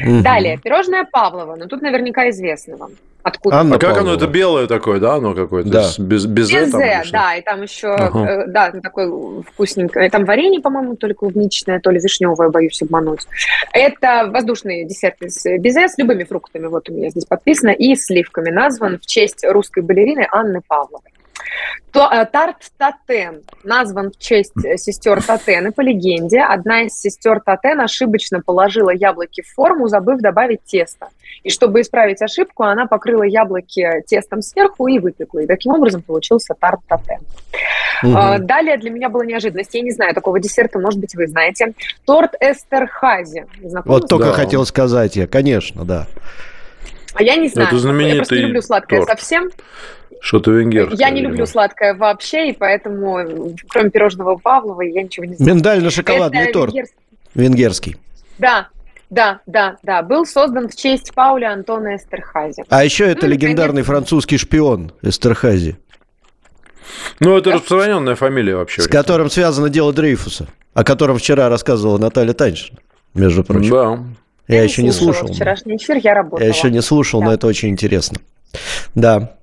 Мгм. 0.00 0.22
Далее, 0.22 0.58
пирожное 0.58 1.04
Павлова, 1.10 1.56
ну 1.56 1.66
тут 1.66 1.82
наверняка 1.82 2.28
известно 2.30 2.76
вам. 2.76 2.90
Откуда? 3.24 3.56
Анна 3.56 3.76
А 3.76 3.78
как 3.78 3.92
оно? 3.92 3.96
Павлова. 4.00 4.16
Это 4.16 4.26
белое 4.26 4.66
такое, 4.66 5.00
да? 5.00 5.14
Оно 5.14 5.34
какое-то? 5.34 5.70
Да. 5.70 5.90
Без, 5.98 6.26
без, 6.26 6.50
Безе, 6.50 6.70
там 6.70 6.80
да, 7.10 7.34
и 7.36 7.40
там 7.42 7.62
еще, 7.62 7.88
Ага. 7.88 8.20
э, 8.20 8.46
да, 8.48 8.70
такой 8.70 9.42
вкусненькое. 9.42 10.10
Там 10.10 10.26
варенье, 10.26 10.60
по-моему, 10.60 10.94
то 10.96 11.06
ли 11.06 11.14
клубничное, 11.14 11.80
то 11.80 11.90
ли 11.90 11.98
вишневое, 11.98 12.50
боюсь 12.50 12.82
обмануть. 12.82 13.26
Это 13.72 14.28
воздушный 14.30 14.84
десерт 14.84 15.22
из 15.22 15.42
безе 15.58 15.88
с 15.88 15.96
любыми 15.96 16.24
фруктами, 16.24 16.66
вот 16.66 16.90
у 16.90 16.92
меня 16.92 17.08
здесь 17.08 17.24
подписано, 17.24 17.70
и 17.70 17.96
сливками 17.96 18.50
назван 18.50 18.98
в 18.98 19.06
честь 19.06 19.42
русской 19.42 19.82
балерины 19.82 20.28
Анны 20.30 20.60
Павловой. 20.66 21.13
Э, 21.94 22.26
тарт 22.26 22.56
Татен 22.76 23.42
назван 23.62 24.10
в 24.10 24.18
честь 24.18 24.52
э, 24.64 24.76
сестер 24.76 25.22
Татен. 25.22 25.68
И 25.68 25.70
по 25.70 25.80
легенде, 25.80 26.40
одна 26.40 26.82
из 26.82 26.94
сестер 26.94 27.40
Татен 27.40 27.80
ошибочно 27.80 28.40
положила 28.40 28.90
яблоки 28.90 29.42
в 29.42 29.54
форму, 29.54 29.88
забыв 29.88 30.20
добавить 30.20 30.64
тесто. 30.64 31.08
И 31.44 31.50
чтобы 31.50 31.82
исправить 31.82 32.20
ошибку, 32.20 32.64
она 32.64 32.86
покрыла 32.86 33.22
яблоки 33.22 34.02
тестом 34.08 34.42
сверху 34.42 34.88
и 34.88 34.98
выпекла. 34.98 35.40
И 35.40 35.46
таким 35.46 35.74
образом 35.74 36.02
получился 36.02 36.54
тарт 36.58 36.80
Татен. 36.88 37.20
А, 38.02 38.38
Далее 38.38 38.76
для 38.76 38.90
меня 38.90 39.08
была 39.08 39.24
неожиданность. 39.24 39.72
Я 39.74 39.82
не 39.82 39.92
знаю 39.92 40.14
такого 40.14 40.40
десерта, 40.40 40.78
может 40.78 40.98
быть, 41.00 41.14
вы 41.14 41.26
знаете. 41.28 41.74
Торт 42.04 42.34
Эстерхази. 42.40 43.46
Знакомы 43.62 44.00
Вот 44.00 44.08
только 44.08 44.26
Да. 44.26 44.32
хотел 44.32 44.66
сказать 44.66 45.16
я, 45.16 45.26
конечно, 45.26 45.84
да. 45.84 46.06
А 47.14 47.22
я 47.22 47.36
не 47.36 47.48
знаю. 47.48 47.68
Это 47.68 47.76
такое. 47.80 48.06
Я 48.06 48.16
просто 48.16 48.34
не 48.34 48.38
знаменитый 48.38 48.38
люблю 48.40 48.62
сладкое 48.62 49.00
торт. 49.00 49.10
совсем. 49.10 49.50
Что-то 50.24 50.52
венгерское. 50.52 50.96
Я 50.98 51.10
не 51.10 51.16
видимо. 51.16 51.32
люблю 51.32 51.46
сладкое 51.46 51.92
вообще, 51.94 52.48
и 52.48 52.52
поэтому, 52.54 53.54
кроме 53.68 53.90
пирожного 53.90 54.36
Павлова, 54.36 54.80
я 54.80 55.02
ничего 55.02 55.26
не 55.26 55.34
знаю. 55.34 55.54
Миндально-шоколадный 55.54 56.50
торт 56.50 56.72
венгерский- 56.72 56.96
венгерский. 57.34 57.96
Да, 58.38 58.68
да, 59.10 59.40
да, 59.46 59.76
да. 59.82 60.02
Был 60.02 60.24
создан 60.24 60.70
в 60.70 60.74
честь 60.76 61.12
Пауля 61.14 61.52
Антона 61.52 61.96
Эстерхази. 61.96 62.64
А 62.70 62.82
еще 62.84 63.04
это 63.04 63.26
Ну, 63.26 63.32
легендарный 63.32 63.82
конечно. 63.82 63.92
французский 63.92 64.38
шпион 64.38 64.92
Эстерхази, 65.02 65.76
Ну, 67.20 67.36
это 67.36 67.52
распространенная 67.52 68.14
фамилия 68.14 68.56
вообще. 68.56 68.80
с 68.80 68.88
которым 68.88 69.28
связано 69.28 69.68
дело 69.68 69.92
Дрейфуса, 69.92 70.48
о 70.72 70.84
котором 70.84 71.18
вчера 71.18 71.50
рассказывала 71.50 71.98
Наталья 71.98 72.32
Таньшина, 72.32 72.78
между 73.12 73.44
прочим. 73.44 73.70
Да. 73.70 73.98
Я, 74.48 74.62
еще 74.62 74.82
не 74.82 74.90
слушал. 74.90 75.28
Вчерашний 75.28 75.76
эфир 75.76 75.98
я 76.02 76.14
работала. 76.14 76.40
Я 76.40 76.48
еще 76.48 76.70
не 76.70 76.80
слушал, 76.80 77.20
но 77.22 77.28
Да. 77.28 77.34
это 77.34 77.46
очень 77.46 77.68
интересно. 77.68 78.16
Да. 78.94 79.36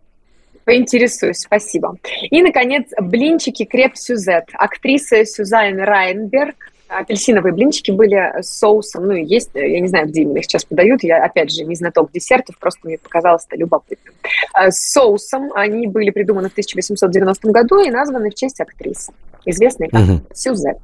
Поинтересуюсь, 0.71 1.39
спасибо. 1.39 1.97
И, 2.29 2.41
наконец, 2.41 2.85
блинчики 3.01 3.65
Креп 3.65 3.97
Сюзетт. 3.97 4.45
Актриса 4.53 5.25
Сюзанн 5.25 5.77
Райхенберг. 5.81 6.55
Апельсиновые 6.87 7.53
блинчики 7.53 7.91
были 7.91 8.41
с 8.41 8.57
соусом, 8.59 9.07
ну, 9.07 9.11
и 9.11 9.25
есть, 9.25 9.49
я 9.53 9.79
не 9.81 9.87
знаю, 9.89 10.07
где 10.07 10.21
именно 10.21 10.37
их 10.37 10.45
сейчас 10.45 10.63
подают, 10.63 11.03
я, 11.03 11.23
опять 11.25 11.51
же, 11.51 11.65
не 11.65 11.75
знаток 11.75 12.11
десертов, 12.13 12.57
просто 12.57 12.79
мне 12.87 12.97
показалось 12.97 13.45
это 13.49 13.57
любопытным. 13.57 14.13
А, 14.53 14.71
С 14.71 14.91
соусом 14.91 15.51
они 15.55 15.87
были 15.87 16.09
придуманы 16.09 16.47
в 16.47 16.53
1890 16.53 17.49
году 17.51 17.79
и 17.81 17.89
названы 17.91 18.29
в 18.29 18.35
честь 18.35 18.59
актрисы, 18.61 19.11
известной 19.45 19.89
как 19.89 20.01
Мгм. 20.01 20.25
Сюзет. 20.33 20.77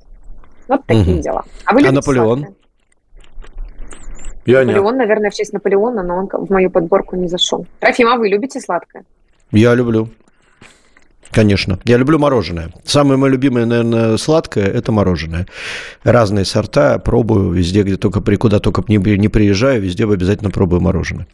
Вот 0.68 0.86
такие 0.86 1.14
Мгм. 1.16 1.22
дела. 1.22 1.44
А 1.66 1.74
вы 1.74 1.80
А 1.80 1.82
любите 1.84 1.96
Наполеон? 1.96 2.40
сладкое? 2.40 2.56
Я 4.46 4.60
нет. 4.66 4.68
Наполеон, 4.76 4.98
наверное, 4.98 5.30
в 5.30 5.34
честь 5.34 5.54
Наполеона, 5.54 6.04
но 6.04 6.18
он 6.18 6.28
в 6.32 6.50
мою 6.52 6.70
подборку 6.70 7.16
не 7.18 7.28
зашел. 7.30 7.66
Трофим, 7.80 8.08
а 8.10 8.18
вы 8.18 8.28
любите 8.30 8.60
сладкое? 8.62 9.04
Я 9.52 9.76
люблю. 9.76 10.10
Конечно. 11.32 11.80
Я 11.84 11.98
люблю 11.98 12.20
мороженое. 12.20 12.72
Самое 12.86 13.18
мое 13.18 13.32
любимое, 13.32 13.66
наверное, 13.66 14.18
сладкое– 14.18 14.66
это 14.66 14.92
мороженое. 14.92 15.46
Разные 16.04 16.46
сорта 16.46 17.00
пробую 17.00 17.52
везде, 17.52 17.84
где 17.84 17.98
только 17.98 18.22
куда 18.38 18.60
только 18.60 18.84
не, 18.88 18.98
не 18.98 19.28
приезжаю, 19.28 19.82
везде 19.82 20.06
обязательно 20.06 20.52
пробую 20.52 20.82
мороженое. 20.82 21.28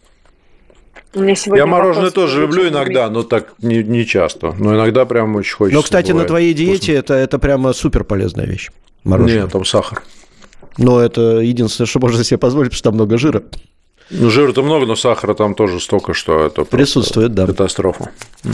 Я 1.14 1.68
мороженое 1.68 2.06
вопрос 2.06 2.14
тоже 2.14 2.42
люблю 2.42 2.68
иногда, 2.68 3.08
но 3.10 3.22
так 3.22 3.54
не, 3.62 3.84
не 3.84 4.04
часто. 4.06 4.54
Но 4.58 4.76
иногда 4.76 5.06
прям 5.06 5.36
очень 5.36 5.56
хочется. 5.56 5.78
Но, 5.78 5.84
кстати, 5.84 6.08
на 6.08 6.14
бывает. 6.14 6.28
твоей 6.28 6.54
диете 6.56 6.94
это, 6.94 7.14
это 7.14 7.38
прямо 7.38 7.72
супер 7.74 8.04
полезная 8.04 8.48
вещь. 8.48 8.72
Мороженое. 9.04 9.44
Нет, 9.44 9.52
там 9.52 9.64
сахар. 9.64 10.02
Но 10.80 11.00
это 11.00 11.40
единственное, 11.40 11.88
что 11.88 12.00
можно 12.00 12.24
себе 12.24 12.40
позволить, 12.40 12.72
потому 12.72 12.78
что 12.78 12.90
там 12.90 12.96
много 12.96 13.18
жира. 13.20 13.44
Ну, 14.10 14.30
жира-то 14.30 14.62
много, 14.64 14.86
но 14.86 14.96
сахара 14.96 15.34
там 15.34 15.56
тоже 15.56 15.80
столько, 15.80 16.14
что 16.14 16.46
это 16.46 16.66
Присутствует, 16.66 17.34
да. 17.34 17.48
катастрофа. 17.48 18.12
Ну, 18.44 18.54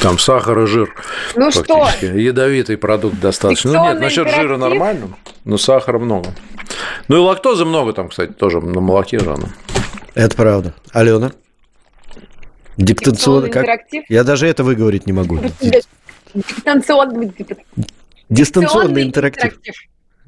там 0.00 0.18
сахар 0.18 0.60
и 0.60 0.66
жир 0.66 0.94
Ну 1.34 1.50
что, 1.50 1.64
фактически. 1.64 2.04
Ядовитый 2.18 2.76
продукт 2.76 3.18
достаточно. 3.18 3.72
Ну, 3.72 3.84
нет, 3.84 4.00
насчет 4.00 4.28
жира 4.28 4.54
интерактив. 4.54 4.60
нормально, 4.60 5.08
но 5.44 5.58
сахара 5.58 5.98
много. 5.98 6.30
Ну, 7.08 7.16
и 7.16 7.20
лактозы 7.20 7.64
много 7.64 7.92
там, 7.92 8.08
кстати, 8.08 8.32
тоже 8.32 8.60
на 8.60 8.80
молоке 8.80 9.18
рано. 9.18 9.48
Это 10.14 10.36
правда. 10.36 10.74
Алена? 10.92 11.32
Диктационный 12.76 13.50
как? 13.50 13.62
интерактив? 13.62 14.04
Я 14.08 14.24
даже 14.24 14.46
это 14.46 14.64
выговорить 14.64 15.06
не 15.06 15.12
могу. 15.12 15.38
дистанционный, 16.34 17.32
Дистанционный 18.28 19.02
интерактив. 19.02 19.58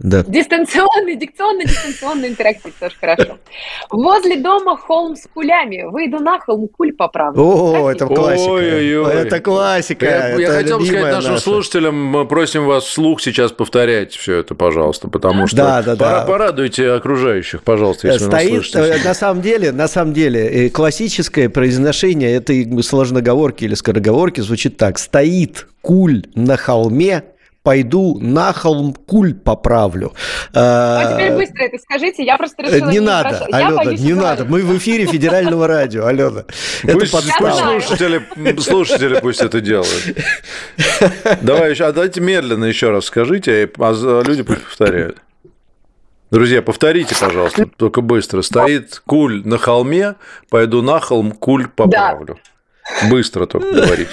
Да. 0.00 0.24
Дистанционный, 0.26 1.14
дикционный, 1.16 1.66
дистанционный 1.66 2.28
интерактив, 2.28 2.72
тоже 2.80 2.96
хорошо. 3.00 3.38
Возле 3.90 4.36
дома 4.36 4.76
холм 4.76 5.14
с 5.14 5.26
кулями. 5.32 5.84
Выйду 5.88 6.18
на 6.18 6.40
холм, 6.40 6.66
куль 6.68 6.92
поправлю. 6.92 7.40
О, 7.40 7.90
это 7.90 8.06
классика. 8.06 8.50
Ой-ой-ой. 8.50 9.12
Это 9.14 9.40
классика. 9.40 10.04
Я, 10.06 10.28
я 10.30 10.48
это 10.48 10.52
хотел 10.58 10.78
бы 10.78 10.84
сказать 10.84 10.92
любимая 11.02 11.14
нашим 11.14 11.30
наша. 11.32 11.42
слушателям, 11.44 11.94
мы 12.06 12.26
просим 12.26 12.66
вас 12.66 12.84
вслух 12.84 13.20
сейчас 13.20 13.52
повторять 13.52 14.12
все 14.14 14.38
это, 14.38 14.54
пожалуйста, 14.56 15.08
потому 15.08 15.46
что 15.46 15.56
Да, 15.58 15.82
да, 15.82 15.96
пора- 15.96 16.20
да. 16.20 16.26
порадуйте 16.26 16.90
окружающих, 16.90 17.62
пожалуйста, 17.62 18.08
если 18.08 18.24
вы 18.24 18.30
нас 18.32 18.40
Стоит, 18.42 18.54
слышите. 18.66 18.78
э, 18.80 19.04
на 19.04 19.14
самом 19.14 19.42
деле, 19.42 19.70
на 19.72 19.86
самом 19.88 20.12
деле, 20.12 20.66
э, 20.66 20.70
классическое 20.70 21.48
произношение 21.48 22.34
этой 22.34 22.82
сложноговорки 22.82 23.64
или 23.64 23.74
скороговорки 23.74 24.40
звучит 24.40 24.76
так. 24.76 24.98
Стоит 24.98 25.68
куль 25.82 26.24
на 26.34 26.56
холме, 26.56 27.22
пойду 27.74 28.18
на 28.20 28.52
холм 28.52 28.92
куль 28.94 29.32
поправлю. 29.34 30.12
Ну, 30.52 30.60
а 30.60 31.14
теперь 31.14 31.32
Э, 31.32 31.36
быстро 31.36 31.62
это 31.64 31.78
скажите, 31.78 32.22
я 32.22 32.36
просто 32.36 32.62
э, 32.62 32.66
решила 32.66 32.90
Не 32.90 33.00
надо, 33.00 33.28
прошу- 33.30 33.44
Алена, 33.52 33.76
боюсь 33.84 34.00
не 34.00 34.12
говорить. 34.12 34.38
надо. 34.38 34.44
Мы 34.44 34.60
в 34.62 34.76
эфире 34.76 35.06
федерального 35.06 35.66
радио, 35.66 36.04
Алена. 36.04 36.44
Это 36.82 36.92
Пусть, 36.98 37.12
пусть 37.12 37.32
слушатели, 37.38 38.20
слушатели 38.60 39.18
пусть 39.18 39.40
это 39.40 39.60
делают. 39.62 40.14
Давай 41.40 41.70
еще, 41.70 41.86
а 41.86 41.92
давайте 41.92 42.20
медленно 42.20 42.66
еще 42.66 42.90
раз 42.90 43.06
скажите, 43.06 43.70
а 43.78 43.94
за- 43.94 44.20
люди 44.20 44.42
пусть 44.42 44.62
повторяют. 44.62 45.16
Друзья, 46.30 46.60
повторите, 46.62 47.14
пожалуйста, 47.18 47.66
только 47.76 48.02
быстро. 48.02 48.42
Стоит 48.42 49.00
куль 49.06 49.42
на 49.46 49.56
холме, 49.56 50.16
пойду 50.50 50.82
на 50.82 51.00
холм, 51.00 51.32
куль 51.32 51.66
поправлю. 51.68 52.38
Быстро 53.08 53.46
только 53.46 53.72
говорите. 53.72 54.10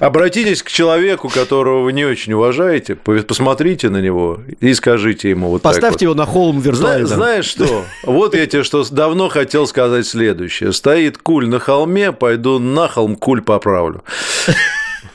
Обратитесь 0.00 0.62
к 0.62 0.70
человеку, 0.70 1.28
которого 1.28 1.82
вы 1.84 1.92
не 1.92 2.04
очень 2.04 2.32
уважаете, 2.32 2.94
по- 2.96 3.14
посмотрите 3.22 3.90
на 3.90 4.00
него 4.00 4.40
и 4.60 4.74
скажите 4.74 5.30
ему 5.30 5.48
вот 5.50 5.62
так 5.62 5.72
вот. 5.72 5.80
Поставьте 5.80 6.04
его 6.06 6.14
на 6.14 6.26
холм 6.26 6.60
Зна- 6.60 6.70
виртуально. 6.72 7.06
Знаешь 7.06 7.44
что? 7.44 7.84
Вот 8.02 8.34
я 8.34 8.46
тебе 8.46 8.64
что 8.64 8.84
давно 8.92 9.28
хотел 9.28 9.66
сказать 9.68 10.06
следующее. 10.06 10.72
Стоит 10.72 11.18
куль 11.18 11.46
на 11.48 11.60
холме, 11.60 12.10
пойду 12.12 12.58
на 12.58 12.88
холм, 12.88 13.14
куль 13.14 13.40
поправлю. 13.42 14.02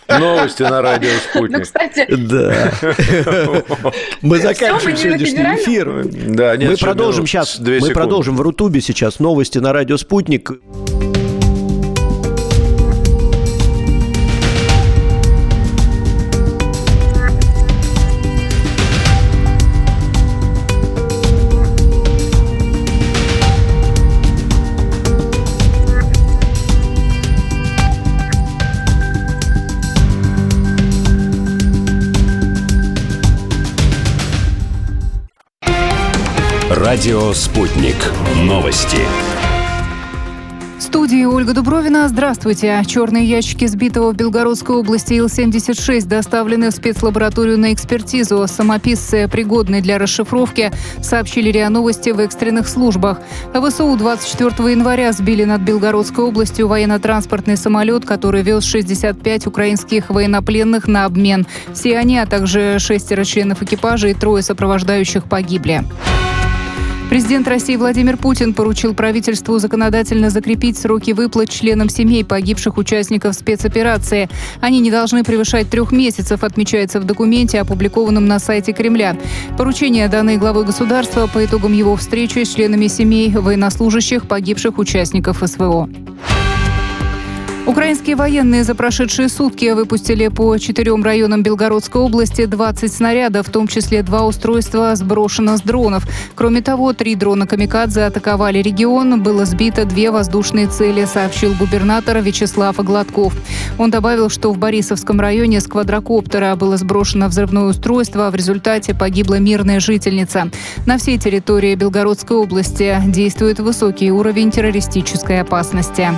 Новости 0.07 0.63
на 0.63 0.81
радио 0.81 1.09
Ну, 1.11 1.19
«Спутник». 1.29 1.61
кстати, 1.63 2.05
Да. 2.15 2.71
Мы 4.21 4.39
заканчиваем 4.39 4.97
сегодняшний 4.97 5.43
эфир. 5.61 6.03
Да, 6.05 6.57
нет, 6.57 6.71
Мы 6.71 6.77
продолжим 6.77 7.27
сейчас. 7.27 7.59
две 7.59 7.79
Мы 7.79 7.91
продолжим 7.91 8.35
в 8.35 8.41
Рутубе 8.41 8.81
сейчас 8.81 9.19
новости 9.19 9.59
на 9.59 9.71
радио 9.71 9.97
Спутник. 9.97 10.51
Радио 36.89 37.33
«Спутник». 37.33 37.95
Новости. 38.45 38.97
В 40.79 40.81
студии 40.81 41.23
Ольга 41.23 41.53
Дубровина. 41.53 42.09
Здравствуйте. 42.09 42.81
Черные 42.87 43.25
ящики 43.25 43.67
сбитого 43.67 44.11
в 44.11 44.15
Белгородской 44.15 44.77
области 44.77 45.13
Ил-76 45.13 46.07
доставлены 46.07 46.71
в 46.71 46.73
спецлабораторию 46.73 47.59
на 47.59 47.73
экспертизу. 47.73 48.43
Самописцы, 48.47 49.27
пригодные 49.27 49.83
для 49.83 49.99
расшифровки, 49.99 50.71
сообщили 51.03 51.51
РИА 51.51 51.69
Новости 51.69 52.09
в 52.09 52.19
экстренных 52.19 52.67
службах. 52.67 53.19
ВСУ 53.53 53.95
24 53.95 54.71
января 54.71 55.11
сбили 55.11 55.43
над 55.43 55.61
Белгородской 55.61 56.25
областью 56.25 56.67
военно-транспортный 56.67 57.57
самолет, 57.57 58.03
который 58.03 58.41
вез 58.41 58.63
65 58.63 59.45
украинских 59.45 60.09
военнопленных 60.09 60.87
на 60.87 61.05
обмен. 61.05 61.45
Все 61.71 61.99
они, 61.99 62.17
а 62.17 62.25
также 62.25 62.79
шестеро 62.79 63.25
членов 63.25 63.61
экипажа 63.61 64.07
и 64.07 64.15
трое 64.15 64.41
сопровождающих 64.41 65.25
погибли. 65.25 65.83
Президент 67.09 67.47
России 67.47 67.75
Владимир 67.75 68.17
Путин 68.17 68.53
поручил 68.53 68.93
правительству 68.93 69.57
законодательно 69.57 70.29
закрепить 70.29 70.77
сроки 70.77 71.09
выплат 71.11 71.49
членам 71.49 71.89
семей 71.89 72.23
погибших 72.23 72.77
участников 72.77 73.33
спецоперации. 73.33 74.29
Они 74.61 74.79
не 74.79 74.91
должны 74.91 75.23
превышать 75.23 75.71
трех 75.71 75.91
месяцев, 75.91 76.43
отмечается 76.43 76.99
в 76.99 77.05
документе, 77.05 77.61
опубликованном 77.61 78.27
на 78.27 78.37
сайте 78.37 78.73
Кремля. 78.73 79.17
Поручение 79.57 80.07
данные 80.07 80.37
главы 80.37 80.63
государства 80.63 81.25
по 81.25 81.43
итогам 81.43 81.73
его 81.73 81.95
встречи 81.95 82.43
с 82.43 82.53
членами 82.53 82.85
семей 82.85 83.31
военнослужащих 83.31 84.27
погибших 84.27 84.77
участников 84.77 85.41
СВО. 85.43 85.89
Украинские 87.69 88.15
военные 88.15 88.63
за 88.63 88.73
прошедшие 88.73 89.29
сутки 89.29 89.69
выпустили 89.73 90.27
по 90.29 90.57
четырем 90.57 91.03
районам 91.03 91.43
Белгородской 91.43 92.01
области 92.01 92.45
20 92.45 92.91
снарядов, 92.91 93.47
в 93.47 93.51
том 93.51 93.67
числе 93.67 94.01
два 94.01 94.25
устройства 94.25 94.95
сброшено 94.95 95.55
с 95.55 95.61
дронов. 95.61 96.07
Кроме 96.33 96.63
того, 96.63 96.93
три 96.93 97.13
дрона 97.13 97.45
«Камикадзе» 97.45 98.05
атаковали 98.05 98.57
регион. 98.57 99.21
Было 99.21 99.45
сбито 99.45 99.85
две 99.85 100.09
воздушные 100.09 100.65
цели, 100.65 101.05
сообщил 101.05 101.53
губернатор 101.53 102.17
Вячеслав 102.21 102.75
Гладков. 102.77 103.35
Он 103.77 103.91
добавил, 103.91 104.31
что 104.31 104.51
в 104.51 104.57
Борисовском 104.57 105.19
районе 105.21 105.61
с 105.61 105.67
квадрокоптера 105.67 106.55
было 106.55 106.75
сброшено 106.75 107.27
взрывное 107.27 107.65
устройство, 107.65 108.25
а 108.25 108.31
в 108.31 108.35
результате 108.35 108.95
погибла 108.95 109.35
мирная 109.35 109.79
жительница. 109.79 110.49
На 110.87 110.97
всей 110.97 111.19
территории 111.19 111.75
Белгородской 111.75 112.35
области 112.35 112.99
действует 113.05 113.59
высокий 113.59 114.11
уровень 114.11 114.49
террористической 114.49 115.41
опасности. 115.41 116.09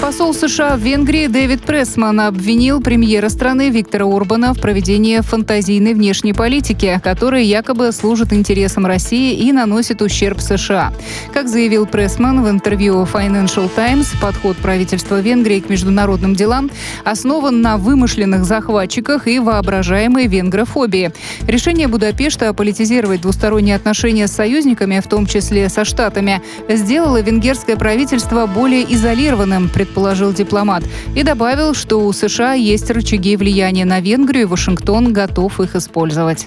Посол 0.00 0.32
США 0.32 0.76
в 0.76 0.80
Венгрии 0.80 1.26
Дэвид 1.26 1.62
Прессман 1.62 2.20
обвинил 2.20 2.80
премьера 2.80 3.28
страны 3.28 3.68
Виктора 3.68 4.06
Орбана 4.06 4.54
в 4.54 4.60
проведении 4.60 5.18
фантазийной 5.18 5.92
внешней 5.92 6.32
политики, 6.32 7.00
которая 7.02 7.42
якобы 7.42 7.90
служит 7.90 8.32
интересам 8.32 8.86
России 8.86 9.34
и 9.34 9.52
наносит 9.52 10.00
ущерб 10.00 10.40
США. 10.40 10.92
Как 11.34 11.48
заявил 11.48 11.84
Прессман 11.84 12.44
в 12.44 12.48
интервью 12.48 13.02
Financial 13.12 13.68
Times, 13.74 14.12
подход 14.22 14.56
правительства 14.58 15.20
Венгрии 15.20 15.58
к 15.58 15.68
международным 15.68 16.36
делам 16.36 16.70
основан 17.04 17.60
на 17.60 17.76
вымышленных 17.76 18.44
захватчиках 18.44 19.26
и 19.26 19.40
воображаемой 19.40 20.28
венгрофобии. 20.28 21.10
Решение 21.46 21.88
Будапешта 21.88 22.54
политизировать 22.54 23.22
двусторонние 23.22 23.74
отношения 23.74 24.28
с 24.28 24.32
союзниками, 24.32 25.00
в 25.00 25.08
том 25.08 25.26
числе 25.26 25.68
со 25.68 25.84
Штатами, 25.84 26.40
сделало 26.68 27.20
венгерское 27.20 27.76
правительство 27.76 28.46
более 28.46 28.84
изолированным, 28.94 29.68
предположил 29.88 30.32
дипломат, 30.32 30.84
и 31.14 31.22
добавил, 31.22 31.74
что 31.74 32.04
у 32.04 32.12
США 32.12 32.52
есть 32.52 32.90
рычаги 32.90 33.36
влияния 33.36 33.84
на 33.84 34.00
Венгрию, 34.00 34.42
и 34.42 34.46
Вашингтон 34.46 35.12
готов 35.12 35.60
их 35.60 35.74
использовать. 35.74 36.46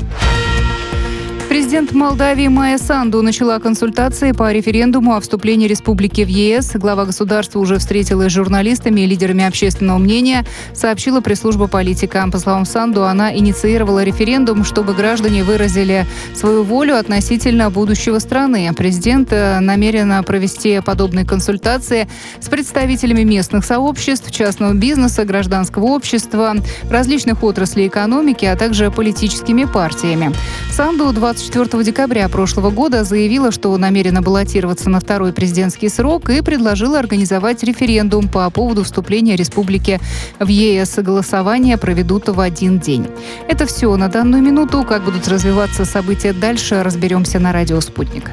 Президент 1.51 1.91
Молдавии 1.91 2.47
Майя 2.47 2.77
Санду 2.77 3.21
начала 3.21 3.59
консультации 3.59 4.31
по 4.31 4.53
референдуму 4.53 5.15
о 5.15 5.19
вступлении 5.19 5.67
республики 5.67 6.21
в 6.21 6.29
ЕС. 6.29 6.71
Глава 6.75 7.03
государства 7.03 7.59
уже 7.59 7.77
встретилась 7.77 8.31
с 8.31 8.35
журналистами 8.35 9.01
и 9.01 9.05
лидерами 9.05 9.43
общественного 9.43 9.97
мнения, 9.97 10.45
сообщила 10.73 11.19
пресс-служба 11.19 11.67
политика. 11.67 12.25
По 12.31 12.39
словам 12.39 12.63
Санду, 12.63 13.03
она 13.03 13.35
инициировала 13.35 14.01
референдум, 14.01 14.63
чтобы 14.63 14.93
граждане 14.93 15.43
выразили 15.43 16.05
свою 16.35 16.63
волю 16.63 16.95
относительно 16.95 17.69
будущего 17.69 18.19
страны. 18.19 18.71
Президент 18.77 19.33
э, 19.33 19.59
намерена 19.59 20.23
провести 20.23 20.79
подобные 20.79 21.25
консультации 21.25 22.07
с 22.39 22.47
представителями 22.47 23.23
местных 23.23 23.65
сообществ, 23.65 24.31
частного 24.31 24.73
бизнеса, 24.73 25.25
гражданского 25.25 25.83
общества, 25.87 26.55
различных 26.89 27.43
отраслей 27.43 27.89
экономики, 27.89 28.45
а 28.45 28.55
также 28.55 28.89
политическими 28.89 29.65
партиями. 29.65 30.33
Санду 30.71 31.11
20 31.11 31.40
24 31.49 31.83
декабря 31.83 32.29
прошлого 32.29 32.69
года 32.69 33.03
заявила, 33.03 33.51
что 33.51 33.75
намерена 33.75 34.21
баллотироваться 34.21 34.91
на 34.91 34.99
второй 34.99 35.33
президентский 35.33 35.89
срок 35.89 36.29
и 36.29 36.41
предложила 36.41 36.99
организовать 36.99 37.63
референдум 37.63 38.27
по 38.27 38.47
поводу 38.51 38.83
вступления 38.83 39.35
республики 39.35 39.99
в 40.39 40.47
ЕС. 40.47 40.99
Голосование 40.99 41.77
проведут 41.77 42.29
в 42.29 42.39
один 42.39 42.79
день. 42.79 43.07
Это 43.47 43.65
все 43.65 43.95
на 43.95 44.07
данную 44.07 44.43
минуту. 44.43 44.83
Как 44.87 45.03
будут 45.03 45.27
развиваться 45.27 45.83
события 45.83 46.33
дальше, 46.33 46.83
разберемся 46.83 47.39
на 47.39 47.51
радио 47.51 47.81
«Спутник». 47.81 48.29